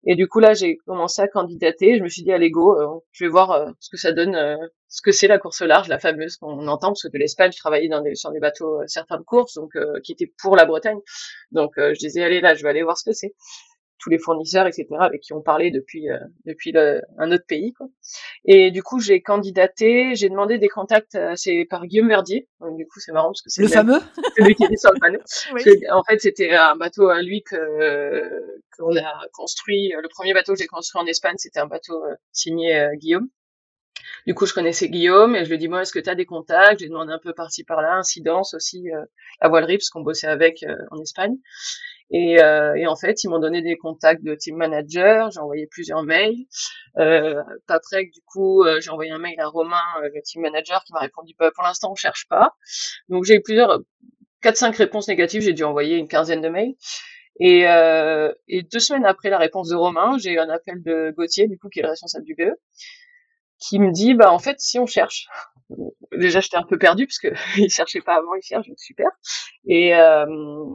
Et 0.07 0.17
du 0.17 0.29
coup 0.29 0.41
là, 0.41 0.55
j'ai 0.55 0.77
commencé 0.87 1.23
à 1.23 1.29
candidater. 1.29 1.97
Je 1.99 2.03
me 2.03 2.09
suis 2.09 2.23
dit 2.23 2.33
allez 2.33 2.51
go, 2.51 2.79
euh, 2.79 3.01
je 3.13 3.25
vais 3.25 3.31
voir 3.31 3.51
euh, 3.53 3.71
ce 3.81 3.91
que 3.91 3.97
ça 3.97 4.13
donne, 4.13 4.35
euh, 4.35 4.57
ce 4.89 5.03
que 5.03 5.13
c'est 5.13 5.29
la 5.29 5.39
course 5.39 5.63
large, 5.63 5.89
la 5.89 5.99
fameuse 5.99 6.37
qu'on 6.37 6.67
entend, 6.69 6.89
parce 6.89 7.03
que 7.03 7.09
de 7.09 7.19
l'Espagne, 7.19 7.53
je 7.53 7.59
travaillais 7.59 7.89
dans 7.89 8.03
des, 8.03 8.15
sur 8.15 8.31
des 8.31 8.41
bateaux 8.41 8.81
certaines 8.87 9.25
courses, 9.25 9.55
donc 9.55 9.73
qui 10.05 10.13
étaient 10.13 10.33
pour 10.41 10.57
la 10.57 10.67
Bretagne. 10.67 10.99
Donc 11.53 11.73
je 11.77 11.99
disais 11.99 12.23
allez 12.23 12.41
là, 12.41 12.55
je 12.55 12.63
vais 12.63 12.71
aller 12.71 12.83
voir 12.83 12.99
ce 12.99 13.05
que 13.05 13.13
c'est 13.13 13.35
tous 14.05 14.11
les 14.11 14.19
fournisseurs, 14.19 14.67
etc., 14.67 14.87
avec 15.01 15.23
qui 15.23 15.33
on 15.33 15.41
parlait 15.41 15.71
depuis 15.71 16.11
euh, 16.11 16.19
depuis 16.45 16.73
le, 16.73 17.01
un 17.19 17.33
autre 17.33 17.47
pays. 17.47 17.73
Quoi. 17.73 17.89
Et 18.45 18.71
du 18.71 18.83
coup, 18.83 19.01
j'ai 19.01 19.23
candidaté, 19.23 20.15
j'ai 20.15 20.29
demandé 20.29 20.59
des 20.59 20.69
contacts, 20.69 21.15
euh, 21.15 21.33
c'est 21.37 21.67
par 21.69 21.87
Guillaume 21.87 22.09
Verdier. 22.09 22.47
Donc, 22.61 22.77
du 22.77 22.87
coup, 22.87 23.01
c'est 23.01 23.13
marrant 23.13 23.29
parce 23.29 23.41
que 23.41 23.49
c'est 23.49 23.63
le, 23.63 23.69
fameux, 23.69 24.01
celui 24.37 24.55
qui 24.55 24.65
est 24.65 24.77
sur 24.77 24.93
le 24.93 25.01
panneau. 25.01 25.21
En 25.91 26.03
fait, 26.05 26.21
c'était 26.21 26.53
un 26.53 26.77
bateau 26.77 27.09
à 27.09 27.23
lui 27.23 27.43
que 27.43 27.57
qu'on 28.77 28.95
a 28.97 29.29
construit. 29.33 29.95
Le 30.01 30.09
premier 30.09 30.35
bateau 30.35 30.53
que 30.53 30.59
j'ai 30.59 30.67
construit 30.67 31.01
en 31.01 31.07
Espagne, 31.07 31.37
c'était 31.39 31.61
un 31.61 31.67
bateau 31.67 32.05
euh, 32.05 32.15
signé 32.33 32.89
Guillaume. 32.97 33.29
Du 34.27 34.35
coup, 34.35 34.45
je 34.45 34.53
connaissais 34.53 34.89
Guillaume 34.89 35.35
et 35.37 35.45
je 35.45 35.49
lui 35.49 35.55
ai 35.55 35.59
dit, 35.59 35.69
moi, 35.69 35.83
est-ce 35.83 35.93
que 35.93 35.99
tu 35.99 36.11
as 36.11 36.15
des 36.15 36.27
contacts? 36.27 36.81
J'ai 36.81 36.89
demandé 36.89 37.13
un 37.13 37.19
peu 37.19 37.33
par-ci 37.33 37.65
par-là, 37.65 37.95
incidence 37.95 38.53
aussi, 38.55 38.91
euh, 38.91 39.05
la 39.41 39.49
voilerie, 39.49 39.79
parce 39.79 39.89
qu'on 39.89 40.03
bossait 40.03 40.27
avec 40.27 40.65
en 40.91 41.01
Espagne. 41.01 41.37
Et, 42.11 42.41
euh, 42.43 42.75
et, 42.75 42.87
en 42.87 42.97
fait, 42.97 43.25
ils 43.25 43.29
m'ont 43.29 43.39
donné 43.39 43.63
des 43.63 43.77
contacts 43.77 44.23
de 44.23 44.35
team 44.35 44.57
manager. 44.57 45.31
J'ai 45.31 45.41
envoyé 45.41 45.67
plusieurs 45.67 46.03
mails. 46.03 46.47
Euh, 46.99 47.43
après, 47.69 48.05
du 48.05 48.21
coup, 48.27 48.63
euh, 48.63 48.81
j'ai 48.81 48.91
envoyé 48.91 49.11
un 49.11 49.19
mail 49.19 49.41
à 49.41 49.49
Romain, 49.49 49.83
euh, 50.03 50.09
le 50.15 50.23
team 50.23 50.43
manager, 50.43 50.85
qui 50.85 50.93
m'a 50.93 51.01
répondu 51.01 51.35
bah, 51.39 51.51
pour 51.55 51.65
l'instant, 51.65 51.93
on 51.93 51.95
cherche 51.95 52.27
pas. 52.29 52.55
Donc 53.09 53.25
j'ai 53.25 53.37
eu 53.37 53.43
plusieurs, 53.43 53.81
quatre 54.43 54.57
cinq 54.57 54.77
réponses 54.77 55.09
négatives. 55.09 55.43
J'ai 55.43 55.55
dû 55.55 55.65
envoyer 55.65 55.97
une 55.97 56.09
quinzaine 56.09 56.41
de 56.41 56.49
mails. 56.49 56.75
Et, 57.41 57.67
euh, 57.69 58.33
et, 58.47 58.63
deux 58.63 58.79
semaines 58.79 59.05
après 59.05 59.31
la 59.31 59.39
réponse 59.39 59.69
de 59.69 59.75
Romain, 59.75 60.19
j'ai 60.19 60.33
eu 60.33 60.39
un 60.39 60.49
appel 60.49 60.83
de 60.83 61.13
Gauthier, 61.17 61.49
du 61.49 61.59
coup, 61.59 61.69
qui 61.69 61.81
est 61.81 61.83
le 61.83 61.89
responsable 61.89 62.25
du 62.25 62.35
BE, 62.37 62.53
qui 63.59 63.81
me 63.81 63.91
dit, 63.91 64.15
bah 64.15 64.31
en 64.33 64.39
fait, 64.39 64.57
si 64.61 64.79
on 64.79 64.87
cherche. 64.87 65.27
Déjà, 66.13 66.41
j'étais 66.41 66.57
un 66.57 66.65
peu 66.65 66.79
perdue 66.79 67.07
parce 67.07 67.19
que 67.19 67.29
il 67.59 67.71
cherchait 67.71 68.01
pas 68.01 68.17
avant, 68.17 68.35
il 68.35 68.43
cherche, 68.43 68.69
donc 68.69 68.79
super. 68.79 69.09
Et, 69.67 69.95
euh, 69.95 70.27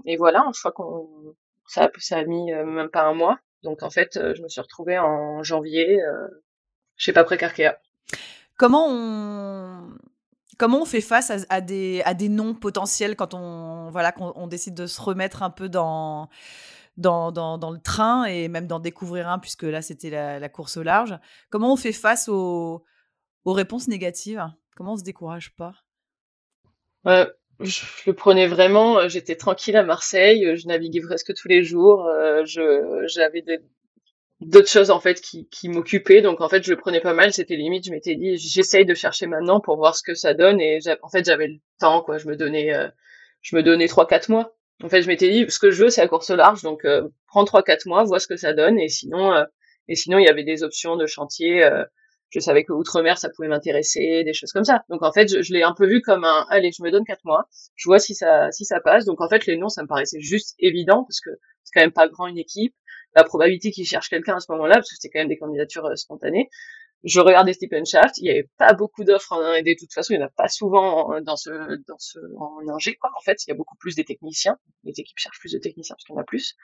et 0.06 0.18
voilà, 0.18 0.46
je 0.54 0.60
crois 0.60 0.72
qu'on 0.72 1.36
ça, 1.70 1.90
a 2.12 2.24
mis 2.24 2.52
euh, 2.52 2.66
même 2.66 2.90
pas 2.90 3.04
un 3.04 3.14
mois. 3.14 3.40
Donc 3.64 3.84
en 3.84 3.90
fait, 3.90 4.18
euh, 4.18 4.34
je 4.36 4.42
me 4.42 4.48
suis 4.48 4.62
retrouvée 4.62 4.98
en 4.98 5.44
janvier 5.44 6.02
euh, 6.02 6.28
chez 6.96 7.14
Paprec 7.14 7.44
Arkea. 7.44 7.78
Comment 8.58 8.88
on 8.90 9.90
comment 10.58 10.82
on 10.82 10.86
fait 10.86 11.02
face 11.02 11.32
à, 11.50 11.62
des 11.62 12.02
à 12.04 12.14
des 12.14 12.28
noms 12.28 12.54
potentiels 12.54 13.16
quand 13.16 13.34
on 13.34 13.90
voilà 13.92 14.12
qu'on 14.12 14.48
décide 14.48 14.74
de 14.74 14.88
se 14.88 15.00
remettre 15.00 15.44
un 15.44 15.50
peu 15.50 15.70
dans 15.70 16.30
dans, 16.98 17.32
dans, 17.32 17.58
dans, 17.58 17.72
le 17.72 17.80
train 17.80 18.26
et 18.26 18.50
même 18.50 18.68
d'en 18.68 18.80
découvrir 18.82 19.30
un, 19.30 19.40
puisque 19.40 19.64
là, 19.64 19.82
c'était 19.82 20.10
la, 20.10 20.38
la, 20.38 20.50
course 20.50 20.76
au 20.76 20.84
large. 20.84 21.18
Comment 21.50 21.72
on 21.72 21.78
fait 21.78 21.94
face 21.94 22.28
aux, 22.28 22.84
aux 23.46 23.54
réponses 23.54 23.88
négatives? 23.88 24.46
Comment 24.80 24.94
on 24.94 24.98
se 24.98 25.04
décourage 25.04 25.54
pas? 25.58 25.74
Euh, 27.06 27.26
je 27.60 27.84
le 28.06 28.14
prenais 28.14 28.48
vraiment. 28.48 28.98
Euh, 28.98 29.10
j'étais 29.10 29.36
tranquille 29.36 29.76
à 29.76 29.84
Marseille. 29.84 30.46
Euh, 30.46 30.56
je 30.56 30.68
naviguais 30.68 31.02
presque 31.02 31.34
tous 31.34 31.50
les 31.50 31.66
jours. 31.66 32.06
Euh, 32.06 32.46
j'avais 32.46 33.44
d'autres 34.40 34.70
choses 34.70 34.90
en 34.90 35.02
fait 35.02 35.20
qui, 35.20 35.68
m'occupaient. 35.68 36.22
Donc 36.22 36.40
en 36.40 36.48
fait, 36.48 36.64
je 36.64 36.70
le 36.72 36.78
prenais 36.78 37.02
pas 37.02 37.14
mal. 37.14 37.34
C'était 37.34 37.58
limite. 37.58 37.88
Je 37.88 37.92
m'étais 37.92 38.16
dit, 38.16 38.38
j'essaye 38.38 38.86
de 38.86 38.94
chercher 38.94 39.28
maintenant 39.28 39.60
pour 39.60 39.76
voir 39.76 39.98
ce 39.98 40.02
que 40.02 40.14
ça 40.14 40.34
donne. 40.34 40.62
Et 40.62 40.80
en 41.02 41.10
fait, 41.10 41.26
j'avais 41.26 41.48
le 41.48 41.60
temps. 41.78 42.06
Je 42.18 42.26
me 42.30 42.38
donnais, 42.38 42.72
je 43.42 43.58
me 43.58 43.64
donnais 43.64 43.90
trois 43.90 44.08
quatre 44.08 44.30
mois. 44.30 44.56
En 44.82 44.88
fait, 44.88 45.02
je 45.02 45.10
m'étais 45.10 45.30
dit, 45.30 45.52
ce 45.52 45.60
que 45.60 45.72
je 45.72 45.84
veux, 45.84 45.90
c'est 45.90 46.00
la 46.00 46.08
course 46.08 46.30
large. 46.30 46.62
Donc 46.64 46.88
prends 47.28 47.44
trois 47.44 47.64
quatre 47.64 47.86
mois, 47.86 48.06
vois 48.06 48.22
ce 48.22 48.28
que 48.28 48.38
ça 48.38 48.54
donne. 48.54 48.80
Et 48.80 48.88
sinon, 48.88 49.46
et 49.90 49.96
sinon, 49.96 50.20
il 50.20 50.24
y 50.24 50.30
avait 50.30 50.46
des 50.46 50.64
options 50.64 50.96
de 50.96 51.06
chantier 51.06 51.70
je 52.30 52.40
savais 52.40 52.64
que 52.64 52.74
outre-mer 52.74 53.18
ça 53.18 53.30
pouvait 53.30 53.48
m'intéresser, 53.48 54.24
des 54.24 54.34
choses 54.34 54.52
comme 54.52 54.64
ça. 54.64 54.84
Donc 54.90 55.04
en 55.04 55.12
fait, 55.12 55.28
je, 55.28 55.54
l'ai 55.54 55.64
un 55.64 55.74
peu 55.74 55.88
vu 55.88 56.02
comme 56.02 56.24
un 56.24 56.46
allez, 56.50 56.72
je 56.72 56.84
me 56.84 56.92
donne 56.92 57.04
quatre 57.04 57.26
mois, 57.26 57.48
je 57.76 57.90
vois 57.90 58.00
si 58.00 58.16
ça 58.16 58.52
si 58.52 58.66
ça 58.66 58.80
passe. 58.80 59.06
Donc 59.06 59.22
en 59.22 59.30
fait, 59.30 59.46
les 59.46 59.58
noms 59.58 59.70
ça 59.70 59.84
me 59.84 59.88
paraissait 59.88 60.20
juste 60.20 60.56
évident 60.60 61.04
parce 61.04 61.22
que 61.22 61.32
c'est 61.64 61.72
quand 61.74 61.82
même 61.82 61.92
pas 61.92 62.08
grand 62.08 62.28
une 62.28 62.38
équipe. 62.38 62.74
La 63.16 63.24
probabilité 63.24 63.72
qu'ils 63.72 63.88
cherchent 63.88 64.10
quelqu'un 64.10 64.36
à 64.36 64.40
ce 64.40 64.52
moment-là, 64.52 64.76
parce 64.76 64.90
que 64.90 64.96
c'était 64.96 65.10
quand 65.10 65.20
même 65.20 65.30
des 65.30 65.38
candidatures 65.38 65.86
euh, 65.86 65.96
spontanées. 65.96 66.50
Je 67.04 67.22
regardais 67.22 67.54
Stephen 67.54 67.86
Shaft, 67.86 68.18
il 68.18 68.26
y 68.26 68.30
avait 68.30 68.50
pas 68.58 68.74
beaucoup 68.74 69.04
d'offres 69.04 69.32
en 69.32 69.54
et 69.54 69.64
de 69.64 69.74
toute 69.80 69.94
façon, 69.94 70.14
il 70.14 70.18
n'y 70.18 70.24
en 70.24 70.28
a 70.28 70.32
pas 70.32 70.50
souvent 70.50 71.22
dans 71.22 71.38
ce 71.38 71.50
dans 71.88 71.98
ce 71.98 72.20
en 72.38 72.68
ingé 72.68 72.96
quoi. 72.96 73.10
En 73.18 73.22
fait, 73.22 73.46
il 73.46 73.50
y 73.50 73.54
a 73.54 73.56
beaucoup 73.56 73.78
plus 73.78 73.96
des 73.96 74.04
techniciens. 74.04 74.58
Les 74.84 74.92
équipes 75.00 75.18
cherchent 75.18 75.40
plus 75.40 75.54
de 75.54 75.60
techniciens 75.60 75.96
parce 75.96 76.04
qu'il 76.04 76.14
y 76.16 76.18
en 76.18 76.22
a 76.22 76.26
plus. 76.26 76.56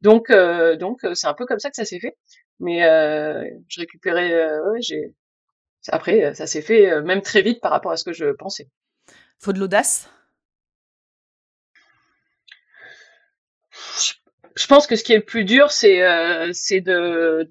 Donc 0.00 0.30
euh, 0.30 0.76
donc 0.76 1.02
euh, 1.04 1.14
c'est 1.14 1.26
un 1.26 1.34
peu 1.34 1.44
comme 1.44 1.58
ça 1.58 1.70
que 1.70 1.76
ça 1.76 1.84
s'est 1.84 1.98
fait. 2.00 2.16
Mais 2.60 2.84
euh, 2.84 3.44
je 3.68 3.80
récupérais, 3.80 4.32
euh, 4.32 4.72
ouais, 4.72 4.80
j'ai 4.80 5.14
après, 5.88 6.34
ça 6.34 6.46
s'est 6.46 6.62
fait 6.62 7.00
même 7.02 7.22
très 7.22 7.42
vite 7.42 7.60
par 7.60 7.70
rapport 7.70 7.90
à 7.90 7.96
ce 7.96 8.04
que 8.04 8.12
je 8.12 8.32
pensais. 8.32 8.68
Faut 9.38 9.52
de 9.52 9.58
l'audace? 9.58 10.10
Je 14.56 14.66
pense 14.66 14.86
que 14.86 14.96
ce 14.96 15.04
qui 15.04 15.12
est 15.14 15.18
le 15.18 15.24
plus 15.24 15.44
dur, 15.44 15.70
c'est 15.70 16.02
euh, 16.02 16.50
c'est 16.52 16.80
de 16.80 17.50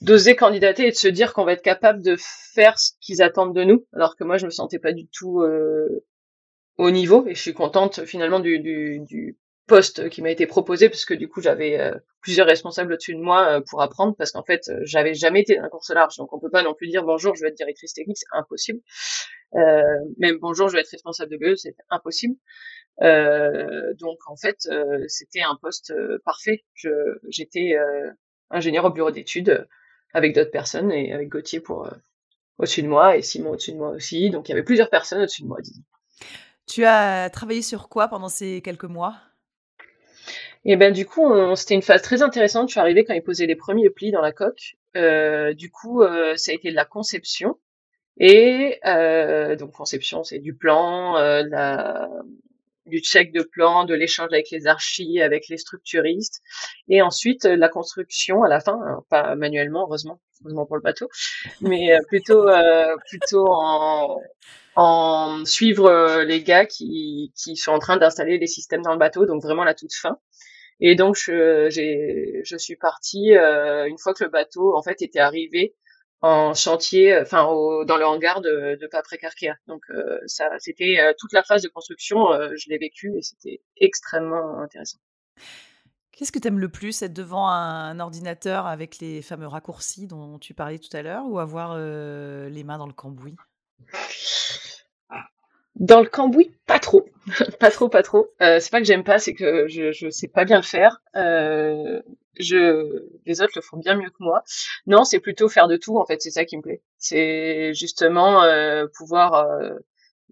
d'oser 0.00 0.36
candidater 0.36 0.86
et 0.86 0.90
de 0.90 0.96
se 0.96 1.08
dire 1.08 1.32
qu'on 1.32 1.44
va 1.44 1.52
être 1.52 1.62
capable 1.62 2.02
de 2.02 2.16
faire 2.18 2.78
ce 2.78 2.92
qu'ils 3.00 3.22
attendent 3.22 3.54
de 3.54 3.64
nous, 3.64 3.86
alors 3.92 4.16
que 4.16 4.24
moi 4.24 4.36
je 4.36 4.46
me 4.46 4.50
sentais 4.50 4.78
pas 4.78 4.92
du 4.92 5.06
tout 5.08 5.40
euh, 5.40 6.04
au 6.76 6.90
niveau. 6.90 7.26
Et 7.26 7.34
je 7.34 7.40
suis 7.40 7.54
contente 7.54 8.04
finalement 8.04 8.40
du, 8.40 8.58
du, 8.60 9.00
du 9.00 9.38
poste 9.66 10.10
qui 10.10 10.20
m'a 10.20 10.30
été 10.30 10.46
proposé 10.46 10.88
parce 10.90 11.04
que 11.06 11.14
du 11.14 11.28
coup 11.28 11.40
j'avais 11.40 11.80
euh, 11.80 11.94
plusieurs 12.20 12.46
responsables 12.46 12.92
au-dessus 12.92 13.14
de 13.14 13.20
moi 13.20 13.48
euh, 13.48 13.60
pour 13.68 13.80
apprendre 13.80 14.14
parce 14.16 14.30
qu'en 14.32 14.44
fait 14.44 14.70
j'avais 14.82 15.14
jamais 15.14 15.40
été 15.40 15.56
dans 15.56 15.64
un 15.64 15.68
course 15.68 15.90
large. 15.90 16.16
Donc 16.16 16.32
on 16.32 16.38
peut 16.38 16.50
pas 16.50 16.62
non 16.62 16.74
plus 16.74 16.88
dire 16.88 17.02
bonjour 17.02 17.34
je 17.34 17.42
vais 17.42 17.48
être 17.48 17.56
directrice 17.56 17.94
technique 17.94 18.18
c'est 18.18 18.38
impossible. 18.38 18.80
Même 20.18 20.38
bonjour 20.40 20.68
je 20.68 20.74
vais 20.74 20.80
être 20.80 20.90
responsable 20.90 21.30
de 21.30 21.36
BE 21.36 21.54
c'est 21.56 21.76
impossible. 21.90 22.34
Euh, 23.02 23.92
donc 23.94 24.18
en 24.26 24.36
fait, 24.36 24.66
euh, 24.70 25.04
c'était 25.08 25.42
un 25.42 25.56
poste 25.60 25.90
euh, 25.90 26.18
parfait. 26.24 26.64
J'étais 27.28 27.74
ingénieur 28.50 28.84
au 28.84 28.90
bureau 28.90 29.10
d'études 29.10 29.66
avec 30.14 30.34
d'autres 30.34 30.50
personnes 30.50 30.90
et 30.90 31.12
avec 31.12 31.28
Gauthier 31.28 31.60
pour 31.60 31.88
au-dessus 32.58 32.82
de 32.82 32.88
moi 32.88 33.16
et 33.16 33.22
Simon 33.22 33.50
au-dessus 33.50 33.72
de 33.72 33.76
moi 33.76 33.90
aussi. 33.90 34.30
Donc 34.30 34.48
il 34.48 34.52
y 34.52 34.54
avait 34.54 34.62
plusieurs 34.62 34.90
personnes 34.90 35.20
au-dessus 35.20 35.42
de 35.42 35.48
moi, 35.48 35.58
disons. 35.60 35.82
Tu 36.66 36.84
as 36.84 37.28
travaillé 37.30 37.60
sur 37.60 37.88
quoi 37.88 38.08
pendant 38.08 38.28
ces 38.28 38.62
quelques 38.62 38.84
mois? 38.84 39.16
Et 40.64 40.76
ben 40.76 40.92
du 40.92 41.04
coup, 41.04 41.30
c'était 41.56 41.74
une 41.74 41.82
phase 41.82 42.00
très 42.00 42.22
intéressante. 42.22 42.68
Je 42.68 42.72
suis 42.72 42.80
arrivée 42.80 43.04
quand 43.04 43.12
ils 43.12 43.22
posaient 43.22 43.46
les 43.46 43.56
premiers 43.56 43.90
plis 43.90 44.12
dans 44.12 44.22
la 44.22 44.32
coque. 44.32 44.76
Euh, 44.96 45.52
du 45.52 45.70
coup, 45.70 46.02
ça 46.36 46.52
a 46.52 46.54
été 46.54 46.70
de 46.70 46.76
la 46.76 46.86
conception. 46.86 47.58
Et 48.18 48.78
euh, 48.86 49.56
donc 49.56 49.72
conception, 49.72 50.22
c'est 50.22 50.38
du 50.38 50.54
plan, 50.54 51.16
euh, 51.16 51.42
la, 51.48 52.08
du 52.86 52.98
check 52.98 53.32
de 53.32 53.42
plan, 53.42 53.84
de 53.84 53.94
l'échange 53.94 54.28
avec 54.32 54.50
les 54.50 54.66
archis, 54.66 55.20
avec 55.20 55.48
les 55.48 55.56
structuristes, 55.56 56.40
et 56.88 57.02
ensuite 57.02 57.44
euh, 57.46 57.56
la 57.56 57.68
construction 57.68 58.42
à 58.42 58.48
la 58.48 58.60
fin, 58.60 58.78
pas 59.10 59.34
manuellement, 59.36 59.86
heureusement, 59.86 60.20
heureusement 60.42 60.66
pour 60.66 60.76
le 60.76 60.82
bateau, 60.82 61.08
mais 61.60 61.92
euh, 61.92 61.98
plutôt 62.08 62.48
euh, 62.48 62.96
plutôt 63.08 63.46
en, 63.48 64.20
en 64.76 65.44
suivre 65.44 66.22
les 66.22 66.42
gars 66.42 66.66
qui, 66.66 67.32
qui 67.36 67.56
sont 67.56 67.72
en 67.72 67.78
train 67.78 67.96
d'installer 67.96 68.38
les 68.38 68.46
systèmes 68.46 68.82
dans 68.82 68.92
le 68.92 68.98
bateau, 68.98 69.26
donc 69.26 69.42
vraiment 69.42 69.64
la 69.64 69.74
toute 69.74 69.94
fin. 69.94 70.18
Et 70.80 70.96
donc 70.96 71.16
je, 71.16 71.70
je 71.70 72.56
suis 72.56 72.76
partie 72.76 73.30
une 73.30 73.98
fois 73.98 74.12
que 74.12 74.24
le 74.24 74.30
bateau 74.30 74.76
en 74.76 74.82
fait 74.82 75.02
était 75.02 75.20
arrivé 75.20 75.76
en 76.24 76.54
chantier, 76.54 77.18
enfin 77.20 77.44
dans 77.86 77.98
le 77.98 78.06
hangar 78.06 78.40
de, 78.40 78.78
de 78.80 78.86
Paprec 78.86 79.26
Donc 79.66 79.82
euh, 79.90 80.18
ça, 80.26 80.48
c'était 80.58 80.98
euh, 80.98 81.12
toute 81.18 81.34
la 81.34 81.42
phase 81.42 81.62
de 81.62 81.68
construction, 81.68 82.32
euh, 82.32 82.48
je 82.56 82.70
l'ai 82.70 82.78
vécu 82.78 83.12
et 83.14 83.20
c'était 83.20 83.60
extrêmement 83.76 84.58
intéressant. 84.60 84.96
Qu'est-ce 86.12 86.32
que 86.32 86.38
tu 86.38 86.48
aimes 86.48 86.60
le 86.60 86.70
plus, 86.70 87.02
être 87.02 87.12
devant 87.12 87.48
un 87.48 88.00
ordinateur 88.00 88.66
avec 88.66 89.00
les 89.00 89.20
fameux 89.20 89.48
raccourcis 89.48 90.06
dont 90.06 90.38
tu 90.38 90.54
parlais 90.54 90.78
tout 90.78 90.96
à 90.96 91.02
l'heure, 91.02 91.26
ou 91.26 91.38
avoir 91.40 91.76
les 91.76 92.64
mains 92.64 92.78
dans 92.78 92.86
le 92.86 92.92
cambouis? 92.92 93.36
Dans 95.76 96.00
le 96.00 96.08
cambouis, 96.08 96.52
pas 96.66 96.78
trop, 96.78 97.04
pas 97.60 97.70
trop, 97.70 97.88
pas 97.88 98.02
trop. 98.02 98.28
Euh, 98.42 98.60
c'est 98.60 98.70
pas 98.70 98.80
que 98.80 98.86
j'aime 98.86 99.04
pas, 99.04 99.18
c'est 99.18 99.34
que 99.34 99.66
je 99.68 99.92
je 99.92 100.10
sais 100.10 100.28
pas 100.28 100.44
bien 100.44 100.56
le 100.56 100.62
faire. 100.62 101.00
Euh, 101.16 102.00
je 102.38 103.04
les 103.26 103.40
autres 103.40 103.52
le 103.56 103.62
font 103.62 103.76
bien 103.76 103.96
mieux 103.96 104.10
que 104.10 104.20
moi. 104.20 104.42
Non, 104.86 105.04
c'est 105.04 105.20
plutôt 105.20 105.48
faire 105.48 105.68
de 105.68 105.76
tout 105.76 105.98
en 105.98 106.06
fait, 106.06 106.20
c'est 106.20 106.30
ça 106.30 106.44
qui 106.44 106.56
me 106.56 106.62
plaît. 106.62 106.82
C'est 106.98 107.74
justement 107.74 108.42
euh, 108.42 108.86
pouvoir 108.96 109.34
euh, 109.34 109.74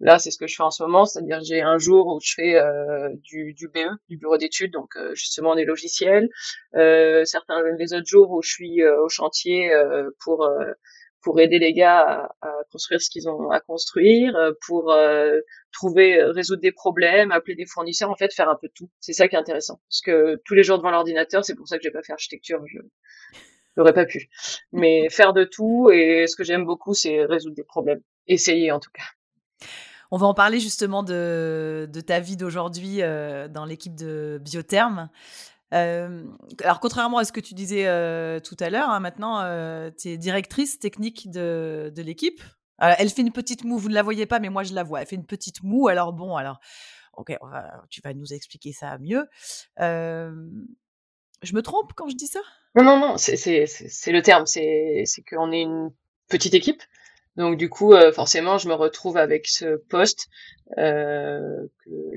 là, 0.01 0.19
c'est 0.19 0.31
ce 0.31 0.39
que 0.39 0.47
je 0.47 0.57
fais 0.57 0.63
en 0.63 0.71
ce 0.71 0.83
moment, 0.83 1.05
c'est-à-dire 1.05 1.41
j'ai 1.43 1.61
un 1.61 1.79
jour 1.79 2.07
où 2.09 2.21
je 2.21 2.35
fais 2.35 2.57
euh, 2.57 3.09
du, 3.23 3.55
du 3.55 3.69
BE, 3.69 3.89
du 4.09 4.17
bureau 4.17 4.37
d'études, 4.37 4.73
donc 4.73 4.97
justement 5.15 5.55
des 5.55 5.65
logiciels. 5.65 6.29
certains 6.73 7.63
les 7.79 7.95
autres 7.95 8.07
jours 8.07 8.31
où 8.31 8.43
je 8.43 8.51
suis 8.51 8.85
au 8.85 9.09
chantier 9.09 9.73
pour 10.21 10.49
pour 11.23 11.41
aider 11.41 11.59
les 11.59 11.73
gars 11.73 12.29
à, 12.43 12.49
construire 12.71 13.01
ce 13.01 13.09
qu'ils 13.09 13.29
ont 13.29 13.51
à 13.51 13.61
construire, 13.61 14.35
euh, 14.37 14.53
pour 14.67 14.93
euh, 14.93 15.41
trouver, 15.73 16.21
euh, 16.21 16.33
résoudre 16.33 16.61
des 16.61 16.73
problèmes, 16.73 17.31
appeler 17.31 17.55
des 17.55 17.67
fournisseurs, 17.67 18.11
en 18.11 18.17
fait, 18.17 18.33
faire 18.35 18.49
un 18.49 18.57
peu 18.61 18.69
de 18.69 18.73
tout. 18.73 18.91
C'est 19.01 19.13
ça 19.13 19.29
qui 19.29 19.37
est 19.37 19.39
intéressant. 19.39 19.81
Parce 19.89 20.01
que 20.01 20.41
tous 20.45 20.55
les 20.55 20.63
jours 20.63 20.79
devant 20.79 20.91
l'ordinateur, 20.91 21.45
c'est 21.45 21.55
pour 21.55 21.69
ça 21.69 21.77
que 21.77 21.83
j'ai 21.83 21.91
pas 21.91 22.03
fait 22.03 22.13
architecture. 22.13 22.63
Je 22.67 22.81
n'aurais 23.77 23.95
pas 23.95 24.05
pu. 24.05 24.29
Mais 24.73 25.09
faire 25.11 25.33
de 25.33 25.45
tout, 25.45 25.91
et 25.91 26.27
ce 26.27 26.37
que 26.37 26.45
j'aime 26.45 26.65
beaucoup, 26.65 26.95
c'est 26.95 27.25
résoudre 27.25 27.57
des 27.57 27.65
problèmes. 27.65 28.01
Essayer, 28.27 28.73
en 28.73 28.81
tout 28.81 28.91
cas. 28.93 29.05
On 30.11 30.19
va 30.19 30.27
en 30.27 30.35
parler 30.35 30.61
justement 30.61 31.03
de, 31.03 31.89
de 31.91 32.01
ta 32.03 32.21
vie 32.21 32.37
d'aujourd'hui 32.37 32.99
dans 32.99 33.65
l'équipe 33.65 33.95
de 33.95 34.39
Biotherme 34.43 35.09
alors, 35.73 36.81
contrairement 36.81 37.19
à 37.19 37.25
ce 37.25 37.33
que 37.33 37.41
tu 37.41 37.55
disais 37.55 37.85
tout 38.43 38.57
à 38.61 38.71
l'heure, 38.71 38.91
hein, 38.91 39.01
maintenant, 39.01 39.41
tu 39.99 40.09
es 40.09 40.17
directrice 40.19 40.79
technique 40.79 41.31
de, 41.31 41.93
l'équipe. 41.97 42.43
elle 42.79 43.09
fait 43.09 43.23
une 43.23 43.33
petite 43.33 43.65
moue, 43.65 43.79
vous 43.79 43.89
ne 43.89 43.95
la 43.95 44.03
voyez 44.03 44.27
pas, 44.27 44.39
mais 44.39 44.51
moi 44.51 44.63
je 44.65 44.75
la 44.75 44.83
vois. 44.83 45.01
Elle 45.01 45.07
fait 45.07 45.17
une 45.17 45.27
petite 45.27 45.63
moue. 45.63 45.89
Alors, 45.89 46.13
bon, 46.13 46.37
alors, 46.37 46.61
ok, 47.15 47.37
tu 47.91 48.01
vas 48.03 48.15
nous 48.15 48.33
expliquer 48.33 48.73
ça 48.73 48.99
mieux. 48.99 49.27
je 49.79 51.55
me 51.55 51.63
trompe 51.63 51.93
quand 51.95 52.09
je 52.09 52.17
dis 52.17 52.29
ça? 52.29 52.41
Non, 52.75 52.85
non, 52.85 52.99
non, 52.99 53.17
c'est 53.19 53.67
le 54.07 54.21
terme. 54.21 54.47
C'est 54.47 55.05
qu'on 55.31 55.53
est 55.53 55.63
une 55.63 55.91
petite 56.29 56.55
équipe. 56.55 56.83
Donc 57.37 57.57
du 57.57 57.71
coup, 57.71 57.95
euh, 57.95 58.13
forcément, 58.13 58.59
je 58.59 58.69
me 58.69 58.75
retrouve 58.75 59.17
avec 59.17 59.47
ce 59.49 59.77
poste 59.77 60.29
euh, 60.77 61.67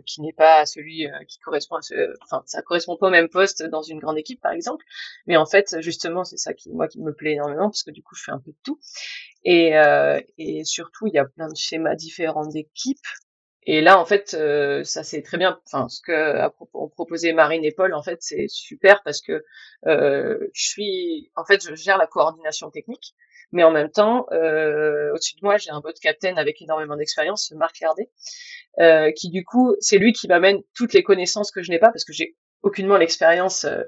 qui 0.05 0.21
n'est 0.21 0.33
pas 0.33 0.65
celui 0.65 1.07
euh, 1.07 1.23
qui 1.27 1.39
correspond 1.39 1.75
à 1.75 1.81
ce, 1.81 2.13
enfin, 2.23 2.43
ça 2.45 2.61
correspond 2.61 2.97
pas 2.97 3.07
au 3.07 3.11
même 3.11 3.29
poste 3.29 3.63
dans 3.63 3.81
une 3.81 3.99
grande 3.99 4.17
équipe, 4.17 4.41
par 4.41 4.51
exemple. 4.51 4.83
Mais 5.25 5.37
en 5.37 5.45
fait, 5.45 5.77
justement, 5.79 6.25
c'est 6.25 6.37
ça 6.37 6.53
qui, 6.53 6.69
moi, 6.71 6.87
qui 6.89 6.99
me 7.01 7.13
plaît 7.13 7.33
énormément 7.33 7.69
parce 7.69 7.83
que 7.83 7.91
du 7.91 8.03
coup, 8.03 8.15
je 8.15 8.23
fais 8.23 8.31
un 8.31 8.39
peu 8.39 8.51
de 8.51 8.57
tout. 8.63 8.79
Et, 9.45 9.71
surtout, 10.65 11.07
il 11.07 11.13
y 11.13 11.19
a 11.19 11.25
plein 11.25 11.47
de 11.47 11.55
schémas 11.55 11.95
différents 11.95 12.47
d'équipes. 12.47 13.07
Et 13.67 13.81
là, 13.81 13.99
en 13.99 14.05
fait, 14.05 14.31
ça 14.83 15.03
c'est 15.03 15.21
très 15.21 15.37
bien. 15.37 15.59
Enfin, 15.65 15.87
ce 15.89 16.01
que 16.01 16.11
a 16.11 16.49
proposé 16.49 17.31
Marine 17.33 17.63
et 17.63 17.71
Paul, 17.71 17.93
en 17.93 18.03
fait, 18.03 18.17
c'est 18.21 18.47
super 18.49 19.01
parce 19.03 19.21
que 19.21 19.45
je 19.85 20.49
suis, 20.53 21.31
en 21.35 21.45
fait, 21.45 21.63
je 21.65 21.73
gère 21.75 21.97
la 21.97 22.07
coordination 22.07 22.69
technique 22.69 23.15
mais 23.51 23.63
en 23.63 23.71
même 23.71 23.89
temps, 23.89 24.27
euh, 24.31 25.11
au-dessus 25.13 25.35
de 25.35 25.41
moi, 25.43 25.57
j'ai 25.57 25.71
un 25.71 25.79
bot 25.79 25.93
captain 26.01 26.35
avec 26.37 26.61
énormément 26.61 26.95
d'expérience, 26.95 27.51
Marc 27.55 27.79
Lardet, 27.79 28.09
euh, 28.79 29.11
qui 29.11 29.29
du 29.29 29.43
coup, 29.43 29.75
c'est 29.79 29.97
lui 29.97 30.13
qui 30.13 30.27
m'amène 30.27 30.61
toutes 30.73 30.93
les 30.93 31.03
connaissances 31.03 31.51
que 31.51 31.61
je 31.61 31.71
n'ai 31.71 31.79
pas, 31.79 31.89
parce 31.89 32.05
que 32.05 32.13
j'ai 32.13 32.35
aucunement 32.63 32.97
l'expérience 32.97 33.65
euh, 33.65 33.83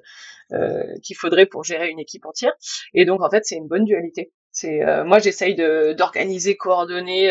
euh 0.54 0.84
qu'il 1.04 1.18
faudrait 1.18 1.46
pour 1.46 1.64
gérer 1.64 1.90
une 1.90 2.00
équipe 2.00 2.26
entière. 2.26 2.54
Et 2.94 3.06
donc, 3.06 3.22
en 3.22 3.30
fait, 3.30 3.46
c'est 3.46 3.56
une 3.56 3.68
bonne 3.68 3.86
dualité. 3.86 4.32
C'est 4.52 4.80
moi, 5.04 5.20
j'essaye 5.20 5.56
d'organiser, 5.56 6.58
coordonner, 6.58 7.30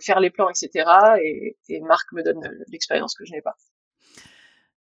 faire 0.00 0.20
les 0.20 0.30
plans, 0.30 0.48
etc. 0.48 0.88
Et, 1.20 1.80
Marc 1.80 2.12
me 2.12 2.22
donne 2.22 2.40
l'expérience 2.68 3.16
que 3.16 3.24
je 3.24 3.32
n'ai 3.32 3.42
pas. 3.42 3.56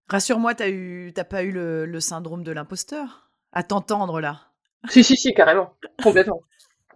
Rassure-moi, 0.07 0.55
t'as 0.55 0.69
eu, 0.69 1.13
pas 1.29 1.43
eu 1.43 1.51
le 1.51 1.99
syndrome 1.99 2.43
de 2.43 2.51
l'imposteur? 2.51 3.29
À 3.51 3.61
t'entendre 3.61 4.19
là 4.19 4.50
si, 4.89 5.03
si, 5.03 5.15
si, 5.17 5.33
carrément. 5.33 5.73
Complètement. 6.01 6.41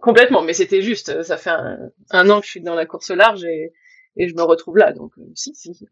Complètement. 0.00 0.42
Mais 0.42 0.52
c'était 0.52 0.82
juste, 0.82 1.22
ça 1.22 1.36
fait 1.36 1.50
un, 2.10 2.30
an 2.30 2.40
que 2.40 2.46
je 2.46 2.50
suis 2.50 2.60
dans 2.60 2.74
la 2.74 2.86
course 2.86 3.10
large 3.10 3.44
et, 3.44 3.72
et 4.16 4.28
je 4.28 4.34
me 4.34 4.42
retrouve 4.42 4.76
là. 4.76 4.92
Donc, 4.92 5.12
euh, 5.18 5.22
si, 5.34 5.54
si. 5.54 5.86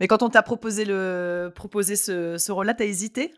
Mais 0.00 0.08
quand 0.08 0.22
on 0.22 0.28
t'a 0.30 0.42
proposé, 0.42 0.84
le, 0.84 1.52
proposé 1.54 1.96
ce, 1.96 2.36
ce 2.38 2.52
rôle-là, 2.52 2.74
t'as 2.74 2.84
hésité? 2.84 3.32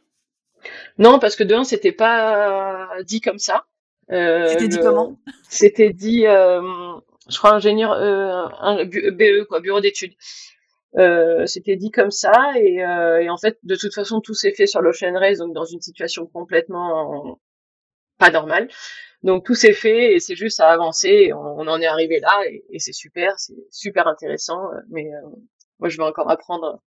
Non, 0.98 1.18
parce 1.18 1.36
que 1.36 1.44
de 1.44 1.54
un, 1.54 1.64
c'était 1.64 1.92
pas 1.92 2.88
dit 3.04 3.20
comme 3.20 3.38
ça. 3.38 3.66
Euh, 4.10 4.48
c'était 4.48 4.68
dit 4.68 4.78
comment? 4.78 5.18
C'était 5.48 5.92
dit, 5.92 6.26
euh, 6.26 6.60
je 7.28 7.38
crois, 7.38 7.52
ingénieur, 7.54 7.92
euh, 7.92 8.46
un, 8.60 8.84
BE, 8.84 9.44
quoi, 9.48 9.60
bureau 9.60 9.80
d'études. 9.80 10.14
Euh, 10.98 11.46
c'était 11.46 11.76
dit 11.76 11.90
comme 11.90 12.10
ça 12.10 12.52
et, 12.56 12.84
euh, 12.84 13.22
et, 13.22 13.30
en 13.30 13.38
fait 13.38 13.56
de 13.62 13.76
toute 13.76 13.94
façon 13.94 14.20
tout 14.20 14.34
s'est 14.34 14.52
fait 14.52 14.66
sur 14.66 14.82
l'Ocean 14.82 15.14
Race 15.18 15.38
donc 15.38 15.54
dans 15.54 15.64
une 15.64 15.80
situation 15.80 16.26
complètement 16.26 17.40
pas 18.22 18.30
normal. 18.30 18.68
Donc 19.22 19.44
tout 19.44 19.54
s'est 19.54 19.72
fait 19.72 20.14
et 20.14 20.20
c'est 20.20 20.36
juste 20.36 20.60
à 20.60 20.70
avancer. 20.70 21.32
On, 21.32 21.66
en 21.66 21.80
est 21.80 21.86
arrivé 21.86 22.20
là 22.20 22.42
et, 22.46 22.78
c'est 22.78 22.92
super, 22.92 23.38
c'est 23.38 23.54
super 23.70 24.06
intéressant. 24.06 24.60
Mais 24.90 25.12
euh, 25.12 25.28
moi, 25.78 25.88
je 25.88 25.96
vais 25.96 26.04
encore 26.04 26.30
apprendre. 26.30 26.80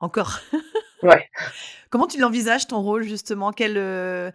Encore. 0.00 0.40
ouais. 1.02 1.28
Comment 1.90 2.06
tu 2.06 2.18
l'envisages 2.18 2.66
ton 2.66 2.82
rôle 2.82 3.02
justement? 3.02 3.52
Quelle 3.52 3.78
euh, 3.78 4.30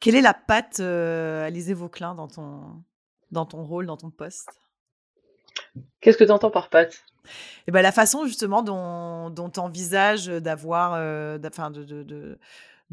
quelle 0.00 0.14
est 0.14 0.22
la 0.22 0.34
patte 0.34 0.80
euh, 0.80 1.44
Alizé 1.44 1.74
Vauclin 1.74 2.14
dans 2.14 2.28
ton 2.28 2.82
dans 3.30 3.46
ton 3.46 3.64
rôle, 3.64 3.86
dans 3.86 3.96
ton 3.96 4.10
poste? 4.10 4.50
Qu'est-ce 6.00 6.16
que 6.16 6.24
tu 6.24 6.30
entends 6.30 6.50
par 6.50 6.68
patte? 6.70 7.04
Eh 7.66 7.72
ben, 7.72 7.82
la 7.82 7.92
façon 7.92 8.24
justement 8.24 8.62
dont, 8.62 9.28
dont 9.30 9.50
tu 9.50 9.60
envisages 9.60 10.26
d'avoir, 10.26 10.94
euh, 10.94 11.36
de, 11.38 11.84
de, 11.84 12.02
de 12.02 12.38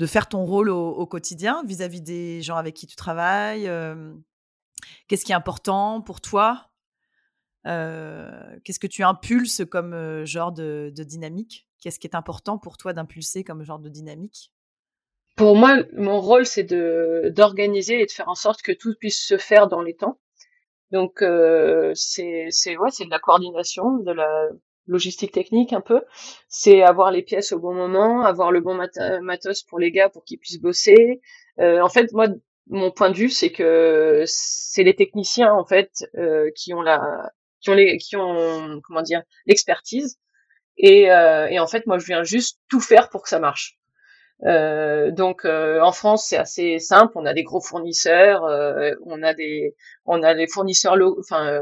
faire 0.05 0.27
ton 0.27 0.43
rôle 0.43 0.69
au, 0.69 1.05
quotidien 1.05 1.63
vis-à-vis 1.65 2.01
des 2.01 2.41
gens 2.41 2.57
avec 2.57 2.75
qui 2.75 2.87
tu 2.87 2.95
travailles 2.95 3.69
Qu'est-ce 5.07 5.25
qui 5.25 5.31
est 5.31 5.35
important 5.35 6.01
pour 6.01 6.21
toi 6.21 6.69
Qu'est-ce 7.63 8.79
que 8.79 8.87
tu 8.87 9.03
impulses 9.03 9.63
comme 9.69 10.25
genre 10.25 10.51
de, 10.51 10.91
dynamique? 10.95 11.67
Qu'est-ce 11.81 11.99
qui 11.99 12.07
est 12.07 12.15
important 12.15 12.57
pour 12.57 12.77
toi 12.77 12.93
d'impulser 12.93 13.43
comme 13.43 13.63
genre 13.63 13.79
de 13.79 13.89
dynamique? 13.89 14.51
Pour 15.35 15.55
moi, 15.55 15.77
mon 15.93 16.21
rôle, 16.21 16.45
c'est 16.45 16.63
de 16.63 17.31
d'organiser 17.35 18.01
et 18.01 18.05
de 18.05 18.11
faire 18.11 18.29
en 18.29 18.35
sorte 18.35 18.61
que 18.61 18.71
tout 18.71 18.93
puisse 18.99 19.21
se 19.21 19.37
faire 19.37 19.67
dans 19.67 19.81
les 19.81 19.95
temps. 19.95 20.19
Donc 20.91 21.23
c'est 21.93 22.47
c'est 22.49 22.77
ouais, 22.77 22.91
c'est 22.91 23.05
de 23.05 23.09
la 23.09 23.19
coordination, 23.19 23.97
de 23.97 24.11
la 24.11 24.49
logistique 24.87 25.31
technique 25.31 25.73
un 25.73 25.81
peu. 25.81 26.01
C'est 26.47 26.81
avoir 26.83 27.11
les 27.11 27.21
pièces 27.23 27.51
au 27.51 27.59
bon 27.59 27.73
moment, 27.73 28.23
avoir 28.25 28.51
le 28.51 28.61
bon 28.61 28.75
matos 29.21 29.63
pour 29.63 29.79
les 29.79 29.91
gars 29.91 30.09
pour 30.09 30.23
qu'ils 30.23 30.39
puissent 30.39 30.61
bosser. 30.61 31.21
Euh, 31.59 31.81
en 31.81 31.89
fait, 31.89 32.11
moi, 32.13 32.27
mon 32.67 32.91
point 32.91 33.09
de 33.09 33.15
vue, 33.15 33.29
c'est 33.29 33.51
que 33.51 34.23
c'est 34.25 34.83
les 34.83 34.95
techniciens 34.95 35.53
en 35.53 35.65
fait 35.65 35.91
euh, 36.17 36.49
qui 36.55 36.73
ont 36.73 36.81
la, 36.81 37.31
qui 37.61 37.69
ont 37.69 37.75
les, 37.75 37.97
qui 37.97 38.15
ont 38.17 38.81
comment 38.83 39.01
dire 39.01 39.23
l'expertise. 39.45 40.19
Et, 40.77 41.11
euh, 41.11 41.47
et 41.47 41.59
en 41.59 41.67
fait, 41.67 41.85
moi, 41.87 41.97
je 41.99 42.05
viens 42.05 42.23
juste 42.23 42.59
tout 42.69 42.81
faire 42.81 43.09
pour 43.09 43.23
que 43.23 43.29
ça 43.29 43.39
marche. 43.39 43.77
Euh, 44.43 45.11
donc 45.11 45.45
euh, 45.45 45.79
en 45.79 45.93
France 45.93 46.27
c'est 46.27 46.37
assez 46.37 46.77
simple, 46.79 47.13
on 47.15 47.25
a 47.25 47.33
des 47.33 47.43
gros 47.43 47.61
fournisseurs, 47.61 48.43
euh, 48.43 48.91
on 49.05 49.23
a 49.23 49.33
des 49.33 49.75
on 50.05 50.21
a 50.23 50.35
des 50.35 50.47
fournisseurs 50.47 50.97
enfin 51.17 51.61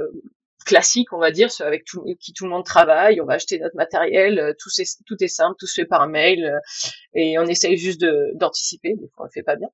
classique, 0.63 1.13
on 1.13 1.19
va 1.19 1.31
dire, 1.31 1.49
avec 1.59 1.85
tout, 1.85 2.03
qui 2.19 2.33
tout 2.33 2.45
le 2.45 2.51
monde 2.51 2.65
travaille. 2.65 3.21
On 3.21 3.25
va 3.25 3.33
acheter 3.33 3.59
notre 3.59 3.75
matériel, 3.75 4.39
euh, 4.39 4.53
tout, 4.57 4.69
est, 4.79 5.03
tout 5.05 5.15
est 5.21 5.27
simple, 5.27 5.55
tout 5.59 5.67
se 5.67 5.81
fait 5.81 5.85
par 5.85 6.07
mail, 6.07 6.45
euh, 6.45 6.59
et 7.13 7.37
on 7.39 7.43
essaye 7.43 7.77
juste 7.77 8.05
d'anticiper. 8.33 8.93
Des 8.95 9.07
fois, 9.15 9.23
on 9.23 9.23
le 9.25 9.31
fait 9.33 9.43
pas 9.43 9.55
bien. 9.55 9.69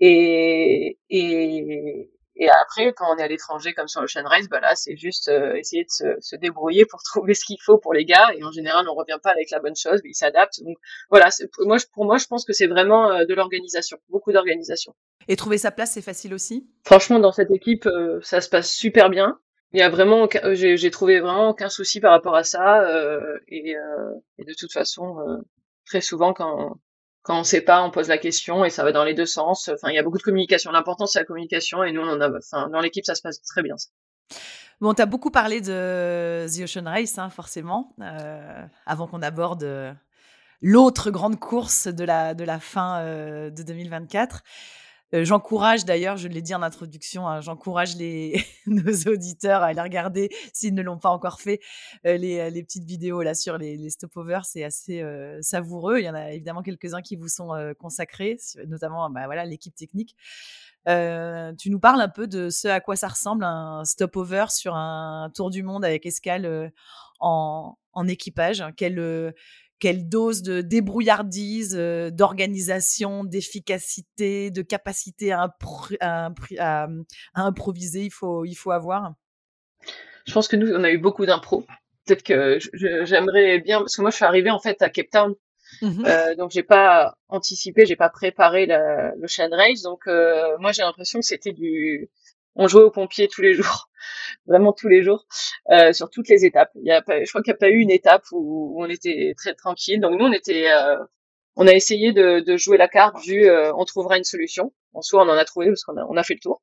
Et, 0.00 0.98
et, 1.10 2.10
et 2.36 2.48
après, 2.48 2.92
quand 2.94 3.14
on 3.14 3.18
est 3.18 3.22
à 3.22 3.28
l'étranger, 3.28 3.74
comme 3.74 3.88
sur 3.88 4.00
Ocean 4.00 4.24
Race, 4.24 4.48
bah 4.48 4.60
là, 4.60 4.74
c'est 4.74 4.96
juste 4.96 5.28
euh, 5.28 5.54
essayer 5.54 5.84
de 5.84 5.90
se, 5.90 6.04
se, 6.20 6.36
débrouiller 6.36 6.86
pour 6.86 7.02
trouver 7.04 7.34
ce 7.34 7.44
qu'il 7.44 7.58
faut 7.62 7.78
pour 7.78 7.92
les 7.92 8.04
gars. 8.04 8.30
Et 8.36 8.42
en 8.42 8.50
général, 8.50 8.88
on 8.88 8.94
revient 8.94 9.18
pas 9.22 9.30
avec 9.30 9.50
la 9.50 9.60
bonne 9.60 9.76
chose, 9.76 10.00
mais 10.04 10.10
ils 10.10 10.14
s'adaptent. 10.14 10.62
Donc 10.62 10.78
voilà, 11.10 11.28
moi, 11.60 11.76
pour 11.92 12.04
moi, 12.04 12.18
je 12.18 12.26
pense 12.26 12.44
que 12.44 12.52
c'est 12.52 12.66
vraiment 12.66 13.24
de 13.24 13.34
l'organisation, 13.34 13.98
beaucoup 14.08 14.32
d'organisation. 14.32 14.94
Et 15.28 15.36
trouver 15.36 15.58
sa 15.58 15.70
place, 15.70 15.92
c'est 15.92 16.02
facile 16.02 16.34
aussi? 16.34 16.68
Franchement, 16.84 17.18
dans 17.18 17.32
cette 17.32 17.50
équipe, 17.50 17.88
ça 18.22 18.40
se 18.40 18.48
passe 18.48 18.72
super 18.72 19.10
bien 19.10 19.38
il 19.72 19.80
y 19.80 19.82
a 19.82 19.90
vraiment 19.90 20.28
euh, 20.44 20.54
j'ai 20.54 20.90
trouvé 20.90 21.20
vraiment 21.20 21.50
aucun 21.50 21.68
souci 21.68 22.00
par 22.00 22.12
rapport 22.12 22.34
à 22.34 22.44
ça 22.44 22.82
euh, 22.82 23.38
et, 23.48 23.76
euh, 23.76 24.14
de 24.38 24.54
toute 24.58 24.72
façon 24.72 25.20
euh, 25.20 25.36
très 25.86 26.00
souvent 26.00 26.32
quand 26.32 26.76
quand 27.22 27.38
on 27.38 27.44
sait 27.44 27.60
pas 27.60 27.82
on 27.82 27.90
pose 27.90 28.08
la 28.08 28.18
question 28.18 28.64
et 28.64 28.70
ça 28.70 28.82
va 28.82 28.92
dans 28.92 29.04
les 29.04 29.14
deux 29.14 29.26
sens. 29.26 29.68
Enfin 29.68 29.90
il 29.90 29.94
y 29.94 29.98
a 29.98 30.02
beaucoup 30.02 30.18
de 30.18 30.22
communication. 30.22 30.72
L'important 30.72 31.06
c'est 31.06 31.20
la 31.20 31.24
communication 31.24 31.84
et 31.84 31.92
nous 31.92 32.00
on 32.00 32.08
en 32.08 32.20
a 32.20 32.30
enfin 32.36 32.68
dans 32.68 32.80
l'équipe 32.80 33.04
ça 33.04 33.14
se 33.14 33.22
passe 33.22 33.42
très 33.42 33.62
bien 33.62 33.76
Bon, 34.80 34.94
tu 34.94 35.04
beaucoup 35.04 35.30
parlé 35.30 35.60
de 35.60 36.46
The 36.46 36.62
Ocean 36.62 36.84
Race, 36.86 37.18
hein, 37.18 37.28
forcément, 37.28 37.94
euh, 38.00 38.64
avant 38.86 39.06
qu'on 39.06 39.20
aborde 39.20 39.94
l'autre 40.62 41.10
grande 41.10 41.38
course 41.38 41.86
de 41.86 42.04
la, 42.04 42.34
de 42.34 42.44
la 42.44 42.60
fin 42.60 43.00
euh, 43.00 43.50
de 43.50 43.62
2024. 43.62 44.42
Euh, 45.14 45.24
j'encourage 45.24 45.84
d'ailleurs, 45.84 46.16
je 46.16 46.28
l'ai 46.28 46.42
dit 46.42 46.54
en 46.54 46.62
introduction, 46.62 47.26
hein, 47.26 47.40
j'encourage 47.40 47.96
les 47.96 48.44
nos 48.66 48.92
auditeurs 49.12 49.62
à 49.62 49.66
aller 49.66 49.80
regarder 49.80 50.30
s'ils 50.52 50.74
ne 50.74 50.82
l'ont 50.82 50.98
pas 50.98 51.10
encore 51.10 51.40
fait 51.40 51.60
euh, 52.06 52.16
les, 52.16 52.38
euh, 52.38 52.50
les, 52.50 52.62
petites 52.62 52.84
vidéos 52.84 53.22
là 53.22 53.34
sur 53.34 53.58
les, 53.58 53.76
les 53.76 53.90
stopovers, 53.90 54.44
c'est 54.44 54.62
assez 54.64 55.02
savoureux. 55.40 55.98
Il 55.98 56.04
y 56.04 56.10
en 56.10 56.14
a 56.14 56.32
évidemment 56.32 56.62
quelques-uns 56.62 57.02
qui 57.02 57.16
vous 57.16 57.28
sont 57.28 57.50
consacrés, 57.78 58.38
notamment 58.66 59.08
bah, 59.10 59.26
voilà 59.26 59.44
l'équipe 59.44 59.74
technique. 59.74 60.16
tu 60.86 61.70
nous 61.70 61.80
parles 61.80 62.00
un 62.00 62.08
peu 62.08 62.26
de 62.26 62.50
ce 62.50 62.68
à 62.68 62.80
quoi 62.80 62.96
ça 62.96 63.08
ressemble 63.08 63.44
un 63.44 63.84
stopover 63.84 64.46
sur 64.50 64.74
un 64.74 65.30
tour 65.34 65.50
du 65.50 65.62
monde 65.62 65.84
avec 65.84 66.06
escale 66.06 66.72
en, 67.18 67.76
en 67.92 68.08
équipage. 68.08 68.64
Quel, 68.76 69.34
quelle 69.80 70.08
dose 70.08 70.42
de 70.42 70.60
débrouillardise, 70.60 71.74
euh, 71.76 72.10
d'organisation, 72.10 73.24
d'efficacité, 73.24 74.50
de 74.50 74.62
capacité 74.62 75.32
à, 75.32 75.56
à, 76.00 76.88
improviser 77.34 78.04
il 78.04 78.10
faut, 78.10 78.44
il 78.44 78.54
faut 78.54 78.70
avoir? 78.70 79.14
Je 80.26 80.32
pense 80.32 80.46
que 80.46 80.56
nous, 80.56 80.72
on 80.72 80.84
a 80.84 80.90
eu 80.90 80.98
beaucoup 80.98 81.26
d'impro. 81.26 81.64
Peut-être 82.04 82.22
que 82.22 82.58
j'aimerais 82.72 83.58
bien, 83.58 83.78
parce 83.80 83.96
que 83.96 84.02
moi, 84.02 84.10
je 84.10 84.16
suis 84.16 84.24
arrivée 84.24 84.50
en 84.50 84.60
fait 84.60 84.80
à 84.82 84.90
Cape 84.90 85.10
Town. 85.10 85.34
Mmh 85.82 86.04
euh, 86.04 86.34
donc 86.34 86.50
j'ai 86.50 86.64
pas 86.64 87.14
anticipé, 87.28 87.86
j'ai 87.86 87.94
pas 87.94 88.08
préparé 88.08 88.66
le 88.66 89.26
chain 89.28 89.48
race, 89.52 89.82
donc 89.82 90.00
euh, 90.08 90.58
moi 90.58 90.72
j'ai 90.72 90.82
l'impression 90.82 91.20
que 91.20 91.24
c'était 91.26 91.52
du, 91.52 92.10
on 92.56 92.68
jouait 92.68 92.82
aux 92.82 92.90
pompiers 92.90 93.28
tous 93.28 93.42
les 93.42 93.54
jours, 93.54 93.88
vraiment 94.46 94.72
tous 94.72 94.88
les 94.88 95.02
jours, 95.02 95.26
euh, 95.70 95.92
sur 95.92 96.10
toutes 96.10 96.28
les 96.28 96.44
étapes. 96.44 96.70
Il 96.76 96.86
y 96.86 96.92
a 96.92 97.02
pas, 97.02 97.22
je 97.24 97.28
crois 97.28 97.42
qu'il 97.42 97.52
n'y 97.52 97.56
a 97.56 97.58
pas 97.58 97.70
eu 97.70 97.78
une 97.78 97.90
étape 97.90 98.24
où, 98.32 98.82
on 98.82 98.88
était 98.88 99.34
très 99.36 99.54
tranquille. 99.54 100.00
Donc 100.00 100.18
nous, 100.18 100.26
on 100.26 100.32
était, 100.32 100.70
euh, 100.70 100.96
on 101.56 101.66
a 101.66 101.72
essayé 101.72 102.12
de, 102.12 102.40
de, 102.40 102.56
jouer 102.56 102.76
la 102.76 102.88
carte 102.88 103.20
du, 103.22 103.44
euh, 103.48 103.72
on 103.76 103.84
trouvera 103.84 104.16
une 104.18 104.24
solution. 104.24 104.72
En 104.92 105.02
soi, 105.02 105.24
on 105.24 105.28
en 105.28 105.36
a 105.36 105.44
trouvé 105.44 105.66
parce 105.68 105.84
qu'on 105.84 105.96
a, 105.96 106.04
on 106.08 106.16
a 106.16 106.22
fait 106.24 106.34
le 106.34 106.40
tour. 106.40 106.62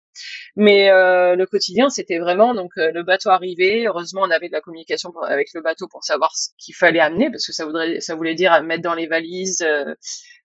Mais 0.58 0.90
le 0.90 1.46
quotidien, 1.46 1.90
c'était 1.90 2.20
vraiment 2.20 2.54
donc 2.54 2.72
le 2.76 3.02
bateau 3.02 3.30
arrivé. 3.30 3.88
Heureusement, 3.88 4.22
on 4.26 4.32
avait 4.32 4.50
de 4.50 4.54
la 4.54 4.60
communication 4.60 5.14
avec 5.22 5.48
le 5.54 5.62
bateau 5.62 5.88
pour 5.88 6.04
savoir 6.04 6.36
ce 6.36 6.50
qu'il 6.58 6.76
fallait 6.76 7.00
amener 7.00 7.32
parce 7.32 7.48
que 7.48 7.54
ça 7.54 7.66
voudrait, 7.66 8.02
ça 8.02 8.16
voulait 8.16 8.36
dire 8.36 8.62
mettre 8.64 8.84
dans 8.84 8.96
les 8.96 9.08
valises 9.08 9.66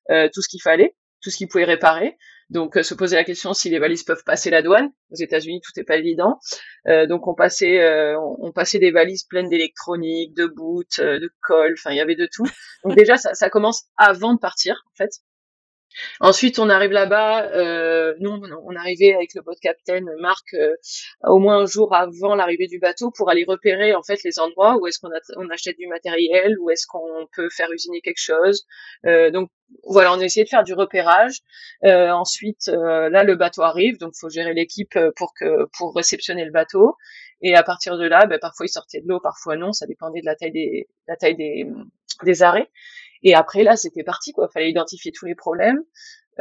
tout 0.09 0.42
ce 0.42 0.48
qu'il 0.48 0.62
fallait, 0.62 0.94
tout 1.22 1.31
ce 1.31 1.38
qu'il 1.38 1.48
pouvait 1.48 1.64
réparer. 1.64 2.16
Donc 2.53 2.77
euh, 2.77 2.83
se 2.83 2.95
poser 2.95 3.17
la 3.17 3.25
question 3.25 3.55
si 3.55 3.71
les 3.71 3.79
valises 3.79 4.03
peuvent 4.03 4.25
passer 4.25 4.51
la 4.51 4.61
douane. 4.61 4.91
Aux 5.11 5.17
États-Unis, 5.17 5.62
tout 5.62 5.73
n'est 5.75 5.85
pas 5.85 5.97
évident. 5.97 6.38
Euh, 6.87 7.07
donc 7.07 7.27
on 7.27 7.35
passait, 7.35 7.81
euh, 7.81 8.21
on, 8.21 8.53
passait 8.53 8.79
des 8.79 8.91
valises 8.91 9.25
pleines 9.25 9.49
d'électronique, 9.49 10.35
de 10.35 10.47
boot, 10.47 11.01
de 11.01 11.33
colle. 11.41 11.75
Enfin, 11.79 11.93
il 11.93 11.97
y 11.97 12.01
avait 12.01 12.15
de 12.15 12.29
tout. 12.31 12.45
Donc 12.85 12.95
déjà, 12.95 13.17
ça, 13.17 13.33
ça 13.33 13.49
commence 13.49 13.87
avant 13.97 14.35
de 14.35 14.38
partir, 14.38 14.85
en 14.93 14.97
fait. 14.97 15.11
Ensuite, 16.20 16.59
on 16.59 16.68
arrive 16.68 16.92
là-bas. 16.92 17.50
Euh, 17.52 18.14
on 18.20 18.76
arrivait 18.76 19.14
avec 19.14 19.35
le 19.35 19.42
boat 19.42 19.55
captain 19.61 20.05
Marc 20.20 20.55
euh, 20.55 20.74
au 21.24 21.38
moins 21.38 21.59
un 21.59 21.66
jour 21.66 21.94
avant 21.94 22.35
l'arrivée 22.35 22.66
du 22.66 22.78
bateau 22.78 23.11
pour 23.11 23.31
aller 23.31 23.44
repérer 23.46 23.94
en 23.94 24.02
fait 24.02 24.22
les 24.24 24.38
endroits 24.38 24.76
où 24.81 24.87
est-ce 24.87 24.98
qu'on 24.98 25.11
on 25.37 25.50
achète 25.50 25.76
du 25.78 25.87
matériel, 25.87 26.57
où 26.61 26.70
est-ce 26.70 26.87
qu'on 26.87 27.26
peut 27.35 27.48
faire 27.50 27.70
usiner 27.72 28.00
quelque 28.00 28.20
chose. 28.20 28.64
Euh, 29.07 29.31
donc 29.31 29.50
voilà, 29.85 30.12
on 30.12 30.20
a 30.20 30.24
essayé 30.24 30.44
de 30.44 30.50
faire 30.50 30.64
du 30.64 30.74
repérage. 30.74 31.38
Euh, 31.85 32.11
ensuite, 32.11 32.68
euh, 32.68 33.09
là, 33.09 33.24
le 33.24 33.37
bateau 33.37 33.62
arrive, 33.62 33.98
donc 33.98 34.12
faut 34.18 34.28
gérer 34.28 34.55
l'équipe 34.55 34.98
pour 35.16 35.33
que 35.35 35.66
pour 35.76 35.94
réceptionner 35.94 36.44
le 36.44 36.52
bateau. 36.52 36.96
Et 37.40 37.55
à 37.55 37.62
partir 37.62 37.98
de 37.98 38.07
là, 38.07 38.26
ben, 38.26 38.38
parfois 38.38 38.66
il 38.66 38.68
sortait 38.68 39.00
de 39.00 39.09
l'eau, 39.09 39.18
parfois 39.20 39.57
non, 39.57 39.72
ça 39.72 39.87
dépendait 39.87 40.20
de 40.20 40.26
la 40.26 40.37
taille 40.37 40.52
des, 40.52 40.88
la 41.09 41.16
taille 41.16 41.37
des, 41.37 41.66
des 42.22 42.42
arrêts. 42.42 42.70
Et 43.22 43.35
après 43.35 43.62
là, 43.62 43.76
c'était 43.76 44.04
parti 44.04 44.32
quoi. 44.32 44.48
Fallait 44.52 44.70
identifier 44.70 45.12
tous 45.12 45.26
les 45.26 45.35
problèmes, 45.35 45.80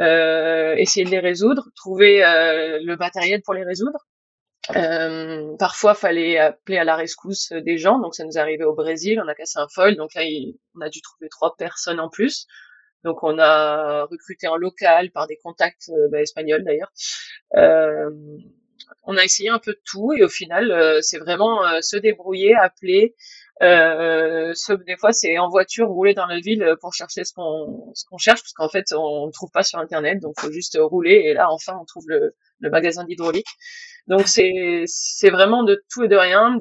euh, 0.00 0.74
essayer 0.76 1.04
de 1.04 1.10
les 1.10 1.20
résoudre, 1.20 1.68
trouver 1.76 2.24
euh, 2.24 2.80
le 2.82 2.96
matériel 2.96 3.42
pour 3.42 3.54
les 3.54 3.64
résoudre. 3.64 3.98
Euh, 4.76 5.56
parfois, 5.58 5.94
fallait 5.94 6.38
appeler 6.38 6.78
à 6.78 6.84
la 6.84 6.96
rescousse 6.96 7.52
des 7.52 7.78
gens. 7.78 7.98
Donc, 7.98 8.14
ça 8.14 8.24
nous 8.24 8.38
arrivé 8.38 8.64
au 8.64 8.74
Brésil. 8.74 9.20
On 9.22 9.28
a 9.28 9.34
cassé 9.34 9.58
un 9.58 9.66
foil. 9.68 9.96
Donc 9.96 10.14
là, 10.14 10.22
on 10.76 10.80
a 10.80 10.88
dû 10.88 11.00
trouver 11.02 11.28
trois 11.28 11.56
personnes 11.56 12.00
en 12.00 12.08
plus. 12.08 12.46
Donc, 13.04 13.22
on 13.24 13.38
a 13.38 14.04
recruté 14.04 14.46
en 14.46 14.56
local 14.56 15.10
par 15.10 15.26
des 15.26 15.36
contacts 15.36 15.88
euh, 15.88 16.08
bah, 16.10 16.20
espagnols 16.20 16.64
d'ailleurs. 16.64 16.92
Euh, 17.56 18.10
on 19.04 19.16
a 19.16 19.24
essayé 19.24 19.48
un 19.48 19.58
peu 19.58 19.72
de 19.72 19.80
tout 19.84 20.12
et 20.12 20.22
au 20.22 20.28
final, 20.28 20.70
euh, 20.70 21.00
c'est 21.00 21.18
vraiment 21.18 21.62
se 21.80 21.96
débrouiller, 21.96 22.54
appeler, 22.54 23.16
euh, 23.62 24.52
des 24.86 24.96
fois, 24.96 25.12
c'est 25.12 25.38
en 25.38 25.48
voiture 25.48 25.88
rouler 25.88 26.14
dans 26.14 26.26
la 26.26 26.40
ville 26.40 26.76
pour 26.80 26.94
chercher 26.94 27.24
ce 27.24 27.32
qu'on 27.34 27.92
ce 27.94 28.04
qu'on 28.06 28.18
cherche, 28.18 28.40
parce 28.42 28.52
qu'en 28.54 28.68
fait, 28.68 28.92
on 28.92 29.26
ne 29.26 29.32
trouve 29.32 29.50
pas 29.52 29.62
sur 29.62 29.78
internet, 29.78 30.20
donc 30.20 30.34
faut 30.40 30.50
juste 30.52 30.78
rouler 30.80 31.22
et 31.26 31.34
là, 31.34 31.48
enfin, 31.50 31.78
on 31.80 31.84
trouve 31.84 32.04
le, 32.08 32.34
le 32.60 32.70
magasin 32.70 33.04
d'hydraulique. 33.04 33.46
Donc 34.08 34.28
c'est 34.28 34.82
c'est 34.86 35.30
vraiment 35.30 35.62
de 35.64 35.82
tout 35.90 36.04
et 36.04 36.08
de 36.08 36.16
rien. 36.16 36.56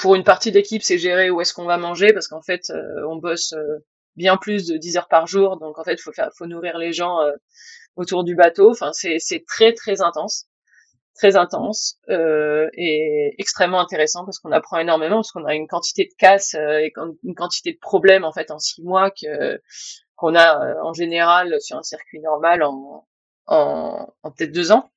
Pour 0.00 0.14
une 0.14 0.24
partie 0.24 0.52
d'équipe, 0.52 0.82
c'est 0.82 0.98
gérer 0.98 1.28
où 1.30 1.40
est-ce 1.40 1.52
qu'on 1.52 1.64
va 1.64 1.76
manger, 1.76 2.12
parce 2.12 2.28
qu'en 2.28 2.42
fait, 2.42 2.70
euh, 2.70 3.06
on 3.08 3.16
bosse 3.16 3.52
euh, 3.52 3.78
bien 4.16 4.36
plus 4.36 4.66
de 4.66 4.76
10 4.76 4.96
heures 4.96 5.08
par 5.08 5.26
jour, 5.26 5.58
donc 5.58 5.78
en 5.78 5.84
fait, 5.84 6.00
faut 6.00 6.12
faire 6.12 6.30
faut 6.36 6.46
nourrir 6.46 6.78
les 6.78 6.92
gens 6.92 7.20
euh, 7.20 7.32
autour 7.96 8.24
du 8.24 8.34
bateau. 8.36 8.70
Enfin, 8.70 8.92
c'est 8.92 9.16
c'est 9.18 9.44
très 9.46 9.72
très 9.74 10.00
intense 10.02 10.46
très 11.18 11.36
intense 11.36 11.98
euh, 12.08 12.68
et 12.74 13.34
extrêmement 13.38 13.80
intéressant 13.80 14.24
parce 14.24 14.38
qu'on 14.38 14.52
apprend 14.52 14.78
énormément 14.78 15.16
parce 15.16 15.32
qu'on 15.32 15.44
a 15.44 15.54
une 15.54 15.66
quantité 15.66 16.04
de 16.04 16.14
casses 16.16 16.54
euh, 16.54 16.78
et 16.78 16.92
une 17.24 17.34
quantité 17.34 17.72
de 17.72 17.78
problèmes 17.78 18.24
en 18.24 18.32
fait 18.32 18.50
en 18.50 18.58
six 18.58 18.82
mois 18.82 19.10
qu'on 20.16 20.34
a 20.34 20.64
euh, 20.64 20.74
en 20.82 20.92
général 20.92 21.60
sur 21.60 21.76
un 21.76 21.82
circuit 21.82 22.20
normal 22.20 22.62
en 22.62 23.06
en, 23.50 24.12
peut-être 24.36 24.52
deux 24.52 24.72
ans. 24.72 24.90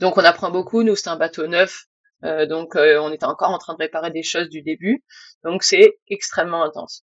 Donc 0.00 0.16
on 0.16 0.24
apprend 0.24 0.50
beaucoup. 0.50 0.82
Nous 0.82 0.96
c'est 0.96 1.08
un 1.08 1.16
bateau 1.16 1.46
neuf, 1.46 1.84
donc 2.22 2.74
on 2.74 3.12
était 3.12 3.26
encore 3.26 3.50
en 3.50 3.58
train 3.58 3.74
de 3.74 3.78
réparer 3.78 4.10
des 4.10 4.24
choses 4.24 4.48
du 4.48 4.60
début. 4.60 5.04
Donc 5.44 5.62
c'est 5.62 6.00
extrêmement 6.08 6.64
intense. 6.64 7.04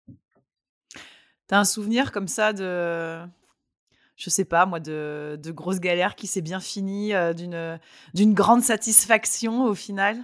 T'as 1.48 1.60
un 1.60 1.64
souvenir 1.64 2.12
comme 2.12 2.28
ça 2.28 2.52
de 2.52 3.22
je 4.20 4.30
sais 4.30 4.46
pas 4.46 4.68
moi, 4.68 4.80
de, 4.80 5.40
de 5.42 5.52
grosses 5.52 5.80
galères 5.80 6.14
qui 6.16 6.28
s'est 6.28 6.42
bien 6.42 6.60
fini, 6.60 7.14
d'une, 7.36 7.80
d'une 8.14 8.34
grande 8.36 8.62
satisfaction 8.62 9.64
au 9.64 9.74
final? 9.74 10.18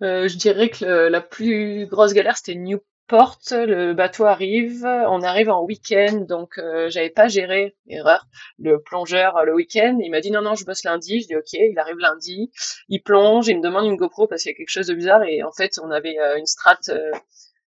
Je 0.00 0.36
dirais 0.36 0.68
que 0.68 1.08
la 1.08 1.20
plus 1.20 1.86
grosse 1.86 2.12
galère, 2.12 2.36
c'était 2.36 2.54
New 2.54 2.78
porte, 3.06 3.52
le 3.52 3.94
bateau 3.94 4.24
arrive, 4.24 4.84
on 4.84 5.22
arrive 5.22 5.48
en 5.48 5.62
week-end, 5.62 6.24
donc 6.28 6.58
euh, 6.58 6.90
j'avais 6.90 7.10
pas 7.10 7.28
géré, 7.28 7.76
erreur, 7.88 8.26
le 8.58 8.82
plongeur 8.82 9.44
le 9.44 9.54
week-end. 9.54 9.98
Il 10.02 10.10
m'a 10.10 10.20
dit 10.20 10.30
non, 10.30 10.42
non, 10.42 10.54
je 10.54 10.64
bosse 10.64 10.84
lundi. 10.84 11.20
Je 11.20 11.28
dis 11.28 11.36
ok, 11.36 11.52
il 11.52 11.78
arrive 11.78 11.98
lundi, 11.98 12.50
il 12.88 13.00
plonge, 13.00 13.46
il 13.48 13.58
me 13.58 13.62
demande 13.62 13.86
une 13.86 13.96
GoPro 13.96 14.26
parce 14.26 14.42
qu'il 14.42 14.50
y 14.50 14.54
a 14.54 14.56
quelque 14.56 14.70
chose 14.70 14.88
de 14.88 14.94
bizarre 14.94 15.22
et 15.22 15.42
en 15.42 15.52
fait 15.52 15.78
on 15.82 15.90
avait 15.90 16.18
euh, 16.18 16.36
une 16.36 16.46
strate 16.46 16.88
euh, 16.88 17.12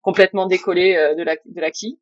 complètement 0.01 0.45
décollée 0.45 0.95
de 1.17 1.23
la 1.23 1.35
de 1.35 1.61
la 1.61 1.71
quille. 1.71 1.99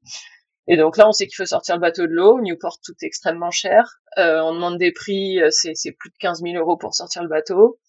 Et 0.68 0.78
donc 0.78 0.98
là, 0.98 1.08
on 1.08 1.12
sait 1.12 1.28
qu'il 1.28 1.36
faut 1.36 1.46
sortir 1.46 1.76
le 1.76 1.82
bateau 1.82 2.08
de 2.08 2.14
l'eau. 2.14 2.40
Newport, 2.42 2.80
tout 2.84 2.94
est 3.02 3.06
extrêmement 3.06 3.52
cher. 3.52 4.00
on 4.18 4.54
demande 4.54 4.78
des 4.78 4.92
prix, 4.92 5.40
c'est 5.50 5.92
plus 5.92 6.10
de 6.10 6.16
15 6.20 6.42
000 6.42 6.56
euros 6.56 6.78
pour 6.78 6.94
sortir 6.94 7.22
le 7.22 7.30
bateau. 7.30 7.80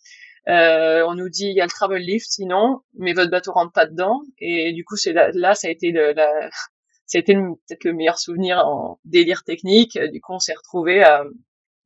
Euh, 0.48 1.02
on 1.06 1.14
nous 1.14 1.30
dit 1.30 1.46
il 1.46 1.54
y 1.54 1.60
a 1.60 1.64
le 1.64 1.70
travel 1.70 2.02
lift 2.02 2.26
sinon, 2.28 2.80
mais 2.94 3.14
votre 3.14 3.30
bateau 3.30 3.52
rentre 3.52 3.72
pas 3.72 3.86
dedans. 3.86 4.22
Et 4.38 4.72
du 4.72 4.84
coup, 4.84 4.96
c'est 4.96 5.12
là, 5.12 5.54
ça 5.54 5.68
a 5.68 5.70
été 5.70 5.90
le, 5.90 6.12
la, 6.12 6.50
ça 7.06 7.18
a 7.18 7.20
été 7.20 7.34
peut-être 7.34 7.84
le 7.84 7.92
meilleur 7.92 8.18
souvenir 8.18 8.58
en 8.58 8.98
délire 9.04 9.44
technique. 9.44 9.98
Du 9.98 10.20
coup, 10.20 10.34
on 10.34 10.38
s'est 10.38 10.54
retrouvé 10.54 11.02
à, 11.02 11.24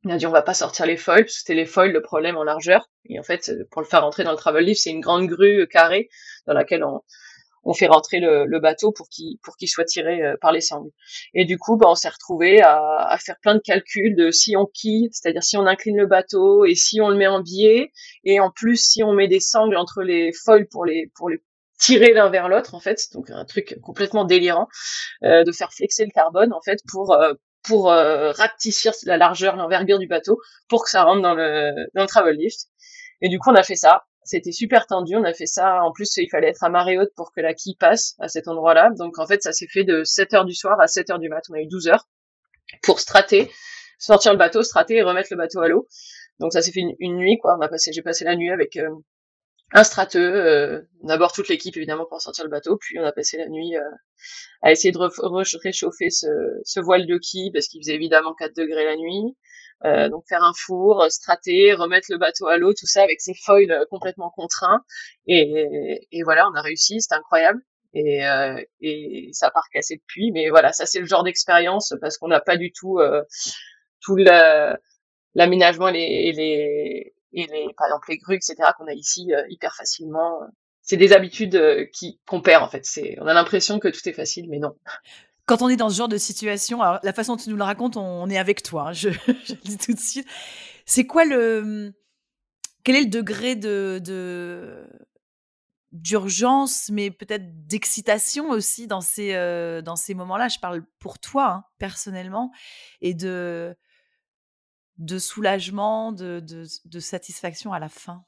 on 0.05 0.09
a 0.09 0.17
dit 0.17 0.25
on 0.25 0.31
va 0.31 0.41
pas 0.41 0.53
sortir 0.53 0.85
les 0.85 0.97
foils, 0.97 1.23
parce 1.23 1.33
que 1.33 1.39
c'était 1.39 1.55
les 1.55 1.65
foils 1.65 1.91
le 1.91 2.01
problème 2.01 2.37
en 2.37 2.43
largeur. 2.43 2.89
Et 3.05 3.19
en 3.19 3.23
fait, 3.23 3.51
pour 3.71 3.81
le 3.81 3.87
faire 3.87 4.01
rentrer 4.01 4.23
dans 4.23 4.31
le 4.31 4.37
travel 4.37 4.65
lift, 4.65 4.81
c'est 4.81 4.91
une 4.91 5.01
grande 5.01 5.27
grue 5.27 5.67
carrée 5.67 6.09
dans 6.45 6.53
laquelle 6.53 6.83
on, 6.83 7.01
on 7.63 7.73
fait 7.73 7.87
rentrer 7.87 8.19
le, 8.19 8.59
bateau 8.59 8.91
pour 8.91 9.09
qu'il 9.09 9.37
pour 9.43 9.55
qu'il 9.55 9.69
soit 9.69 9.85
tiré 9.85 10.21
euh, 10.21 10.35
par 10.41 10.51
les 10.51 10.61
sangles. 10.61 10.91
Et 11.33 11.45
du 11.45 11.57
coup, 11.57 11.77
bah, 11.77 11.87
on 11.89 11.95
s'est 11.95 12.09
retrouvé 12.09 12.61
à, 12.61 12.79
à, 13.07 13.17
faire 13.17 13.37
plein 13.41 13.55
de 13.55 13.59
calculs 13.59 14.15
de 14.15 14.31
si 14.31 14.55
on 14.57 14.65
quille, 14.65 15.09
c'est-à-dire 15.11 15.43
si 15.43 15.57
on 15.57 15.65
incline 15.65 15.97
le 15.97 16.07
bateau 16.07 16.65
et 16.65 16.75
si 16.75 17.01
on 17.01 17.09
le 17.09 17.15
met 17.15 17.27
en 17.27 17.41
biais, 17.41 17.91
et 18.23 18.39
en 18.39 18.51
plus 18.51 18.77
si 18.77 19.03
on 19.03 19.13
met 19.13 19.27
des 19.27 19.39
sangles 19.39 19.77
entre 19.77 20.01
les 20.01 20.31
foils 20.33 20.67
pour 20.67 20.85
les 20.85 21.11
pour 21.15 21.29
les 21.29 21.41
tirer 21.79 22.13
l'un 22.13 22.29
vers 22.29 22.49
l'autre 22.49 22.75
en 22.75 22.79
fait, 22.79 23.07
donc 23.13 23.31
un 23.31 23.45
truc 23.45 23.79
complètement 23.81 24.25
délirant 24.25 24.67
euh, 25.23 25.43
de 25.43 25.51
faire 25.51 25.71
flexer 25.73 26.05
le 26.05 26.11
carbone 26.11 26.53
en 26.53 26.61
fait 26.61 26.79
pour 26.87 27.13
euh, 27.13 27.33
pour 27.63 27.91
euh, 27.91 28.33
la 29.05 29.17
largeur, 29.17 29.55
l'envergure 29.55 29.99
du 29.99 30.07
bateau 30.07 30.39
pour 30.67 30.83
que 30.83 30.89
ça 30.89 31.03
rentre 31.03 31.21
dans 31.21 31.33
le 31.33 31.71
dans 31.95 32.01
le 32.01 32.07
travel 32.07 32.35
lift. 32.35 32.67
Et 33.21 33.29
du 33.29 33.39
coup, 33.39 33.49
on 33.49 33.55
a 33.55 33.63
fait 33.63 33.75
ça. 33.75 34.05
C'était 34.29 34.51
super 34.51 34.85
tendu. 34.85 35.15
On 35.15 35.23
a 35.23 35.33
fait 35.33 35.47
ça. 35.47 35.81
En 35.81 35.91
plus, 35.91 36.17
il 36.17 36.29
fallait 36.29 36.49
être 36.49 36.63
à 36.63 36.69
marée 36.69 36.99
haute 36.99 37.11
pour 37.15 37.31
que 37.31 37.41
la 37.41 37.55
quille 37.55 37.75
passe 37.75 38.15
à 38.19 38.27
cet 38.27 38.47
endroit-là. 38.47 38.91
Donc, 38.95 39.17
en 39.17 39.25
fait, 39.25 39.41
ça 39.41 39.53
s'est 39.53 39.65
fait 39.67 39.83
de 39.83 40.03
7 40.03 40.35
heures 40.35 40.45
du 40.45 40.53
soir 40.53 40.79
à 40.79 40.85
7 40.85 41.09
heures 41.09 41.17
du 41.17 41.29
mat. 41.29 41.41
On 41.49 41.55
a 41.55 41.59
eu 41.59 41.65
12 41.65 41.87
heures 41.87 42.07
pour 42.83 42.99
strater, 42.99 43.49
sortir 43.97 44.31
le 44.31 44.37
bateau, 44.37 44.61
strater 44.61 44.97
et 44.97 45.01
remettre 45.01 45.29
le 45.31 45.37
bateau 45.37 45.61
à 45.61 45.67
l'eau. 45.67 45.87
Donc, 46.37 46.53
ça 46.53 46.61
s'est 46.61 46.71
fait 46.71 46.83
une, 46.99 47.15
nuit, 47.17 47.39
quoi. 47.41 47.57
On 47.57 47.61
a 47.61 47.67
passé, 47.67 47.91
j'ai 47.91 48.03
passé 48.03 48.23
la 48.23 48.35
nuit 48.35 48.51
avec 48.51 48.77
euh, 48.77 48.87
un 49.71 49.83
strateux, 49.83 50.19
euh, 50.19 50.81
d'abord 51.01 51.31
toute 51.31 51.47
l'équipe 51.47 51.75
évidemment 51.75 52.05
pour 52.05 52.21
sortir 52.21 52.43
le 52.43 52.51
bateau, 52.51 52.77
puis 52.77 52.99
on 52.99 53.03
a 53.03 53.11
passé 53.11 53.37
la 53.37 53.49
nuit 53.49 53.75
euh, 53.77 53.81
à 54.61 54.71
essayer 54.71 54.91
de 54.91 54.99
réchauffer 54.99 56.11
ce, 56.11 56.27
ce, 56.63 56.79
voile 56.79 57.07
de 57.07 57.17
quille 57.17 57.51
parce 57.51 57.67
qu'il 57.67 57.81
faisait 57.81 57.95
évidemment 57.95 58.35
4 58.35 58.55
degrés 58.55 58.85
la 58.85 58.95
nuit. 58.95 59.35
Euh, 59.85 60.09
donc 60.09 60.25
faire 60.27 60.43
un 60.43 60.51
four, 60.53 61.01
euh, 61.03 61.09
strater, 61.09 61.73
remettre 61.73 62.07
le 62.09 62.17
bateau 62.17 62.47
à 62.47 62.57
l'eau, 62.57 62.73
tout 62.73 62.85
ça 62.85 63.01
avec 63.03 63.21
ses 63.21 63.33
foils 63.33 63.71
euh, 63.71 63.85
complètement 63.89 64.29
contraints. 64.29 64.83
Et, 65.27 66.07
et 66.11 66.23
voilà, 66.23 66.47
on 66.49 66.55
a 66.55 66.61
réussi, 66.61 67.01
c'était 67.01 67.15
incroyable. 67.15 67.61
Et, 67.93 68.25
euh, 68.27 68.61
et 68.81 69.29
ça 69.31 69.49
part 69.51 69.67
cassé 69.73 69.95
depuis. 69.97 70.31
Mais 70.31 70.49
voilà, 70.49 70.73
ça 70.73 70.85
c'est 70.85 70.99
le 70.99 71.05
genre 71.05 71.23
d'expérience 71.23 71.93
parce 72.01 72.17
qu'on 72.17 72.27
n'a 72.27 72.41
pas 72.41 72.57
du 72.57 72.71
tout 72.71 72.99
tout 74.01 74.15
l'aménagement 75.35 75.89
et 75.89 76.31
les, 76.33 77.13
et 77.33 77.47
les, 77.47 77.67
par 77.77 77.87
exemple 77.87 78.07
les 78.09 78.17
grues, 78.17 78.35
etc. 78.35 78.55
qu'on 78.77 78.87
a 78.87 78.93
ici 78.93 79.31
hyper 79.49 79.75
facilement. 79.75 80.39
C'est 80.81 80.97
des 80.97 81.13
habitudes 81.13 81.89
qui 81.91 82.19
qu'on 82.27 82.41
perd 82.41 82.63
en 82.63 82.69
fait. 82.69 82.85
C'est, 82.85 83.17
on 83.21 83.27
a 83.27 83.33
l'impression 83.33 83.79
que 83.79 83.87
tout 83.87 84.07
est 84.07 84.13
facile, 84.13 84.47
mais 84.49 84.59
non 84.59 84.75
quand 85.49 85.63
on 85.63 85.69
est 85.69 85.77
dans 85.77 85.89
ce 85.89 85.95
genre 85.97 86.07
de 86.07 86.19
situation, 86.19 86.79
la 86.83 87.13
façon 87.13 87.33
dont 87.33 87.41
tu 87.41 87.49
nous 87.49 87.57
le 87.57 87.63
racontes, 87.63 87.97
on, 87.97 88.29
est 88.29 88.37
avec 88.37 88.61
toi. 88.61 88.89
Hein, 88.89 88.93
je, 88.93 89.09
le 89.09 89.63
dis 89.63 89.79
tout 89.79 89.93
de 89.93 89.99
suite. 89.99 90.27
C'est 90.85 91.07
quoi 91.07 91.25
le. 91.25 91.91
Quel 92.83 92.95
est 92.95 93.01
le 93.01 93.09
degré 93.09 93.55
de. 93.55 94.87
d'urgence, 95.91 96.89
mais 96.91 97.09
peut-être 97.09 97.65
d'excitation 97.65 98.51
aussi 98.51 98.85
dans 98.85 99.01
ces, 99.01 99.33
euh, 99.33 99.81
ces 99.95 100.13
moments-là? 100.13 100.49
Je 100.49 100.59
parle 100.59 100.83
pour 100.99 101.17
toi, 101.17 101.47
hein, 101.47 101.63
personnellement, 101.79 102.51
et 103.01 103.15
de, 103.15 103.75
de 104.99 105.17
soulagement, 105.17 106.11
de, 106.11 106.41
de, 106.41 106.67
de 106.85 106.99
satisfaction 106.99 107.73
à 107.73 107.79
la 107.79 107.89
fin. 107.89 108.23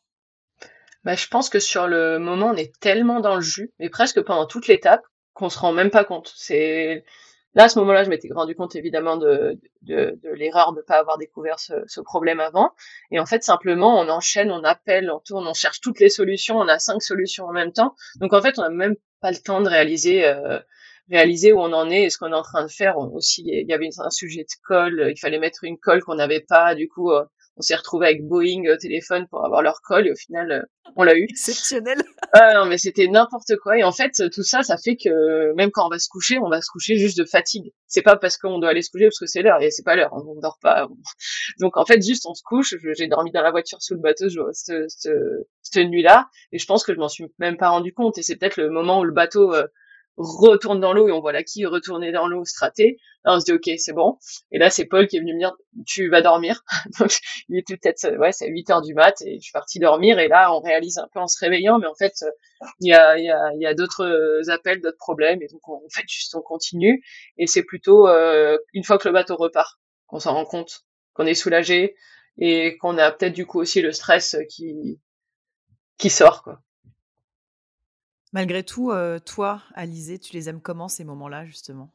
Bah, 1.03 1.13
je 1.13 1.27
pense 1.27 1.49
que 1.49 1.59
sur 1.59 1.85
le 1.85 2.17
moment, 2.17 2.47
on 2.47 2.55
est 2.55 2.73
tellement 2.79 3.19
dans 3.19 3.35
le 3.35 3.41
jus, 3.41 3.71
mais 3.77 3.89
presque 3.89 4.21
pendant 4.21 4.47
toute 4.47 4.67
l'étape, 4.67 5.01
qu'on 5.33 5.49
se 5.49 5.59
rend 5.59 5.71
même 5.71 5.89
pas 5.89 6.03
compte. 6.03 6.31
C'est 6.35 7.03
là 7.53 7.65
à 7.65 7.69
ce 7.69 7.79
moment-là, 7.79 8.03
je 8.03 8.09
m'étais 8.09 8.29
rendu 8.31 8.55
compte 8.55 8.75
évidemment 8.75 9.17
de, 9.17 9.59
de, 9.81 10.19
de 10.23 10.29
l'erreur 10.29 10.73
de 10.73 10.77
ne 10.77 10.83
pas 10.83 10.99
avoir 10.99 11.17
découvert 11.17 11.59
ce, 11.59 11.73
ce, 11.87 12.01
problème 12.01 12.39
avant. 12.39 12.71
Et 13.11 13.19
en 13.19 13.25
fait, 13.25 13.43
simplement, 13.43 13.99
on 13.99 14.09
enchaîne, 14.09 14.51
on 14.51 14.63
appelle, 14.63 15.11
on 15.11 15.19
tourne, 15.19 15.47
on 15.47 15.53
cherche 15.53 15.81
toutes 15.81 15.99
les 15.99 16.09
solutions. 16.09 16.57
On 16.57 16.67
a 16.67 16.79
cinq 16.79 17.01
solutions 17.01 17.45
en 17.45 17.53
même 17.53 17.73
temps. 17.73 17.95
Donc 18.17 18.33
en 18.33 18.41
fait, 18.41 18.57
on 18.57 18.61
n'a 18.63 18.69
même 18.69 18.95
pas 19.21 19.31
le 19.31 19.37
temps 19.37 19.61
de 19.61 19.69
réaliser. 19.69 20.25
Euh, 20.25 20.59
réaliser 21.09 21.51
où 21.51 21.59
on 21.59 21.73
en 21.73 21.89
est 21.89 22.03
et 22.03 22.09
ce 22.09 22.17
qu'on 22.17 22.31
est 22.31 22.35
en 22.35 22.41
train 22.41 22.63
de 22.63 22.71
faire 22.71 22.97
aussi 22.97 23.43
il 23.45 23.67
y 23.67 23.73
avait 23.73 23.89
un 23.97 24.09
sujet 24.09 24.43
de 24.43 24.65
colle 24.65 25.11
il 25.13 25.19
fallait 25.19 25.39
mettre 25.39 25.63
une 25.63 25.77
colle 25.77 26.01
qu'on 26.03 26.15
n'avait 26.15 26.39
pas 26.39 26.73
du 26.73 26.87
coup 26.87 27.11
euh, 27.11 27.25
on 27.61 27.63
s'est 27.63 27.75
retrouvé 27.75 28.07
avec 28.07 28.25
Boeing 28.25 28.63
au 28.73 28.75
téléphone 28.75 29.27
pour 29.27 29.45
avoir 29.45 29.61
leur 29.61 29.81
call 29.87 30.07
et 30.07 30.11
au 30.11 30.15
final 30.15 30.51
euh, 30.51 30.61
on 30.95 31.03
l'a 31.03 31.15
eu. 31.15 31.25
Exceptionnel. 31.29 32.01
Ah 32.33 32.53
non 32.53 32.65
mais 32.65 32.77
c'était 32.77 33.07
n'importe 33.07 33.57
quoi 33.61 33.77
et 33.77 33.83
en 33.83 33.91
fait 33.91 34.13
tout 34.33 34.43
ça 34.43 34.63
ça 34.63 34.77
fait 34.77 34.95
que 34.95 35.53
même 35.55 35.69
quand 35.69 35.85
on 35.85 35.89
va 35.89 35.99
se 35.99 36.07
coucher 36.07 36.39
on 36.39 36.49
va 36.49 36.61
se 36.61 36.71
coucher 36.71 36.97
juste 36.97 37.17
de 37.17 37.25
fatigue. 37.25 37.73
C'est 37.87 38.01
pas 38.01 38.15
parce 38.15 38.37
qu'on 38.37 38.57
doit 38.57 38.69
aller 38.69 38.81
se 38.81 38.89
coucher 38.89 39.05
parce 39.05 39.19
que 39.19 39.25
c'est 39.25 39.41
l'heure 39.41 39.61
et 39.61 39.69
c'est 39.69 39.83
pas 39.83 39.97
l'heure 39.97 40.13
on 40.13 40.39
dort 40.39 40.57
pas. 40.61 40.87
Donc 41.59 41.75
en 41.77 41.85
fait 41.85 42.01
juste 42.01 42.25
on 42.25 42.33
se 42.33 42.41
couche. 42.43 42.73
J'ai 42.97 43.07
dormi 43.07 43.31
dans 43.31 43.41
la 43.41 43.51
voiture 43.51 43.81
sous 43.81 43.95
le 43.95 43.99
bateau 43.99 44.29
cette, 44.53 44.89
cette, 44.89 45.13
cette 45.61 45.87
nuit 45.87 46.03
là 46.03 46.29
et 46.53 46.57
je 46.57 46.65
pense 46.65 46.85
que 46.85 46.93
je 46.93 46.99
m'en 46.99 47.09
suis 47.09 47.25
même 47.37 47.57
pas 47.57 47.69
rendu 47.69 47.93
compte 47.93 48.17
et 48.17 48.23
c'est 48.23 48.37
peut-être 48.37 48.57
le 48.57 48.69
moment 48.69 49.01
où 49.01 49.03
le 49.03 49.11
bateau 49.11 49.53
euh, 49.53 49.67
retourne 50.17 50.79
dans 50.79 50.93
l'eau 50.93 51.07
et 51.07 51.11
on 51.11 51.21
voit 51.21 51.31
la 51.31 51.43
quille 51.43 51.65
retourner 51.65 52.11
dans 52.11 52.27
l'eau 52.27 52.45
strater. 52.45 52.97
Là, 53.23 53.35
on 53.35 53.39
se 53.39 53.45
dit, 53.45 53.53
OK, 53.53 53.69
c'est 53.77 53.93
bon. 53.93 54.17
Et 54.51 54.57
là, 54.57 54.69
c'est 54.69 54.85
Paul 54.85 55.07
qui 55.07 55.17
est 55.17 55.19
venu 55.19 55.33
me 55.33 55.39
dire, 55.39 55.55
tu 55.85 56.09
vas 56.09 56.21
dormir. 56.21 56.63
Donc, 56.99 57.17
il 57.49 57.57
était 57.57 57.77
peut-être, 57.77 58.17
ouais, 58.17 58.31
c'est 58.31 58.47
8 58.47 58.69
heures 58.69 58.81
du 58.81 58.93
mat 58.93 59.21
et 59.21 59.35
je 59.35 59.41
suis 59.41 59.51
partie 59.51 59.79
dormir. 59.79 60.19
Et 60.19 60.27
là, 60.27 60.53
on 60.53 60.59
réalise 60.59 60.97
un 60.97 61.07
peu 61.13 61.19
en 61.19 61.27
se 61.27 61.39
réveillant, 61.39 61.79
mais 61.79 61.87
en 61.87 61.95
fait, 61.95 62.23
il 62.79 62.89
y 62.89 62.93
a, 62.93 63.17
il 63.17 63.25
y 63.25 63.29
a, 63.29 63.51
il 63.53 63.61
y 63.61 63.65
a 63.65 63.73
d'autres 63.73 64.49
appels, 64.49 64.81
d'autres 64.81 64.97
problèmes. 64.97 65.41
Et 65.41 65.47
donc, 65.47 65.67
on, 65.67 65.75
en 65.75 65.89
fait, 65.89 66.05
juste, 66.07 66.35
on 66.35 66.41
continue. 66.41 67.03
Et 67.37 67.47
c'est 67.47 67.63
plutôt, 67.63 68.07
euh, 68.07 68.57
une 68.73 68.83
fois 68.83 68.97
que 68.97 69.07
le 69.07 69.13
bateau 69.13 69.35
repart, 69.35 69.79
qu'on 70.07 70.19
s'en 70.19 70.33
rend 70.33 70.45
compte, 70.45 70.85
qu'on 71.13 71.25
est 71.25 71.35
soulagé 71.35 71.95
et 72.37 72.77
qu'on 72.77 72.97
a 72.97 73.11
peut-être 73.11 73.33
du 73.33 73.45
coup 73.45 73.59
aussi 73.59 73.81
le 73.81 73.91
stress 73.91 74.35
qui, 74.49 74.99
qui 75.97 76.09
sort, 76.09 76.43
quoi. 76.43 76.61
Malgré 78.33 78.63
tout, 78.63 78.91
euh, 78.91 79.19
toi, 79.19 79.61
Alizé, 79.75 80.17
tu 80.17 80.33
les 80.33 80.47
aimes 80.47 80.61
comment 80.61 80.87
ces 80.87 81.03
moments-là, 81.03 81.45
justement? 81.45 81.91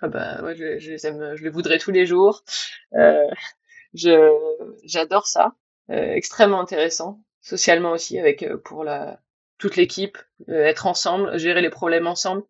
Ah 0.00 0.08
bah 0.08 0.42
ouais, 0.42 0.54
je, 0.54 0.90
les 0.92 1.06
aime, 1.06 1.34
je 1.34 1.42
les 1.42 1.50
voudrais 1.50 1.78
tous 1.78 1.90
les 1.90 2.06
jours. 2.06 2.44
Euh, 2.94 3.26
j'adore 3.94 5.26
ça, 5.26 5.54
euh, 5.90 6.12
extrêmement 6.12 6.60
intéressant, 6.60 7.20
socialement 7.40 7.92
aussi 7.92 8.18
avec 8.18 8.46
pour 8.64 8.84
la 8.84 9.20
toute 9.58 9.74
l'équipe, 9.74 10.16
être 10.46 10.86
ensemble, 10.86 11.36
gérer 11.36 11.62
les 11.62 11.70
problèmes 11.70 12.06
ensemble, 12.06 12.44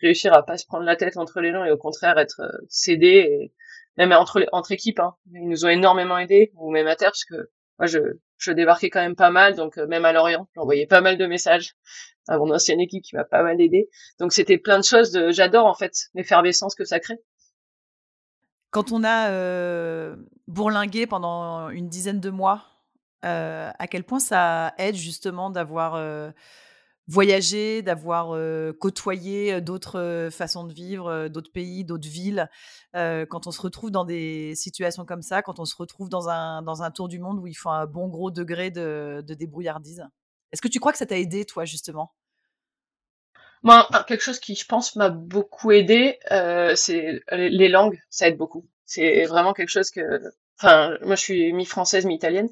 réussir 0.00 0.32
à 0.32 0.42
pas 0.46 0.56
se 0.56 0.64
prendre 0.64 0.84
la 0.84 0.96
tête 0.96 1.18
entre 1.18 1.42
les 1.42 1.52
gens 1.52 1.62
et 1.62 1.70
au 1.70 1.76
contraire 1.76 2.16
être 2.16 2.40
cédé 2.70 3.26
et 3.28 3.52
même 3.98 4.12
entre 4.12 4.46
entre 4.52 4.72
équipes. 4.72 5.00
Hein. 5.00 5.14
Ils 5.32 5.46
nous 5.46 5.66
ont 5.66 5.68
énormément 5.68 6.16
aidés, 6.16 6.52
ou 6.54 6.70
même 6.70 6.86
à 6.86 6.96
terre 6.96 7.10
parce 7.10 7.26
que 7.26 7.50
moi 7.78 7.86
je 7.86 7.98
je 8.44 8.52
débarquais 8.52 8.90
quand 8.90 9.00
même 9.00 9.16
pas 9.16 9.30
mal, 9.30 9.54
donc 9.54 9.76
même 9.76 10.04
à 10.04 10.12
Lorient, 10.12 10.48
j'envoyais 10.54 10.86
pas 10.86 11.00
mal 11.00 11.18
de 11.18 11.26
messages 11.26 11.74
à 12.28 12.38
mon 12.38 12.52
ancienne 12.52 12.80
équipe 12.80 13.02
qui 13.02 13.16
m'a 13.16 13.24
pas 13.24 13.42
mal 13.42 13.60
aidé. 13.60 13.88
Donc 14.18 14.32
c'était 14.32 14.58
plein 14.58 14.78
de 14.78 14.84
choses. 14.84 15.10
De... 15.10 15.30
J'adore 15.30 15.66
en 15.66 15.74
fait 15.74 16.08
l'effervescence 16.14 16.74
que 16.74 16.84
ça 16.84 17.00
crée. 17.00 17.18
Quand 18.70 18.92
on 18.92 19.04
a 19.04 19.30
euh, 19.30 20.16
bourlingué 20.48 21.06
pendant 21.06 21.68
une 21.70 21.88
dizaine 21.88 22.20
de 22.20 22.30
mois, 22.30 22.64
euh, 23.24 23.70
à 23.78 23.86
quel 23.86 24.04
point 24.04 24.18
ça 24.18 24.74
aide 24.78 24.96
justement 24.96 25.48
d'avoir 25.50 25.94
euh, 25.94 26.30
voyagé, 27.06 27.82
d'avoir 27.82 28.38
côtoyé 28.78 29.60
d'autres 29.60 30.28
façons 30.30 30.64
de 30.64 30.72
vivre, 30.72 31.28
d'autres 31.28 31.52
pays, 31.52 31.84
d'autres 31.84 32.08
villes. 32.08 32.48
quand 32.94 33.46
on 33.46 33.50
se 33.50 33.60
retrouve 33.60 33.90
dans 33.90 34.04
des 34.04 34.54
situations 34.54 35.04
comme 35.04 35.22
ça, 35.22 35.42
quand 35.42 35.58
on 35.58 35.64
se 35.64 35.76
retrouve 35.76 36.08
dans 36.08 36.28
un, 36.28 36.62
dans 36.62 36.82
un 36.82 36.90
tour 36.90 37.08
du 37.08 37.18
monde 37.18 37.38
où 37.38 37.46
il 37.46 37.54
faut 37.54 37.70
un 37.70 37.86
bon 37.86 38.08
gros 38.08 38.30
degré 38.30 38.70
de, 38.70 39.22
de 39.26 39.34
débrouillardise. 39.34 40.04
Est-ce 40.52 40.62
que 40.62 40.68
tu 40.68 40.80
crois 40.80 40.92
que 40.92 40.98
ça 40.98 41.06
t'a 41.06 41.18
aidé, 41.18 41.44
toi, 41.44 41.64
justement? 41.64 42.14
Moi, 43.64 43.88
quelque 44.06 44.22
chose 44.22 44.40
qui, 44.40 44.54
je 44.54 44.66
pense, 44.66 44.94
m'a 44.94 45.08
beaucoup 45.08 45.72
aidé, 45.72 46.18
c'est 46.76 47.22
les 47.32 47.68
langues, 47.68 47.98
ça 48.10 48.28
aide 48.28 48.36
beaucoup. 48.36 48.66
C'est 48.84 49.24
vraiment 49.24 49.54
quelque 49.54 49.70
chose 49.70 49.90
que, 49.90 50.20
enfin, 50.60 50.98
moi 51.02 51.16
je 51.16 51.22
suis 51.22 51.52
mi-française, 51.54 52.04
mi-italienne. 52.04 52.50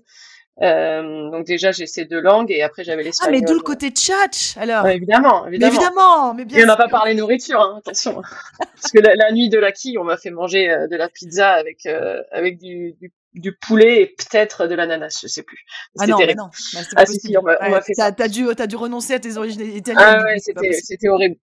Euh, 0.60 1.30
donc 1.30 1.46
déjà 1.46 1.72
j'ai 1.72 1.86
ces 1.86 2.04
deux 2.04 2.20
langues 2.20 2.50
et 2.50 2.62
après 2.62 2.84
j'avais 2.84 3.02
l'espagnol. 3.02 3.34
Ah 3.34 3.40
mais 3.40 3.46
d'où 3.46 3.54
le 3.54 3.62
côté 3.62 3.90
tchatch 3.90 4.56
alors? 4.58 4.86
Évidemment, 4.86 5.46
évidemment. 5.46 5.72
Mais 5.72 5.76
évidemment, 5.76 6.34
mais 6.34 6.44
bien 6.44 6.58
Et 6.58 6.64
on 6.64 6.66
n'a 6.66 6.76
pas 6.76 6.88
parlé 6.88 7.14
nourriture, 7.14 7.60
hein, 7.60 7.76
attention. 7.78 8.20
Parce 8.58 8.92
que 8.92 8.98
la, 8.98 9.14
la, 9.14 9.32
nuit 9.32 9.48
de 9.48 9.58
la 9.58 9.72
quille, 9.72 9.96
on 9.96 10.04
m'a 10.04 10.18
fait 10.18 10.30
manger 10.30 10.70
euh, 10.70 10.88
de 10.88 10.96
la 10.96 11.08
pizza 11.08 11.52
avec 11.52 11.86
euh, 11.86 12.22
avec 12.32 12.58
du, 12.58 12.94
du, 13.00 13.10
du, 13.34 13.56
poulet 13.56 14.02
et 14.02 14.06
peut-être 14.06 14.66
de 14.66 14.74
l'ananas, 14.74 15.18
je 15.22 15.26
sais 15.26 15.42
plus. 15.42 15.64
Ah 15.98 16.06
non, 16.06 16.18
mais 16.18 16.34
non. 16.34 16.50
Bah, 16.74 16.80
ah 16.96 17.06
si 17.06 17.20
si, 17.20 17.36
on 17.36 17.42
ouais, 17.42 17.56
ça. 17.94 18.12
T'as 18.12 18.28
dû 18.28 18.46
t'as 18.56 18.66
dû 18.66 18.76
renoncer 18.76 19.14
à 19.14 19.18
tes 19.18 19.36
origines 19.36 19.62
italiennes. 19.62 20.04
Ah 20.04 20.22
ouais, 20.24 20.38
c'était 20.38 20.72
c'était 20.72 21.08
horrible. 21.08 21.36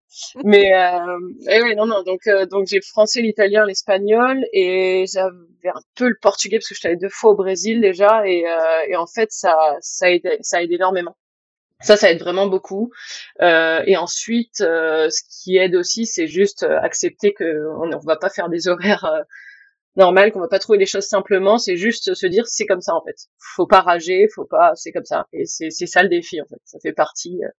mais 0.43 0.73
euh, 0.73 1.17
et 1.49 1.61
ouais, 1.61 1.75
non 1.75 1.85
non, 1.85 2.03
donc 2.03 2.27
euh, 2.27 2.45
donc 2.45 2.67
j'ai 2.67 2.77
le 2.77 2.85
français, 2.85 3.21
l'italien, 3.21 3.65
l'espagnol 3.65 4.43
et 4.53 5.05
j'avais 5.11 5.69
un 5.73 5.81
peu 5.95 6.09
le 6.09 6.17
portugais 6.21 6.57
parce 6.57 6.67
que 6.67 6.75
je 6.75 6.79
suis 6.79 6.87
allée 6.87 6.97
deux 6.97 7.09
fois 7.09 7.31
au 7.31 7.35
Brésil 7.35 7.81
déjà 7.81 8.27
et, 8.27 8.47
euh, 8.47 8.87
et 8.87 8.95
en 8.95 9.07
fait 9.07 9.31
ça 9.31 9.55
ça 9.81 10.11
aide 10.11 10.29
ça 10.41 10.61
aide 10.61 10.71
énormément. 10.71 11.15
Ça, 11.81 11.95
ça 11.95 12.11
aide 12.11 12.19
vraiment 12.19 12.47
beaucoup. 12.47 12.91
Euh, 13.41 13.81
et 13.87 13.95
ensuite, 13.95 14.59
euh, 14.59 15.09
ce 15.09 15.21
qui 15.29 15.55
aide 15.55 15.75
aussi, 15.75 16.05
c'est 16.05 16.27
juste 16.27 16.63
accepter 16.63 17.33
que 17.33 17.69
on 17.77 17.85
ne 17.85 17.95
va 18.05 18.17
pas 18.17 18.29
faire 18.29 18.49
des 18.49 18.67
horaires 18.67 19.09
normales, 19.99 20.31
qu'on 20.31 20.39
va 20.39 20.47
pas 20.47 20.59
trouver 20.59 20.79
les 20.79 20.85
choses 20.85 21.05
simplement. 21.05 21.57
C'est 21.57 21.77
juste 21.77 22.13
se 22.13 22.25
dire 22.25 22.47
c'est 22.47 22.65
comme 22.65 22.81
ça 22.81 22.95
en 22.95 23.03
fait. 23.03 23.27
Faut 23.37 23.67
pas 23.67 23.81
rager, 23.81 24.27
faut 24.33 24.45
pas, 24.45 24.71
c'est 24.75 24.91
comme 24.91 25.05
ça. 25.05 25.27
Et 25.33 25.45
c'est 25.45 25.69
c'est 25.69 25.85
ça 25.85 26.01
le 26.01 26.09
défi 26.09 26.41
en 26.41 26.45
fait. 26.45 26.59
Ça 26.65 26.79
fait 26.81 26.93
partie 26.93 27.43
euh, 27.43 27.49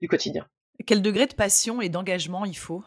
du 0.00 0.08
quotidien. 0.08 0.46
Quel 0.86 1.02
degré 1.02 1.26
de 1.26 1.34
passion 1.34 1.80
et 1.80 1.88
d'engagement 1.88 2.44
il 2.44 2.56
faut? 2.56 2.82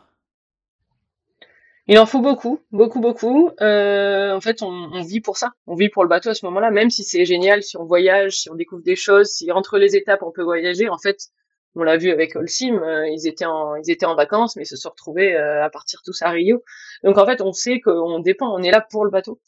Il 1.88 2.00
en 2.00 2.08
faut 2.08 2.20
beaucoup, 2.20 2.60
beaucoup, 2.72 3.00
beaucoup. 3.00 3.52
Euh, 3.62 4.34
en 4.34 4.42
fait, 4.42 4.64
on, 4.64 4.70
on, 4.70 5.04
vit 5.04 5.22
pour 5.22 5.38
ça. 5.38 5.52
On 5.68 5.76
vit 5.76 5.90
pour 5.90 6.02
le 6.02 6.10
bateau 6.10 6.30
à 6.30 6.34
ce 6.34 6.44
moment-là, 6.48 6.72
même 6.72 6.90
si 6.90 7.04
c'est 7.04 7.26
génial, 7.26 7.62
si 7.62 7.78
on 7.78 7.86
voyage, 7.86 8.40
si 8.40 8.50
on 8.50 8.56
découvre 8.56 8.82
des 8.82 8.96
choses, 8.96 9.28
si 9.28 9.52
entre 9.52 9.78
les 9.78 9.96
étapes 9.96 10.24
on 10.24 10.32
peut 10.32 10.42
voyager. 10.42 10.90
En 10.90 10.98
fait, 10.98 11.30
on 11.76 11.84
l'a 11.84 11.98
vu 11.98 12.12
avec 12.12 12.36
Holcim, 12.36 12.76
euh, 12.82 13.08
ils 13.08 13.28
étaient 13.28 13.46
en, 13.46 13.76
ils 13.76 13.92
étaient 13.92 14.06
en 14.06 14.16
vacances, 14.16 14.56
mais 14.56 14.66
se 14.66 14.76
sont 14.76 14.90
retrouvés 14.90 15.36
euh, 15.36 15.64
à 15.64 15.70
partir 15.70 16.02
tous 16.04 16.22
à 16.22 16.30
Rio. 16.30 16.64
Donc 17.04 17.18
en 17.18 17.26
fait, 17.26 17.42
on 17.42 17.52
sait 17.52 17.80
qu'on 17.80 18.20
dépend, 18.20 18.54
on 18.54 18.64
est 18.64 18.72
là 18.72 18.82
pour 18.82 19.06
le 19.06 19.12
bateau. 19.12 19.40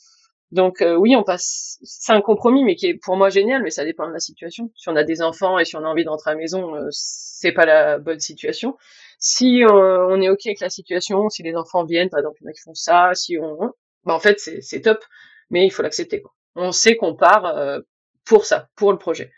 Donc 0.51 0.81
euh, 0.81 0.95
oui, 0.95 1.15
on 1.15 1.23
passe, 1.23 1.77
c'est 1.83 2.13
un 2.13 2.21
compromis, 2.21 2.63
mais 2.63 2.75
qui 2.75 2.87
est 2.87 2.93
pour 2.95 3.17
moi 3.17 3.29
génial, 3.29 3.63
mais 3.63 3.69
ça 3.69 3.83
dépend 3.83 4.07
de 4.07 4.13
la 4.13 4.19
situation. 4.19 4.71
Si 4.75 4.89
on 4.89 4.95
a 4.95 5.03
des 5.03 5.21
enfants 5.21 5.59
et 5.59 5.65
si 5.65 5.75
on 5.75 5.83
a 5.83 5.87
envie 5.87 6.05
de 6.05 6.09
rentrer 6.09 6.31
à 6.31 6.33
la 6.33 6.39
maison, 6.39 6.75
euh, 6.75 6.87
c'est 6.91 7.51
pas 7.51 7.65
la 7.65 7.99
bonne 7.99 8.19
situation 8.19 8.77
si 9.19 9.63
euh, 9.63 10.07
on 10.07 10.21
est 10.21 10.29
ok 10.29 10.45
avec 10.45 10.59
la 10.59 10.69
situation, 10.69 11.29
si 11.29 11.43
les 11.43 11.55
enfants 11.55 11.83
viennent, 11.85 12.09
par 12.09 12.19
exemple, 12.19 12.37
il 12.41 12.45
y 12.45 12.47
en 12.47 12.51
a 12.51 12.53
qui 12.53 12.61
font 12.61 12.73
ça, 12.73 13.11
si 13.13 13.37
on, 13.37 13.73
bah 14.05 14.13
en 14.13 14.19
fait 14.19 14.39
c'est 14.39 14.81
top, 14.81 15.03
mais 15.49 15.65
il 15.65 15.71
faut 15.71 15.81
l'accepter. 15.81 16.23
On 16.55 16.71
sait 16.71 16.95
qu'on 16.95 17.15
part 17.15 17.45
euh, 17.45 17.79
pour 18.25 18.45
ça, 18.45 18.69
pour 18.75 18.91
le 18.91 18.97
projet. 18.97 19.31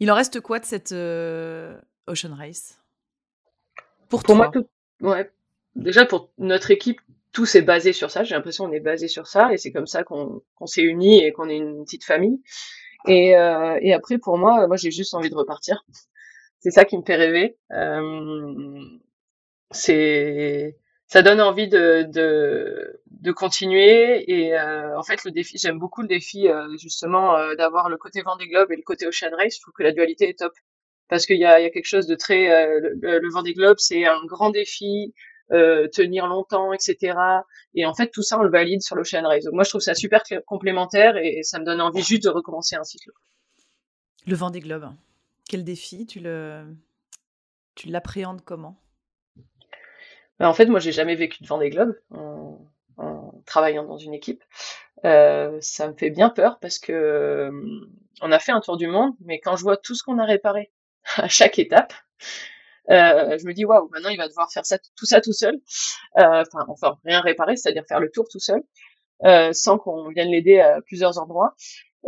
Il 0.00 0.10
en 0.10 0.14
reste 0.14 0.40
quoi 0.40 0.58
de 0.58 0.64
cette 0.64 0.92
euh, 0.92 1.78
Ocean 2.06 2.34
Race? 2.34 2.78
Pour, 4.08 4.22
pour 4.22 4.36
moi, 4.36 4.50
tout, 4.52 4.66
ouais. 5.00 5.30
Déjà 5.74 6.06
pour 6.06 6.30
notre 6.38 6.70
équipe, 6.70 7.00
tout 7.32 7.46
s'est 7.46 7.62
basé 7.62 7.92
sur 7.92 8.10
ça. 8.10 8.24
J'ai 8.24 8.34
l'impression 8.34 8.66
qu'on 8.66 8.72
est 8.72 8.80
basé 8.80 9.08
sur 9.08 9.26
ça 9.26 9.52
et 9.52 9.56
c'est 9.56 9.72
comme 9.72 9.86
ça 9.86 10.04
qu'on 10.04 10.42
qu'on 10.54 10.66
s'est 10.66 10.82
unis 10.82 11.22
et 11.22 11.32
qu'on 11.32 11.48
est 11.48 11.56
une 11.56 11.84
petite 11.84 12.04
famille. 12.04 12.40
Et, 13.06 13.36
euh, 13.36 13.78
et 13.82 13.92
après 13.92 14.18
pour 14.18 14.38
moi, 14.38 14.66
moi 14.66 14.76
j'ai 14.76 14.90
juste 14.90 15.14
envie 15.14 15.30
de 15.30 15.34
repartir 15.34 15.84
c'est 16.66 16.72
ça 16.72 16.84
qui 16.84 16.98
me 16.98 17.02
fait 17.04 17.14
rêver. 17.14 17.56
Euh, 17.72 18.80
c'est 19.70 20.76
ça 21.06 21.22
donne 21.22 21.40
envie 21.40 21.68
de, 21.68 22.02
de, 22.12 23.00
de 23.26 23.32
continuer 23.32 24.30
et 24.30 24.54
euh, 24.54 24.98
en 24.98 25.02
fait 25.02 25.24
le 25.24 25.30
défi 25.30 25.58
j'aime 25.58 25.78
beaucoup 25.78 26.00
le 26.00 26.08
défi 26.08 26.48
euh, 26.48 26.76
justement 26.78 27.36
euh, 27.36 27.54
d'avoir 27.56 27.88
le 27.88 27.96
côté 27.96 28.22
Vendée 28.22 28.48
Globe 28.48 28.72
et 28.72 28.76
le 28.76 28.82
côté 28.82 29.06
Ocean 29.06 29.34
Race. 29.36 29.56
Je 29.56 29.60
trouve 29.60 29.74
que 29.74 29.82
la 29.82 29.92
dualité 29.92 30.28
est 30.28 30.38
top 30.38 30.52
parce 31.08 31.26
qu'il 31.26 31.38
y 31.38 31.44
a, 31.44 31.60
il 31.60 31.64
y 31.64 31.66
a 31.66 31.70
quelque 31.70 31.86
chose 31.86 32.06
de 32.06 32.14
très 32.14 32.48
le, 32.80 33.18
le 33.18 33.30
Vendée 33.30 33.52
Globe 33.52 33.76
c'est 33.78 34.06
un 34.06 34.24
grand 34.24 34.50
défi 34.50 35.12
tenir 35.50 36.26
longtemps 36.26 36.72
etc 36.72 37.18
et 37.74 37.84
en 37.86 37.94
fait 37.94 38.10
tout 38.10 38.22
ça 38.22 38.38
on 38.38 38.42
le 38.42 38.50
valide 38.50 38.82
sur 38.82 38.96
l'Ocean 38.96 39.22
Race. 39.26 39.44
Donc 39.44 39.54
moi 39.54 39.64
je 39.64 39.70
trouve 39.70 39.82
ça 39.82 39.94
super 39.94 40.22
complémentaire 40.46 41.16
et, 41.16 41.38
et 41.38 41.42
ça 41.42 41.58
me 41.58 41.64
donne 41.64 41.80
envie 41.80 42.02
juste 42.02 42.24
de 42.24 42.30
recommencer 42.30 42.76
un 42.76 42.84
cycle. 42.84 43.10
Le 44.26 44.34
Vendée 44.34 44.60
Globe 44.60 44.88
quel 45.48 45.64
défi? 45.64 46.06
Tu 46.06 46.20
le 46.20 46.64
tu 47.74 47.88
l'appréhendes 47.88 48.42
comment? 48.44 48.80
Ben, 50.38 50.48
En 50.48 50.54
fait, 50.54 50.66
moi, 50.66 50.80
j'ai 50.80 50.92
jamais 50.92 51.14
vécu 51.14 51.42
devant 51.42 51.58
des 51.58 51.70
globes 51.70 51.96
en, 52.10 52.58
en 52.96 53.32
travaillant 53.46 53.84
dans 53.84 53.98
une 53.98 54.14
équipe. 54.14 54.42
Euh, 55.04 55.58
ça 55.60 55.88
me 55.88 55.94
fait 55.94 56.10
bien 56.10 56.30
peur 56.30 56.58
parce 56.60 56.78
que 56.78 56.92
euh, 56.92 57.50
on 58.22 58.32
a 58.32 58.38
fait 58.38 58.52
un 58.52 58.60
tour 58.60 58.76
du 58.76 58.86
monde, 58.86 59.14
mais 59.20 59.40
quand 59.40 59.56
je 59.56 59.62
vois 59.62 59.76
tout 59.76 59.94
ce 59.94 60.02
qu'on 60.02 60.18
a 60.18 60.24
réparé 60.24 60.72
à 61.16 61.28
chaque 61.28 61.58
étape, 61.58 61.92
euh, 62.90 63.36
je 63.38 63.46
me 63.46 63.52
dis 63.52 63.64
waouh, 63.64 63.88
maintenant 63.92 64.10
il 64.10 64.16
va 64.16 64.28
devoir 64.28 64.50
faire 64.52 64.64
ça 64.64 64.78
tout 64.78 65.06
ça 65.06 65.20
tout 65.20 65.32
seul. 65.32 65.56
Euh, 66.18 66.42
enfin, 66.42 66.64
enfin 66.68 66.98
rien 67.04 67.20
réparer, 67.20 67.56
c'est-à-dire 67.56 67.84
faire 67.88 68.00
le 68.00 68.10
tour 68.10 68.26
tout 68.30 68.38
seul, 68.38 68.62
euh, 69.24 69.52
sans 69.52 69.78
qu'on 69.78 70.08
vienne 70.10 70.30
l'aider 70.30 70.60
à 70.60 70.80
plusieurs 70.82 71.18
endroits. 71.18 71.54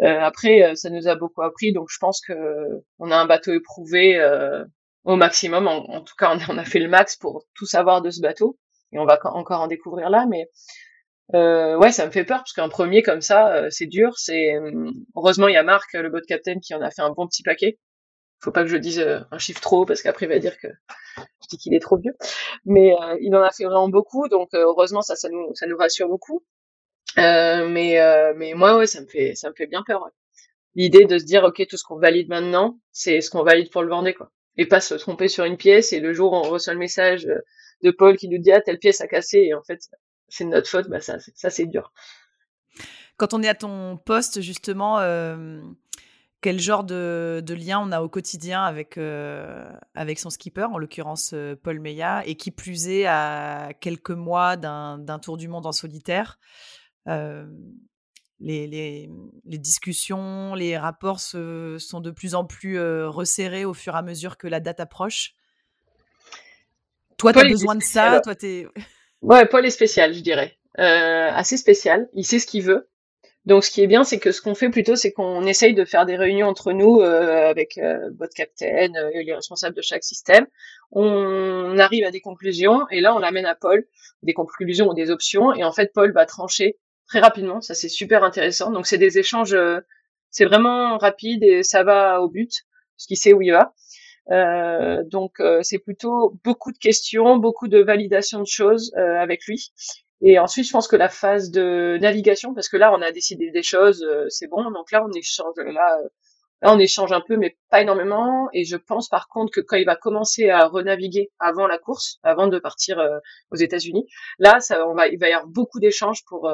Euh, 0.02 0.20
après, 0.20 0.76
ça 0.76 0.90
nous 0.90 1.08
a 1.08 1.16
beaucoup 1.16 1.42
appris, 1.42 1.72
donc 1.72 1.88
je 1.90 1.98
pense 1.98 2.20
que 2.20 2.34
on 2.98 3.10
a 3.10 3.16
un 3.16 3.26
bateau 3.26 3.52
éprouvé 3.52 4.18
au 5.04 5.16
maximum. 5.16 5.66
En, 5.66 5.84
en, 5.90 6.02
tout 6.02 6.14
cas, 6.16 6.36
on, 6.48 6.58
a 6.58 6.64
fait 6.64 6.78
le 6.78 6.88
max 6.88 7.16
pour 7.16 7.44
tout 7.54 7.66
savoir 7.66 8.02
de 8.02 8.10
ce 8.10 8.20
bateau, 8.20 8.58
et 8.92 8.98
on 8.98 9.04
va 9.04 9.18
encore 9.24 9.60
en 9.60 9.66
découvrir 9.66 10.10
là. 10.10 10.26
Mais 10.28 10.48
euh, 11.34 11.76
ouais, 11.76 11.92
ça 11.92 12.06
me 12.06 12.10
fait 12.10 12.24
peur 12.24 12.38
parce 12.38 12.52
qu'un 12.52 12.68
premier 12.68 13.02
comme 13.02 13.20
ça, 13.20 13.70
c'est 13.70 13.86
dur. 13.86 14.18
C'est 14.18 14.54
heureusement 15.16 15.48
il 15.48 15.54
y 15.54 15.58
a 15.58 15.62
Marc, 15.62 15.92
le 15.94 16.08
boat 16.10 16.22
captain, 16.26 16.58
qui 16.60 16.74
en 16.74 16.82
a 16.82 16.90
fait 16.90 17.02
un 17.02 17.10
bon 17.10 17.26
petit 17.26 17.42
paquet. 17.42 17.78
Faut 18.40 18.52
pas 18.52 18.62
que 18.62 18.68
je 18.68 18.76
dise 18.76 19.00
un 19.00 19.38
chiffre 19.38 19.60
trop 19.60 19.84
parce 19.84 20.00
qu'après 20.00 20.26
il 20.26 20.28
va 20.28 20.38
dire 20.38 20.58
que 20.58 20.68
je 21.16 21.48
dis 21.50 21.58
qu'il 21.58 21.74
est 21.74 21.80
trop 21.80 21.98
vieux. 21.98 22.14
Mais 22.64 22.94
il 23.20 23.34
en 23.34 23.42
a 23.42 23.50
fait 23.50 23.64
vraiment 23.64 23.88
beaucoup, 23.88 24.28
donc 24.28 24.50
heureusement 24.54 25.02
ça, 25.02 25.16
ça 25.16 25.28
nous 25.28 25.54
ça 25.54 25.66
nous 25.66 25.76
rassure 25.76 26.08
beaucoup. 26.08 26.44
Euh, 27.16 27.68
mais 27.68 28.00
euh, 28.00 28.32
mais 28.36 28.54
moi 28.54 28.76
ouais 28.76 28.86
ça 28.86 29.00
me 29.00 29.06
fait 29.06 29.34
ça 29.34 29.48
me 29.50 29.54
fait 29.54 29.66
bien 29.66 29.82
peur. 29.86 30.02
Ouais. 30.02 30.10
L'idée 30.74 31.04
de 31.04 31.18
se 31.18 31.24
dire 31.24 31.42
ok 31.44 31.66
tout 31.68 31.76
ce 31.76 31.84
qu'on 31.84 31.98
valide 31.98 32.28
maintenant 32.28 32.78
c'est 32.92 33.20
ce 33.20 33.30
qu'on 33.30 33.42
valide 33.42 33.70
pour 33.70 33.82
le 33.82 33.88
Vendée 33.88 34.14
quoi 34.14 34.30
et 34.56 34.66
pas 34.66 34.80
se 34.80 34.94
tromper 34.94 35.28
sur 35.28 35.44
une 35.44 35.56
pièce 35.56 35.92
et 35.92 36.00
le 36.00 36.12
jour 36.12 36.32
où 36.32 36.36
on 36.36 36.42
reçoit 36.42 36.74
le 36.74 36.78
message 36.78 37.28
de 37.82 37.90
Paul 37.90 38.16
qui 38.16 38.28
nous 38.28 38.38
dit 38.38 38.52
ah 38.52 38.60
telle 38.60 38.78
pièce 38.78 39.00
a 39.00 39.06
cassé 39.06 39.38
et 39.38 39.54
en 39.54 39.62
fait 39.62 39.80
c'est 40.28 40.44
notre 40.44 40.68
faute 40.68 40.88
bah 40.88 41.00
ça 41.00 41.18
ça 41.34 41.50
c'est 41.50 41.66
dur. 41.66 41.92
Quand 43.18 43.34
on 43.34 43.42
est 43.42 43.48
à 43.48 43.54
ton 43.54 43.96
poste 43.96 44.40
justement 44.40 45.00
euh, 45.00 45.60
quel 46.40 46.60
genre 46.60 46.84
de, 46.84 47.42
de, 47.44 47.54
lien 47.54 47.80
on 47.80 47.90
a 47.90 48.00
au 48.00 48.08
quotidien 48.08 48.62
avec, 48.62 48.96
euh, 48.96 49.68
avec 49.94 50.20
son 50.20 50.30
skipper, 50.30 50.68
en 50.72 50.78
l'occurrence 50.78 51.32
euh, 51.34 51.56
Paul 51.60 51.80
Meillat, 51.80 52.24
et 52.26 52.36
qui 52.36 52.52
plus 52.52 52.88
est 52.88 53.06
à 53.06 53.70
quelques 53.80 54.12
mois 54.12 54.56
d'un 54.56 55.18
tour 55.20 55.36
du 55.36 55.48
monde 55.48 55.66
en 55.66 55.72
solitaire 55.72 56.38
les, 58.40 58.68
les, 58.68 59.10
les, 59.46 59.58
discussions, 59.58 60.54
les 60.54 60.78
rapports 60.78 61.18
se, 61.18 61.76
sont 61.80 62.00
de 62.00 62.12
plus 62.12 62.36
en 62.36 62.44
plus 62.44 62.78
resserrés 62.80 63.64
au 63.64 63.74
fur 63.74 63.94
et 63.94 63.98
à 63.98 64.02
mesure 64.02 64.36
que 64.36 64.46
la 64.46 64.60
date 64.60 64.78
approche? 64.78 65.34
Toi, 67.18 67.32
tu 67.32 67.40
as 67.40 67.48
besoin 67.48 67.74
de 67.74 67.82
ça 67.82 68.20
toi, 68.22 68.34
es... 68.42 68.66
Ouais, 69.22 69.46
Paul 69.46 69.66
est 69.66 69.70
spécial, 69.70 70.14
je 70.14 70.20
dirais. 70.20 70.56
Euh, 70.78 71.30
assez 71.32 71.56
spécial. 71.56 72.08
Il 72.14 72.24
sait 72.24 72.38
ce 72.38 72.46
qu'il 72.46 72.62
veut. 72.62 72.88
Donc, 73.48 73.64
ce 73.64 73.70
qui 73.70 73.82
est 73.82 73.86
bien, 73.86 74.04
c'est 74.04 74.18
que 74.18 74.30
ce 74.30 74.42
qu'on 74.42 74.54
fait 74.54 74.68
plutôt, 74.68 74.94
c'est 74.94 75.10
qu'on 75.10 75.46
essaye 75.46 75.74
de 75.74 75.84
faire 75.84 76.04
des 76.04 76.16
réunions 76.16 76.48
entre 76.48 76.72
nous 76.72 77.00
euh, 77.00 77.48
avec 77.48 77.78
euh, 77.78 78.10
votre 78.18 78.34
capitaine 78.34 78.94
euh, 78.96 79.10
et 79.14 79.24
les 79.24 79.34
responsables 79.34 79.74
de 79.74 79.80
chaque 79.80 80.04
système. 80.04 80.46
On 80.92 81.78
arrive 81.78 82.04
à 82.04 82.10
des 82.10 82.20
conclusions 82.20 82.86
et 82.90 83.00
là, 83.00 83.14
on 83.14 83.18
l'amène 83.18 83.46
à 83.46 83.54
Paul, 83.54 83.86
des 84.22 84.34
conclusions 84.34 84.88
ou 84.88 84.94
des 84.94 85.10
options. 85.10 85.54
Et 85.54 85.64
en 85.64 85.72
fait, 85.72 85.92
Paul 85.94 86.12
va 86.12 86.26
trancher 86.26 86.76
très 87.08 87.20
rapidement. 87.20 87.60
Ça, 87.60 87.74
c'est 87.74 87.88
super 87.88 88.22
intéressant. 88.22 88.70
Donc, 88.70 88.86
c'est 88.86 88.98
des 88.98 89.18
échanges, 89.18 89.54
euh, 89.54 89.80
c'est 90.30 90.44
vraiment 90.44 90.98
rapide 90.98 91.42
et 91.42 91.62
ça 91.62 91.82
va 91.82 92.20
au 92.20 92.28
but, 92.28 92.52
parce 92.96 93.06
qu'il 93.06 93.16
sait 93.16 93.32
où 93.32 93.40
il 93.40 93.52
va. 93.52 93.72
Euh, 94.30 95.02
donc, 95.04 95.40
euh, 95.40 95.60
c'est 95.62 95.78
plutôt 95.78 96.38
beaucoup 96.44 96.72
de 96.72 96.78
questions, 96.78 97.36
beaucoup 97.36 97.68
de 97.68 97.78
validation 97.78 98.40
de 98.40 98.46
choses 98.46 98.92
euh, 98.96 99.18
avec 99.18 99.44
lui. 99.46 99.72
Et 100.20 100.38
ensuite, 100.38 100.66
je 100.66 100.72
pense 100.72 100.88
que 100.88 100.96
la 100.96 101.08
phase 101.08 101.50
de 101.50 101.98
navigation, 102.00 102.54
parce 102.54 102.68
que 102.68 102.76
là, 102.76 102.92
on 102.92 103.02
a 103.02 103.12
décidé 103.12 103.50
des 103.50 103.62
choses, 103.62 104.02
euh, 104.02 104.26
c'est 104.28 104.48
bon. 104.48 104.70
Donc 104.70 104.90
là, 104.92 105.04
on 105.04 105.12
échange. 105.12 105.54
Là, 105.56 105.98
là, 106.62 106.74
on 106.74 106.78
échange 106.78 107.12
un 107.12 107.20
peu, 107.20 107.36
mais 107.36 107.56
pas 107.70 107.80
énormément. 107.80 108.48
Et 108.52 108.64
je 108.64 108.76
pense 108.76 109.08
par 109.08 109.28
contre 109.28 109.52
que 109.52 109.60
quand 109.60 109.76
il 109.76 109.86
va 109.86 109.96
commencer 109.96 110.50
à 110.50 110.66
renaviguer 110.66 111.30
avant 111.38 111.66
la 111.68 111.78
course, 111.78 112.18
avant 112.24 112.48
de 112.48 112.58
partir 112.58 113.00
aux 113.52 113.56
États-Unis, 113.56 114.06
là, 114.38 114.58
ça, 114.60 114.86
on 114.88 114.94
va, 114.94 115.08
il 115.08 115.18
va 115.18 115.28
y 115.28 115.32
avoir 115.32 115.48
beaucoup 115.48 115.78
d'échanges 115.78 116.24
pour 116.26 116.50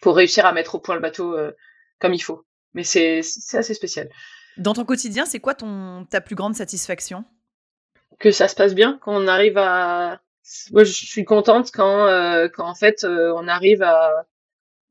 pour 0.00 0.16
réussir 0.16 0.46
à 0.46 0.52
mettre 0.52 0.74
au 0.74 0.80
point 0.80 0.94
le 0.94 1.00
bateau 1.00 1.36
euh, 1.36 1.52
comme 1.98 2.14
il 2.14 2.22
faut. 2.22 2.44
Mais 2.74 2.84
c'est 2.84 3.18
assez 3.54 3.74
spécial. 3.74 4.08
Dans 4.58 4.72
ton 4.72 4.84
quotidien, 4.84 5.26
c'est 5.26 5.40
quoi 5.40 5.54
ton 5.54 6.06
ta 6.10 6.20
plus 6.20 6.34
grande 6.34 6.54
satisfaction? 6.54 7.24
Que 8.18 8.30
ça 8.30 8.48
se 8.48 8.54
passe 8.54 8.74
bien, 8.74 8.98
qu'on 9.02 9.26
arrive 9.26 9.58
à 9.58 10.20
moi, 10.72 10.84
je 10.84 10.92
suis 10.92 11.24
contente 11.24 11.70
quand, 11.72 12.06
euh, 12.06 12.48
quand 12.48 12.68
en 12.68 12.74
fait, 12.74 13.04
euh, 13.04 13.32
on 13.36 13.48
arrive 13.48 13.82
à, 13.82 14.26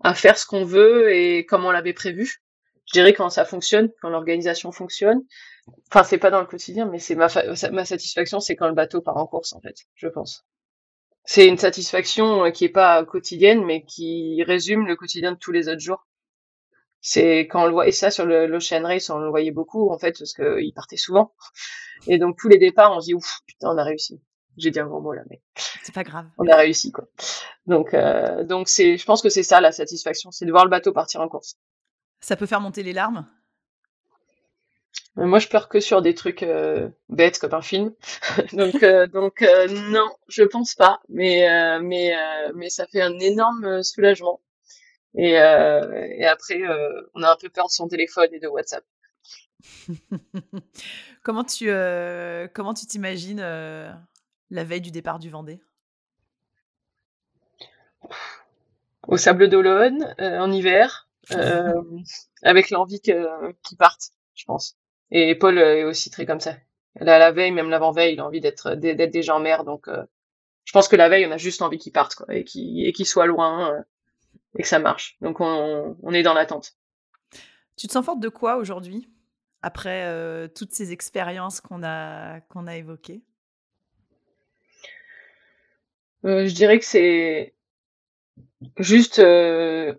à 0.03 0.13
faire 0.13 0.38
ce 0.38 0.45
qu'on 0.45 0.66
veut 0.66 1.13
et 1.13 1.45
comme 1.45 1.66
on 1.66 1.72
l'avait 1.72 1.93
prévu. 1.93 2.41
Je 2.88 2.91
dirais 2.93 3.13
quand 3.13 3.30
ça 3.30 3.45
fonctionne, 3.45 3.89
quand 4.01 4.09
l'organisation 4.09 4.72
fonctionne. 4.72 5.22
Enfin, 5.89 6.03
c'est 6.03 6.18
pas 6.18 6.30
dans 6.30 6.41
le 6.41 6.45
quotidien, 6.45 6.86
mais 6.86 6.99
c'est 6.99 7.16
ma, 7.16 7.28
ma 7.72 7.86
satisfaction, 7.86 8.39
c'est 8.39 8.55
quand 8.55 8.68
le 8.68 8.76
bateau 8.76 9.01
part 9.01 9.18
en 9.18 9.26
course, 9.26 9.53
en 9.53 9.61
fait, 9.61 9.76
je 9.95 10.07
pense. 10.07 10.45
C'est 11.24 11.47
une 11.47 11.57
satisfaction 11.57 12.45
euh, 12.45 12.51
qui 12.51 12.66
est 12.66 12.70
pas 12.70 13.03
quotidienne, 13.03 13.63
mais 13.66 13.84
qui 13.84 14.43
résume 14.43 14.86
le 14.86 14.95
quotidien 14.95 15.32
de 15.32 15.38
tous 15.38 15.51
les 15.51 15.70
autres 15.70 15.80
jours. 15.80 16.05
C'est 17.08 17.41
quand 17.41 17.62
on 17.62 17.66
le 17.68 17.72
voit, 17.72 17.88
et 17.88 17.91
ça 17.91 18.10
sur 18.10 18.26
l'Ocean 18.26 18.82
Race, 18.82 19.12
on 19.12 19.20
le 19.20 19.30
voyait 19.30 19.51
beaucoup, 19.51 19.91
en 19.91 19.99
fait, 19.99 20.18
parce 20.18 20.34
qu'il 20.34 20.74
partait 20.74 20.97
souvent. 20.97 21.36
Et 22.08 22.18
donc, 22.18 22.36
tous 22.36 22.49
les 22.49 22.58
départs, 22.58 22.97
on 22.97 22.99
se 22.99 23.06
dit, 23.06 23.14
ouf, 23.14 23.41
putain, 23.45 23.70
on 23.70 23.78
a 23.78 23.84
réussi. 23.84 24.20
J'ai 24.58 24.72
dit 24.72 24.80
un 24.80 24.88
gros 24.88 25.01
mot 25.01 25.14
là, 25.14 25.22
mais. 25.30 25.39
C'est 25.84 25.93
pas 25.93 26.03
grave. 26.03 26.26
On 26.39 26.47
a 26.47 26.56
réussi, 26.56 26.91
quoi. 26.91 27.08
Donc, 27.68 27.93
euh, 27.93 28.43
donc 28.43 28.70
c'est, 28.70 28.97
je 28.97 29.06
pense 29.06 29.22
que 29.22 29.30
c'est 29.30 29.43
ça 29.43 29.62
la 29.62 29.72
satisfaction, 29.72 30.32
c'est 30.32 30.45
de 30.45 30.51
voir 30.51 30.64
le 30.64 30.72
bateau 30.72 30.93
partir 30.93 31.22
en 31.22 31.28
course. 31.28 31.60
Ça 32.22 32.36
peut 32.36 32.47
faire 32.47 32.60
monter 32.62 32.82
les 32.82 32.93
larmes? 32.93 33.28
Moi, 35.16 35.38
je 35.38 35.47
pleure 35.47 35.70
que 35.70 35.80
sur 35.80 36.01
des 36.01 36.16
trucs 36.16 36.41
euh, 36.41 36.89
bêtes 37.10 37.38
comme 37.38 37.53
un 37.53 37.62
film. 37.62 37.93
donc, 38.53 38.82
euh, 38.82 39.06
donc 39.06 39.43
euh, 39.43 39.68
non, 39.91 40.10
je 40.28 40.43
pense 40.43 40.74
pas. 40.74 41.01
Mais, 41.08 41.47
mais, 41.82 42.16
mais 42.56 42.70
ça 42.70 42.88
fait 42.88 43.01
un 43.01 43.20
énorme 43.20 43.84
soulagement. 43.84 44.41
Et, 45.18 45.32
et 45.32 46.26
après, 46.26 46.61
on 47.13 47.24
a 47.24 47.32
un 47.32 47.38
peu 47.38 47.49
peur 47.49 47.68
de 47.68 47.72
son 47.72 47.88
téléphone 47.88 48.30
et 48.34 48.39
de 48.39 48.47
WhatsApp. 48.47 48.84
comment 51.24 51.43
tu 51.43 51.66
comment 52.53 52.74
tu 52.74 52.86
t'imagines 52.86 53.39
la 53.39 54.63
veille 54.63 54.82
du 54.82 54.91
départ 54.91 55.20
du 55.20 55.30
Vendée? 55.30 55.61
Au 59.07 59.18
Sable 59.18 59.49
d'Olonne, 59.49 60.16
en 60.20 60.51
hiver, 60.51 61.07
avec 62.43 62.70
l'envie 62.70 62.99
qu'ils 62.99 63.78
partent, 63.78 64.11
je 64.36 64.45
pense. 64.45 64.78
Et 65.11 65.36
Paul 65.36 65.57
est 65.57 65.84
aussi 65.84 66.09
très 66.09 66.26
comme 66.26 66.39
ça. 66.39 66.55
Là, 66.99 67.20
la 67.20 67.32
veille, 67.32 67.51
même 67.51 67.70
l'avant-veille, 67.70 68.13
il 68.13 68.20
a 68.20 68.26
envie 68.26 68.41
d'être 68.41 68.74
d'être 68.76 69.11
déjà 69.11 69.36
en 69.36 69.39
mer. 69.39 69.63
Donc, 69.66 69.88
euh, 69.88 70.03
je 70.63 70.72
pense 70.72 70.88
que 70.88 70.95
la 70.95 71.09
veille, 71.09 71.26
on 71.26 71.32
a 71.32 71.38
juste 71.38 71.61
envie 71.61 71.78
qu'il 71.78 71.91
parte, 71.91 72.16
quoi, 72.16 72.34
et 72.34 72.43
qu'il 72.43 72.91
qu'il 72.93 73.05
soit 73.05 73.26
loin, 73.26 73.72
euh, 73.72 73.82
et 74.58 74.62
que 74.62 74.68
ça 74.68 74.80
marche. 74.80 75.18
Donc, 75.22 75.39
on, 75.39 75.97
on 76.01 76.14
est 76.14 76.24
dans 76.24 76.34
l'attente. 76.34 76.74
Tu 77.78 77.88
te 77.88 77.91
sens 77.91 78.06
forte 78.06 78.20
de 78.20 78.30
quoi 78.30 78.56
aujourd'hui, 78.58 79.10
après 79.62 80.06
euh, 80.06 80.47
toutes 80.47 80.74
ces 80.74 80.91
expériences 80.91 81.60
qu'on 81.62 81.84
a 81.84 82.39
qu'on 82.41 82.68
a 82.68 82.76
évoquées? 82.76 83.22
Je 86.24 86.53
dirais 86.53 86.80
que 86.80 86.86
c'est 86.86 87.53
juste 88.78 89.20
la, 89.20 89.93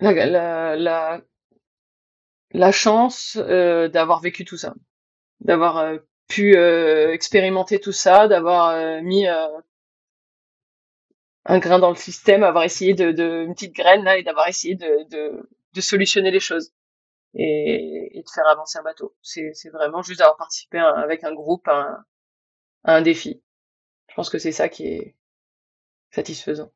la, 0.00 0.76
la 0.76 1.22
la 2.54 2.72
chance 2.72 3.38
euh, 3.40 3.88
d'avoir 3.88 4.20
vécu 4.20 4.44
tout 4.44 4.58
ça, 4.58 4.74
d'avoir 5.40 5.78
euh, 5.78 5.96
pu 6.28 6.56
euh, 6.56 7.10
expérimenter 7.12 7.80
tout 7.80 7.92
ça, 7.92 8.28
d'avoir 8.28 9.02
mis 9.02 9.26
un 11.44 11.58
grain 11.58 11.78
dans 11.78 11.90
le 11.90 11.96
système, 11.96 12.42
avoir 12.42 12.64
essayé 12.64 12.94
de, 12.94 13.12
de 13.12 13.44
une 13.44 13.54
petite 13.54 13.74
graine 13.74 14.04
là 14.04 14.16
et 14.16 14.22
d'avoir 14.22 14.48
essayé 14.48 14.74
de, 14.74 15.08
de, 15.10 15.48
de, 15.72 15.80
solutionner 15.80 16.30
les 16.30 16.40
choses 16.40 16.72
et, 17.34 18.18
et 18.18 18.22
de 18.22 18.28
faire 18.28 18.46
avancer 18.46 18.78
un 18.78 18.82
bateau. 18.82 19.14
C'est, 19.22 19.50
c'est 19.54 19.70
vraiment 19.70 20.02
juste 20.02 20.20
d'avoir 20.20 20.36
participé 20.36 20.78
avec 20.78 21.24
un 21.24 21.34
groupe 21.34 21.66
à 21.68 21.80
un, 21.80 22.04
à 22.84 22.96
un 22.96 23.02
défi. 23.02 23.42
Je 24.08 24.14
pense 24.14 24.30
que 24.30 24.38
c'est 24.38 24.52
ça 24.52 24.68
qui 24.68 24.86
est 24.86 25.16
satisfaisant. 26.10 26.70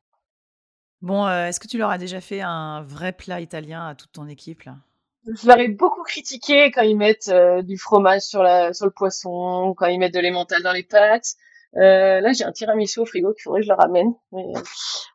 Bon, 1.01 1.29
est-ce 1.29 1.59
que 1.59 1.67
tu 1.67 1.77
leur 1.77 1.91
as 1.91 1.99
déjà 1.99 2.19
fait 2.21 2.41
un 2.41 2.81
vrai 2.81 3.13
plat 3.13 3.39
italien 3.39 3.87
à 3.87 3.95
toute 3.95 4.11
ton 4.11 4.27
équipe 4.27 4.63
là? 4.63 4.77
Je 5.27 5.47
leur 5.47 5.59
ai 5.59 5.67
beaucoup 5.67 6.03
critiqué 6.03 6.71
quand 6.71 6.83
ils 6.83 6.95
mettent 6.95 7.27
euh, 7.27 7.61
du 7.61 7.77
fromage 7.77 8.21
sur 8.21 8.41
la 8.43 8.73
sur 8.73 8.85
le 8.85 8.91
poisson, 8.91 9.73
quand 9.75 9.87
ils 9.87 9.99
mettent 9.99 10.13
de 10.13 10.21
l'emmental 10.21 10.63
dans 10.63 10.71
les 10.71 10.83
pâtes. 10.83 11.35
Euh, 11.75 12.21
là, 12.21 12.33
j'ai 12.33 12.43
un 12.43 12.51
tiramisu 12.51 12.99
au 12.99 13.05
frigo 13.05 13.33
qu'il 13.33 13.43
faudrait 13.43 13.61
que 13.61 13.65
je 13.65 13.71
le 13.71 13.75
ramène. 13.75 14.13
Mais, 14.31 14.45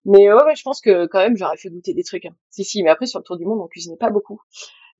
mais 0.04 0.32
ouais, 0.32 0.54
je 0.54 0.62
pense 0.62 0.80
que 0.80 1.06
quand 1.06 1.18
même, 1.18 1.36
j'aurais 1.36 1.56
fait 1.56 1.70
goûter 1.70 1.94
des 1.94 2.04
trucs. 2.04 2.26
Hein. 2.26 2.34
Si, 2.50 2.64
si, 2.64 2.82
mais 2.82 2.90
après, 2.90 3.06
sur 3.06 3.18
le 3.18 3.24
tour 3.24 3.36
du 3.36 3.44
monde, 3.44 3.60
on 3.60 3.68
cuisinait 3.68 3.96
pas 3.96 4.10
beaucoup. 4.10 4.40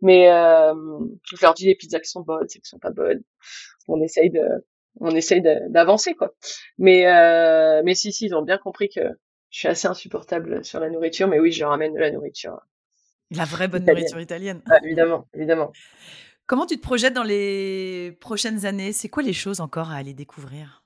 Mais 0.01 0.31
euh, 0.31 0.75
je 1.25 1.37
leur 1.43 1.55
dis 1.55 1.67
les 1.67 1.75
pizzas 1.75 2.01
qui 2.01 2.11
sont 2.11 2.23
bonnes, 2.23 2.49
celles 2.49 2.63
qui 2.63 2.69
sont 2.69 2.79
pas 2.79 2.91
bonnes. 2.91 3.23
On 3.87 4.01
essaye 4.01 4.31
de, 4.31 4.43
on 5.01 5.15
essaye 5.15 5.43
d'avancer, 5.43 6.15
quoi. 6.15 6.35
Mais, 6.79 7.07
euh, 7.07 7.83
mais 7.85 7.95
si, 7.95 8.13
si, 8.13 8.27
ils 8.27 8.35
ont 8.35 8.43
bien 8.43 8.59
compris 8.59 8.89
que 8.89 9.01
je 9.51 9.59
suis 9.59 9.69
assez 9.69 9.87
insupportable 9.87 10.65
sur 10.65 10.81
la 10.81 10.91
nourriture. 10.91 11.29
Mais 11.29 11.39
oui, 11.39 11.53
je 11.53 11.65
ramène 11.65 11.95
de 11.95 12.01
la 12.01 12.11
nourriture 12.11 12.59
la 13.35 13.45
vraie 13.45 13.69
bonne 13.69 13.85
nourriture 13.85 14.21
italienne. 14.21 14.63
évidemment, 14.85 15.27
évidemment. 15.35 15.73
Comment 16.47 16.67
tu 16.67 16.77
te 16.77 16.83
projettes 16.83 17.15
dans 17.15 17.23
les 17.23 18.17
prochaines 18.21 18.67
années? 18.67 18.93
C'est 18.93 19.09
quoi 19.09 19.23
les 19.23 19.33
choses 19.33 19.61
encore 19.61 19.91
à 19.91 19.97
aller 19.97 20.13
découvrir? 20.13 20.82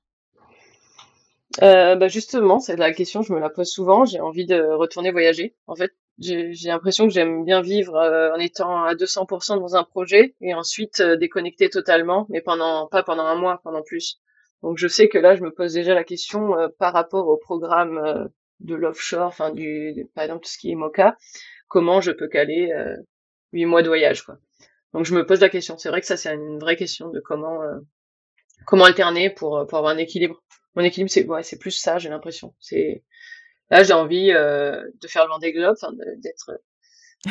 Euh, 1.63 1.97
bah 1.97 2.09
justement, 2.09 2.61
c'est 2.61 2.77
la 2.77 2.93
question, 2.93 3.23
je 3.23 3.33
me 3.33 3.39
la 3.39 3.51
pose 3.51 3.71
souvent. 3.71 4.05
J'ai 4.05 4.21
envie 4.21 4.47
de 4.47 4.61
retourner 4.61 5.11
voyager. 5.11 5.55
En 5.67 5.75
fait, 5.75 5.93
j'ai 6.19 6.53
l'impression 6.65 7.07
que 7.07 7.13
j'aime 7.13 7.45
bien 7.45 7.61
vivre 7.61 7.97
euh, 7.97 8.33
en 8.35 8.39
étant 8.39 8.85
à 8.85 8.95
200% 8.95 9.59
dans 9.61 9.77
un 9.77 9.85
projet 9.85 10.35
et 10.41 10.55
ensuite 10.55 11.01
euh, 11.01 11.17
déconnecter 11.17 11.69
totalement, 11.71 12.27
mais 12.31 12.41
pendant 12.41 12.87
pas 12.89 13.03
pendant 13.03 13.25
un 13.25 13.37
mois, 13.37 13.61
pendant 13.65 13.83
plus. 13.83 14.21
Donc 14.63 14.79
je 14.79 14.89
sais 14.89 15.09
que 15.09 15.19
là, 15.19 15.37
je 15.37 15.43
me 15.43 15.51
pose 15.51 15.75
déjà 15.75 15.95
la 15.95 16.05
question 16.05 16.55
par 16.79 16.93
rapport 16.95 17.29
au 17.29 17.37
programme 17.37 18.29
de 18.61 18.75
l'offshore, 18.75 19.27
enfin 19.27 19.53
du, 19.53 20.09
par 20.15 20.25
exemple 20.25 20.45
tout 20.45 20.51
ce 20.51 20.59
qui 20.59 20.71
est 20.71 20.75
MOCA 20.75 21.17
comment 21.69 22.01
je 22.01 22.13
peux 22.13 22.29
caler 22.29 22.73
euh, 22.73 22.97
huit 23.53 23.67
mois 23.67 23.83
de 23.83 23.89
voyage 23.89 24.23
quoi. 24.23 24.39
Donc 24.93 25.05
je 25.05 25.15
me 25.15 25.27
pose 25.27 25.41
la 25.41 25.49
question. 25.49 25.77
C'est 25.79 25.89
vrai 25.89 26.01
que 26.01 26.07
ça 26.07 26.17
c'est 26.17 26.35
une 26.35 26.59
vraie 26.59 26.77
question 26.77 27.11
de 27.11 27.21
comment 27.21 27.63
euh, 27.63 27.79
comment 28.67 28.85
alterner 28.85 29.31
pour 29.31 29.67
pour 29.69 29.79
avoir 29.79 29.93
un 29.93 29.99
équilibre. 29.99 30.43
Mon 30.77 30.83
équilibre 30.83 31.11
c'est 31.11 31.27
ouais, 31.27 31.43
c'est 31.43 31.59
plus 31.59 31.73
ça, 31.73 31.99
j'ai 31.99 32.09
l'impression. 32.09 32.55
C'est 32.61 33.05
là 33.71 33.83
j'ai 33.83 33.95
envie 33.95 34.31
euh, 34.33 34.89
de 35.01 35.09
faire 35.09 35.25
le 35.25 35.31
Vendée 35.31 35.53
Globe, 35.53 35.77
d'être 36.19 36.61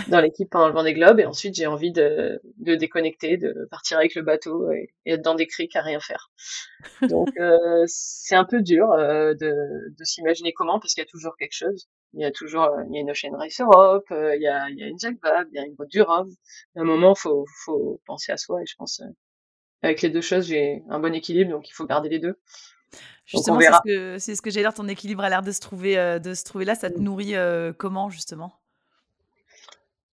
dans 0.09 0.19
l'équipe 0.19 0.49
pendant 0.49 0.67
le 0.67 0.73
Vendée 0.73 0.93
Globe 0.93 1.19
et 1.19 1.25
ensuite 1.25 1.55
j'ai 1.55 1.67
envie 1.67 1.91
de, 1.91 2.41
de 2.57 2.75
déconnecter, 2.75 3.37
de 3.37 3.67
partir 3.71 3.97
avec 3.97 4.15
le 4.15 4.21
bateau 4.21 4.71
et, 4.71 4.93
être 5.05 5.21
dans 5.21 5.35
des 5.35 5.47
criques 5.47 5.75
à 5.75 5.81
rien 5.81 5.99
faire. 5.99 6.31
Donc 7.09 7.29
euh, 7.39 7.83
c'est 7.87 8.35
un 8.35 8.45
peu 8.45 8.61
dur 8.61 8.91
euh, 8.91 9.33
de, 9.33 9.53
de 9.97 10.03
s'imaginer 10.03 10.53
comment 10.53 10.79
parce 10.79 10.93
qu'il 10.93 11.03
y 11.03 11.07
a 11.07 11.09
toujours 11.09 11.35
quelque 11.37 11.55
chose. 11.55 11.87
Il 12.13 12.21
y 12.21 12.25
a 12.25 12.31
toujours 12.31 12.63
euh, 12.63 12.83
il 12.89 12.95
y 12.95 12.97
a 12.97 13.01
une 13.01 13.11
Ocean 13.11 13.37
Race 13.37 13.59
Europe, 13.59 14.07
il 14.11 14.41
y 14.41 14.47
a, 14.47 14.69
il 14.69 14.77
y 14.77 14.83
a 14.83 14.87
une 14.87 14.99
Jacques 14.99 15.21
Vabre, 15.21 15.49
il 15.51 15.57
y 15.57 15.59
a 15.59 15.65
une 15.65 15.75
boîte 15.75 15.89
du 15.89 16.01
Rhum. 16.01 16.29
À 16.75 16.81
un 16.81 16.83
moment 16.83 17.15
faut 17.15 17.45
faut 17.63 18.01
penser 18.05 18.31
à 18.31 18.37
soi 18.37 18.61
et 18.61 18.65
je 18.65 18.75
pense 18.77 19.01
avec 19.81 20.01
les 20.01 20.09
deux 20.09 20.21
choses 20.21 20.47
j'ai 20.47 20.83
un 20.89 20.99
bon 20.99 21.13
équilibre 21.13 21.51
donc 21.51 21.69
il 21.69 21.73
faut 21.73 21.85
garder 21.85 22.09
les 22.09 22.19
deux. 22.19 22.39
Justement, 23.25 23.59
c'est 23.59 23.71
ce 23.71 23.81
que, 23.83 24.19
c'est 24.19 24.35
ce 24.35 24.41
que 24.41 24.49
j'ai 24.49 24.61
l'air, 24.61 24.73
ton 24.73 24.87
équilibre 24.87 25.23
a 25.23 25.29
l'air 25.29 25.41
de 25.41 25.51
se 25.51 25.59
trouver, 25.59 25.95
de 26.19 26.33
se 26.33 26.43
trouver 26.43 26.65
là. 26.65 26.75
Ça 26.75 26.89
te 26.89 26.99
nourrit 26.99 27.35
comment, 27.77 28.09
justement? 28.09 28.59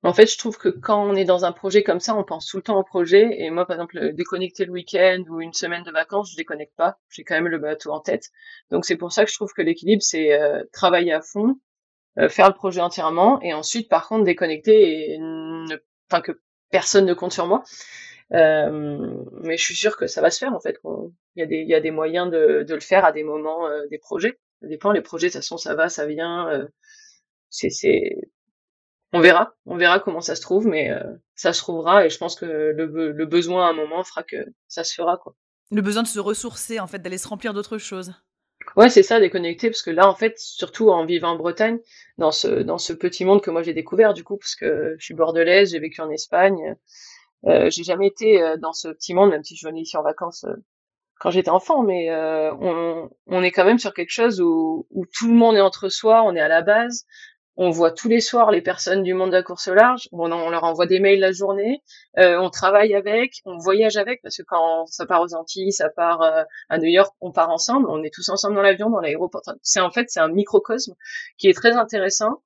En 0.05 0.13
fait, 0.13 0.27
je 0.27 0.37
trouve 0.37 0.59
que 0.59 0.69
quand 0.69 1.01
on 1.09 1.15
est 1.15 1.25
dans 1.25 1.45
un 1.45 1.53
projet 1.53 1.85
comme 1.85 2.01
ça, 2.01 2.17
on 2.17 2.25
pense 2.25 2.47
tout 2.47 2.57
le 2.57 2.63
temps 2.65 2.77
au 2.77 2.83
projet. 2.83 3.41
Et 3.41 3.51
moi, 3.51 3.67
par 3.67 3.77
exemple, 3.77 4.13
déconnecter 4.15 4.65
le 4.65 4.73
week-end 4.73 5.23
ou 5.29 5.41
une 5.41 5.53
semaine 5.53 5.85
de 5.85 5.93
vacances, 5.93 6.33
je 6.33 6.37
déconnecte 6.37 6.75
pas. 6.77 6.99
J'ai 7.09 7.23
quand 7.23 7.37
même 7.37 7.47
le 7.47 7.59
bateau 7.59 7.93
en 7.93 8.01
tête. 8.01 8.31
Donc 8.71 8.85
c'est 8.85 8.97
pour 8.97 9.13
ça 9.13 9.25
que 9.25 9.31
je 9.31 9.37
trouve 9.37 9.53
que 9.53 9.63
l'équilibre, 9.63 10.03
c'est 10.03 10.33
euh, 10.33 10.65
travailler 10.73 11.13
à 11.13 11.21
fond, 11.21 11.61
euh, 12.19 12.29
faire 12.29 12.49
le 12.49 12.55
projet 12.55 12.81
entièrement, 12.81 13.41
et 13.43 13.55
ensuite, 13.55 13.89
par 13.89 14.09
contre, 14.09 14.25
déconnecter 14.25 15.13
et 15.13 15.19
ne, 15.21 15.77
enfin 16.11 16.21
que 16.21 16.41
personne 16.71 17.07
ne 17.07 17.15
compte 17.15 17.33
sur 17.33 17.47
moi. 17.47 17.63
Euh, 18.33 19.25
mais 19.43 19.57
je 19.57 19.65
suis 19.65 19.75
sûre 19.75 19.97
que 19.97 20.07
ça 20.07 20.23
va 20.23 20.31
se 20.31 20.39
faire 20.39 20.55
en 20.55 20.61
fait. 20.61 20.79
Il 21.37 21.41
y 21.41 21.43
a 21.43 21.47
des, 21.47 21.57
il 21.57 21.69
y 21.69 21.75
a 21.75 21.81
des 21.81 21.91
moyens 21.91 22.31
de, 22.31 22.63
de 22.63 22.75
le 22.75 22.81
faire 22.81 23.05
à 23.05 23.13
des 23.13 23.25
moments 23.25 23.69
des 23.91 23.99
projets. 23.99 24.39
Ça 24.61 24.69
dépend. 24.69 24.93
Les 24.93 25.03
projets, 25.03 25.29
de 25.29 25.33
toute 25.33 25.43
façon, 25.43 25.59
ça 25.59 25.75
va, 25.75 25.89
ça 25.89 26.07
vient. 26.07 26.67
c'est, 27.51 27.71
c'est 27.71 28.17
on 29.13 29.21
verra, 29.21 29.55
on 29.67 29.77
verra 29.77 30.01
comment 30.01 30.21
ça 30.21 30.35
se 30.35 30.41
trouve, 30.41 30.67
mais 30.67 30.91
euh, 30.91 31.03
ça 31.35 31.53
se 31.53 31.61
trouvera 31.61 32.07
et 32.07 32.11
je 32.11 32.19
pense 32.19 32.35
que 32.35 32.47
le, 32.47 33.27
besoin 33.27 33.67
à 33.67 33.71
un 33.71 33.75
moment 33.75 34.03
fera 34.05 34.23
que 34.23 34.37
ça 34.69 34.85
se 34.85 34.95
fera 34.95 35.19
quoi. 35.19 35.35
Le 35.71 35.83
besoin 35.83 36.03
de 36.03 36.09
se 36.09 36.19
ressourcer, 36.19 36.81
en 36.81 36.87
fait, 36.87 36.99
d'aller 36.99 37.19
se 37.19 37.29
remplir 37.29 37.55
d'autres 37.55 37.79
choses. 37.79 38.15
Ouais, 38.77 38.89
c'est 38.89 39.03
ça, 39.03 39.21
déconnecter, 39.21 39.71
parce 39.71 39.83
que 39.83 39.91
là, 39.91 40.09
en 40.09 40.15
fait, 40.15 40.39
surtout 40.39 40.91
en 40.91 41.05
vivant 41.05 41.31
en 41.31 41.37
Bretagne, 41.37 41.79
dans 42.17 42.31
ce 42.31 42.47
dans 42.63 42.79
ce 42.79 42.93
petit 42.93 43.25
monde 43.25 43.43
que 43.43 43.51
moi 43.51 43.63
j'ai 43.63 43.75
découvert 43.75 44.15
du 44.15 44.23
coup, 44.25 44.37
parce 44.37 44.55
que 44.55 44.95
je 44.99 45.05
suis 45.05 45.15
bordelaise, 45.15 45.73
j'ai 45.73 45.79
vécu 45.79 46.01
en 46.01 46.11
Espagne, 46.11 46.77
euh, 47.47 47.71
j'ai 47.71 47.85
jamais 47.85 48.07
été 48.07 48.43
euh, 48.43 48.57
dans 48.57 48.73
ce 48.73 48.89
petit 48.89 49.15
monde, 49.15 49.31
même 49.31 49.45
si 49.45 49.57
je 49.57 49.67
venais 49.67 49.81
ici 49.81 49.97
en 49.97 50.03
vacances 50.03 50.47
quand 51.21 51.31
j'étais 51.31 51.51
enfant, 51.51 51.85
mais 51.85 52.11
on, 52.13 53.09
on 53.29 53.43
est 53.45 53.53
quand 53.53 53.65
même 53.65 53.79
sur 53.79 53.95
quelque 53.95 54.11
chose 54.11 54.41
où, 54.41 54.89
où 54.91 55.07
tout 55.07 55.29
le 55.29 55.35
monde 55.35 55.55
est 55.55 55.61
entre 55.61 55.89
soi, 55.89 56.25
on 56.25 56.35
est 56.35 56.41
à 56.41 56.49
la 56.49 56.63
base, 56.63 57.07
on 57.57 57.71
voit 57.71 57.91
tous 57.91 58.09
les 58.09 58.21
soirs 58.21 58.51
les 58.51 58.63
personnes 58.63 59.03
du 59.03 59.13
monde 59.15 59.31
de 59.31 59.37
la 59.37 59.43
course 59.43 59.69
au 59.69 59.75
large. 59.75 60.09
on 60.13 60.27
leur 60.27 60.65
envoie 60.65 60.87
des 60.87 61.01
mails 61.01 61.21
la 61.21 61.33
journée. 61.33 61.83
Euh, 62.19 62.39
on 62.39 62.51
travaille 62.51 62.95
avec, 62.95 63.43
on 63.45 63.59
voyage 63.59 63.97
avec 63.97 64.23
parce 64.23 64.37
que 64.39 64.43
quand 64.43 64.87
ça 64.87 65.07
part 65.07 65.21
aux 65.21 65.35
Antilles, 65.35 65.73
ça 65.73 65.91
part 65.91 66.23
euh, 66.23 66.45
à 66.71 66.79
New 66.79 66.89
York, 66.89 67.15
on 67.21 67.31
part 67.31 67.51
ensemble. 67.51 67.89
On 67.91 68.03
est 68.03 68.13
tous 68.13 68.29
ensemble 68.31 68.55
dans 68.55 68.63
l'avion, 68.63 68.89
dans 68.89 69.01
l'aéroport. 69.01 69.43
c'est 69.63 69.81
en 69.81 69.91
fait 69.91 70.07
c'est 70.09 70.21
un 70.21 70.29
microcosme 70.29 70.95
qui 71.37 71.49
est 71.49 71.55
très 71.55 71.73
intéressant. 71.73 72.43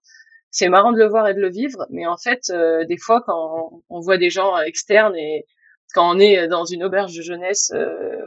C'est 0.58 0.70
marrant 0.70 0.90
de 0.90 0.98
le 0.98 1.06
voir 1.06 1.28
et 1.28 1.34
de 1.34 1.40
le 1.40 1.50
vivre, 1.50 1.86
mais 1.90 2.06
en 2.06 2.16
fait, 2.16 2.48
euh, 2.48 2.86
des 2.86 2.96
fois, 2.96 3.20
quand 3.26 3.82
on 3.90 4.00
voit 4.00 4.16
des 4.16 4.30
gens 4.30 4.56
externes 4.56 5.14
et 5.14 5.44
quand 5.92 6.16
on 6.16 6.18
est 6.18 6.48
dans 6.48 6.64
une 6.64 6.82
auberge 6.82 7.14
de 7.14 7.20
jeunesse 7.20 7.70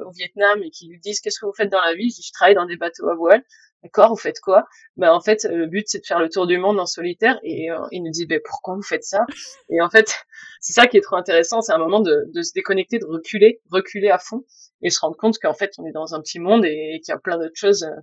au 0.06 0.12
Vietnam 0.12 0.62
et 0.62 0.70
qu'ils 0.70 0.92
lui 0.92 1.00
disent 1.00 1.22
qu'est-ce 1.22 1.40
que 1.40 1.48
vous 1.48 1.54
faites 1.54 1.72
dans 1.72 1.82
la 1.82 1.96
vie, 1.96 2.12
je 2.12 2.18
dis 2.18 2.28
je 2.28 2.32
travaille 2.32 2.54
dans 2.54 2.68
des 2.68 2.78
bateaux 2.78 3.10
à 3.10 3.16
voile. 3.16 3.44
D'accord, 3.82 4.10
vous 4.10 4.18
faites 4.18 4.42
quoi? 4.42 4.68
Ben 4.96 5.12
en 5.12 5.22
fait, 5.22 5.48
le 5.50 5.66
but 5.66 5.86
c'est 5.88 6.02
de 6.02 6.06
faire 6.06 6.20
le 6.20 6.30
tour 6.30 6.46
du 6.46 6.60
monde 6.60 6.80
en 6.80 6.86
solitaire 6.86 7.40
et 7.44 7.72
euh, 7.72 7.80
ils 7.92 8.04
nous 8.04 8.12
disent 8.12 8.28
ben 8.28 8.40
pourquoi 8.44 8.76
vous 8.76 8.84
faites 8.84 9.06
ça? 9.06 9.26
Et 9.70 9.82
en 9.82 9.90
fait, 9.90 10.14
c'est 10.62 10.74
ça 10.74 10.86
qui 10.86 10.98
est 10.98 11.02
trop 11.02 11.16
intéressant, 11.16 11.62
c'est 11.62 11.72
un 11.72 11.80
moment 11.80 12.02
de, 12.02 12.30
se 12.44 12.52
déconnecter, 12.54 13.00
de 13.00 13.06
reculer, 13.06 13.60
reculer 13.72 14.12
à 14.12 14.20
fond 14.20 14.44
et 14.84 14.92
se 14.92 15.00
rendre 15.00 15.18
compte 15.18 15.40
qu'en 15.40 15.56
fait 15.56 15.72
on 15.80 15.86
est 15.88 15.94
dans 15.94 16.14
un 16.14 16.22
petit 16.22 16.40
monde 16.40 16.64
et, 16.66 17.02
qu'il 17.04 17.12
y 17.12 17.16
a 17.16 17.20
plein 17.20 17.40
d'autres 17.40 17.56
choses 17.56 17.84
euh, 17.84 18.02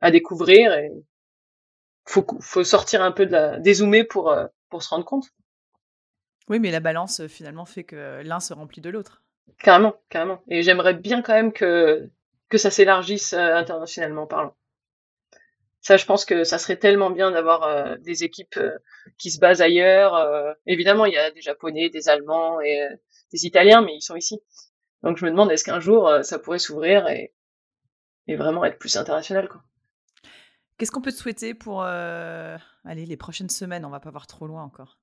à 0.00 0.10
découvrir 0.12 0.70
faut 2.04 2.26
faut 2.40 2.64
sortir 2.64 3.02
un 3.02 3.12
peu 3.12 3.26
de 3.26 3.32
la 3.32 3.58
dézoomer 3.58 4.04
pour 4.04 4.30
euh, 4.30 4.46
pour 4.70 4.82
se 4.82 4.88
rendre 4.90 5.04
compte. 5.04 5.26
Oui, 6.48 6.60
mais 6.60 6.70
la 6.70 6.80
balance 6.80 7.26
finalement 7.26 7.64
fait 7.64 7.84
que 7.84 8.22
l'un 8.22 8.40
se 8.40 8.52
remplit 8.52 8.82
de 8.82 8.90
l'autre. 8.90 9.22
Carrément, 9.58 9.94
carrément. 10.10 10.42
Et 10.48 10.62
j'aimerais 10.62 10.94
bien 10.94 11.22
quand 11.22 11.34
même 11.34 11.52
que 11.52 12.10
que 12.50 12.58
ça 12.58 12.70
s'élargisse 12.70 13.32
internationalement 13.32 14.26
parlant. 14.26 14.54
Ça, 15.84 15.98
je 15.98 16.06
pense 16.06 16.24
que 16.24 16.44
ça 16.44 16.56
serait 16.56 16.78
tellement 16.78 17.10
bien 17.10 17.30
d'avoir 17.30 17.64
euh, 17.64 17.96
des 17.98 18.24
équipes 18.24 18.56
euh, 18.56 18.70
qui 19.18 19.30
se 19.30 19.38
basent 19.38 19.60
ailleurs. 19.60 20.14
Euh. 20.14 20.54
évidemment, 20.66 21.04
il 21.04 21.12
y 21.12 21.18
a 21.18 21.30
des 21.30 21.42
Japonais, 21.42 21.90
des 21.90 22.08
Allemands 22.08 22.58
et 22.62 22.88
des 23.32 23.44
Italiens, 23.44 23.82
mais 23.82 23.94
ils 23.94 24.00
sont 24.00 24.16
ici. 24.16 24.40
Donc 25.02 25.18
je 25.18 25.26
me 25.26 25.30
demande 25.30 25.52
est-ce 25.52 25.62
qu'un 25.62 25.80
jour 25.80 26.10
ça 26.22 26.38
pourrait 26.38 26.58
s'ouvrir 26.58 27.06
et, 27.08 27.34
et 28.28 28.36
vraiment 28.36 28.64
être 28.64 28.78
plus 28.78 28.96
international, 28.96 29.46
quoi. 29.46 29.62
Qu'est-ce 30.76 30.90
qu'on 30.90 31.00
peut 31.00 31.12
te 31.12 31.16
souhaiter 31.16 31.54
pour 31.54 31.82
allez, 31.82 33.06
les 33.06 33.16
prochaines 33.16 33.50
semaines? 33.50 33.84
On 33.84 33.90
va 33.90 34.00
pas 34.00 34.10
voir 34.10 34.26
trop 34.26 34.46
loin 34.46 34.62
encore. 34.62 34.98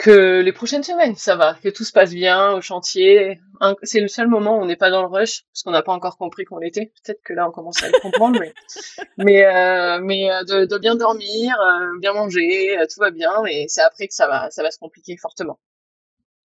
que 0.00 0.40
les 0.40 0.52
prochaines 0.52 0.82
semaines, 0.82 1.14
ça 1.14 1.36
va, 1.36 1.54
que 1.62 1.68
tout 1.68 1.84
se 1.84 1.92
passe 1.92 2.12
bien 2.12 2.52
au 2.52 2.62
chantier. 2.62 3.38
C'est 3.82 4.00
le 4.00 4.08
seul 4.08 4.28
moment 4.28 4.56
où 4.56 4.62
on 4.62 4.64
n'est 4.64 4.76
pas 4.76 4.90
dans 4.90 5.02
le 5.02 5.08
rush, 5.08 5.44
parce 5.52 5.62
qu'on 5.62 5.72
n'a 5.72 5.82
pas 5.82 5.92
encore 5.92 6.16
compris 6.16 6.46
qu'on 6.46 6.56
l'était. 6.56 6.86
Peut-être 7.04 7.20
que 7.22 7.34
là, 7.34 7.46
on 7.46 7.52
commence 7.52 7.82
à 7.82 7.88
le 7.88 8.00
comprendre, 8.00 8.40
mais 8.40 8.54
mais, 9.18 9.44
euh, 9.44 10.00
mais 10.02 10.32
euh, 10.32 10.42
de, 10.44 10.64
de, 10.64 10.78
bien 10.78 10.96
dormir, 10.96 11.54
euh, 11.60 11.98
bien 11.98 12.14
manger, 12.14 12.78
tout 12.90 12.98
va 12.98 13.10
bien, 13.10 13.44
et 13.44 13.66
c'est 13.68 13.82
après 13.82 14.08
que 14.08 14.14
ça 14.14 14.26
va, 14.26 14.50
ça 14.50 14.62
va 14.62 14.70
se 14.70 14.78
compliquer 14.78 15.18
fortement. 15.18 15.60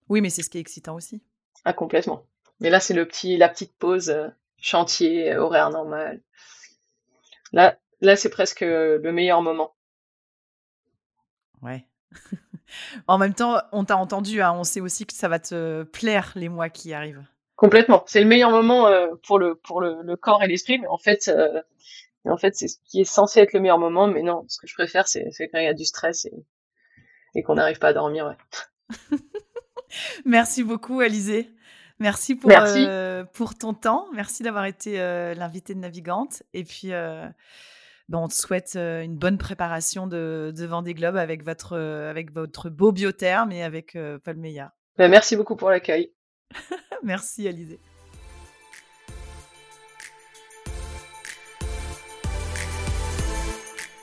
Oui, 0.09 0.21
mais 0.21 0.31
c'est 0.31 0.41
ce 0.41 0.49
qui 0.49 0.57
est 0.57 0.61
excitant 0.61 0.95
aussi. 0.95 1.21
Ah, 1.63 1.73
complètement. 1.73 2.25
Mais 2.59 2.71
là, 2.71 2.79
c'est 2.79 2.95
le 2.95 3.07
petit, 3.07 3.37
la 3.37 3.49
petite 3.49 3.77
pause 3.77 4.15
chantier, 4.57 5.35
horaire 5.35 5.69
normal. 5.69 6.21
Là, 7.53 7.77
là, 8.01 8.15
c'est 8.15 8.29
presque 8.29 8.61
le 8.61 9.11
meilleur 9.11 9.41
moment. 9.41 9.73
Ouais. 11.61 11.87
En 13.07 13.17
même 13.17 13.33
temps, 13.33 13.61
on 13.71 13.85
t'a 13.85 13.97
entendu, 13.97 14.41
hein, 14.41 14.53
on 14.53 14.63
sait 14.63 14.81
aussi 14.81 15.05
que 15.05 15.13
ça 15.13 15.27
va 15.27 15.39
te 15.39 15.83
plaire 15.83 16.31
les 16.35 16.49
mois 16.49 16.69
qui 16.69 16.93
arrivent. 16.93 17.23
Complètement. 17.55 18.03
C'est 18.07 18.21
le 18.21 18.27
meilleur 18.27 18.49
moment 18.49 18.87
euh, 18.87 19.09
pour 19.27 19.37
le 19.37 19.55
pour 19.55 19.79
le, 19.79 20.15
corps 20.15 20.43
et 20.43 20.47
l'esprit, 20.47 20.79
mais 20.79 20.87
en 20.87 20.97
fait, 20.97 21.27
euh, 21.27 21.61
en 22.25 22.37
fait, 22.37 22.55
c'est 22.55 22.67
ce 22.67 22.77
qui 22.85 23.01
est 23.01 23.05
censé 23.05 23.41
être 23.41 23.53
le 23.53 23.59
meilleur 23.59 23.77
moment. 23.77 24.07
Mais 24.07 24.23
non, 24.23 24.45
ce 24.47 24.57
que 24.59 24.67
je 24.67 24.73
préfère, 24.73 25.07
c'est 25.07 25.29
quand 25.51 25.59
il 25.59 25.65
y 25.65 25.67
a 25.67 25.73
du 25.73 25.85
stress 25.85 26.25
et, 26.25 26.33
et 27.35 27.43
qu'on 27.43 27.55
n'arrive 27.55 27.79
pas 27.79 27.89
à 27.89 27.93
dormir. 27.93 28.35
Merci 30.25 30.63
beaucoup, 30.63 30.99
Alizé. 30.99 31.51
Merci 31.99 32.35
pour, 32.35 32.51
euh, 32.51 33.23
pour 33.33 33.55
ton 33.55 33.73
temps. 33.73 34.07
Merci 34.13 34.43
d'avoir 34.43 34.65
été 34.65 34.97
l'invité 35.35 35.73
de 35.73 35.79
Navigante. 35.79 36.43
Et 36.53 36.63
puis, 36.63 36.89
ben, 36.89 37.33
on 38.09 38.27
te 38.27 38.33
souhaite 38.33 38.75
une 38.75 39.17
bonne 39.17 39.37
préparation 39.37 40.07
de, 40.07 40.53
de 40.55 40.65
Vendée 40.65 40.93
Globe 40.93 41.15
avec 41.15 41.43
votre, 41.43 41.77
avec 41.77 42.31
votre 42.33 42.69
beau 42.69 42.91
biotherme 42.91 43.51
et 43.51 43.63
avec 43.63 43.97
Palmeya. 44.23 44.73
Ben, 44.97 45.09
merci 45.09 45.35
beaucoup 45.35 45.55
pour 45.55 45.69
l'accueil. 45.69 46.13
merci 47.03 47.47
Alizé. 47.47 47.79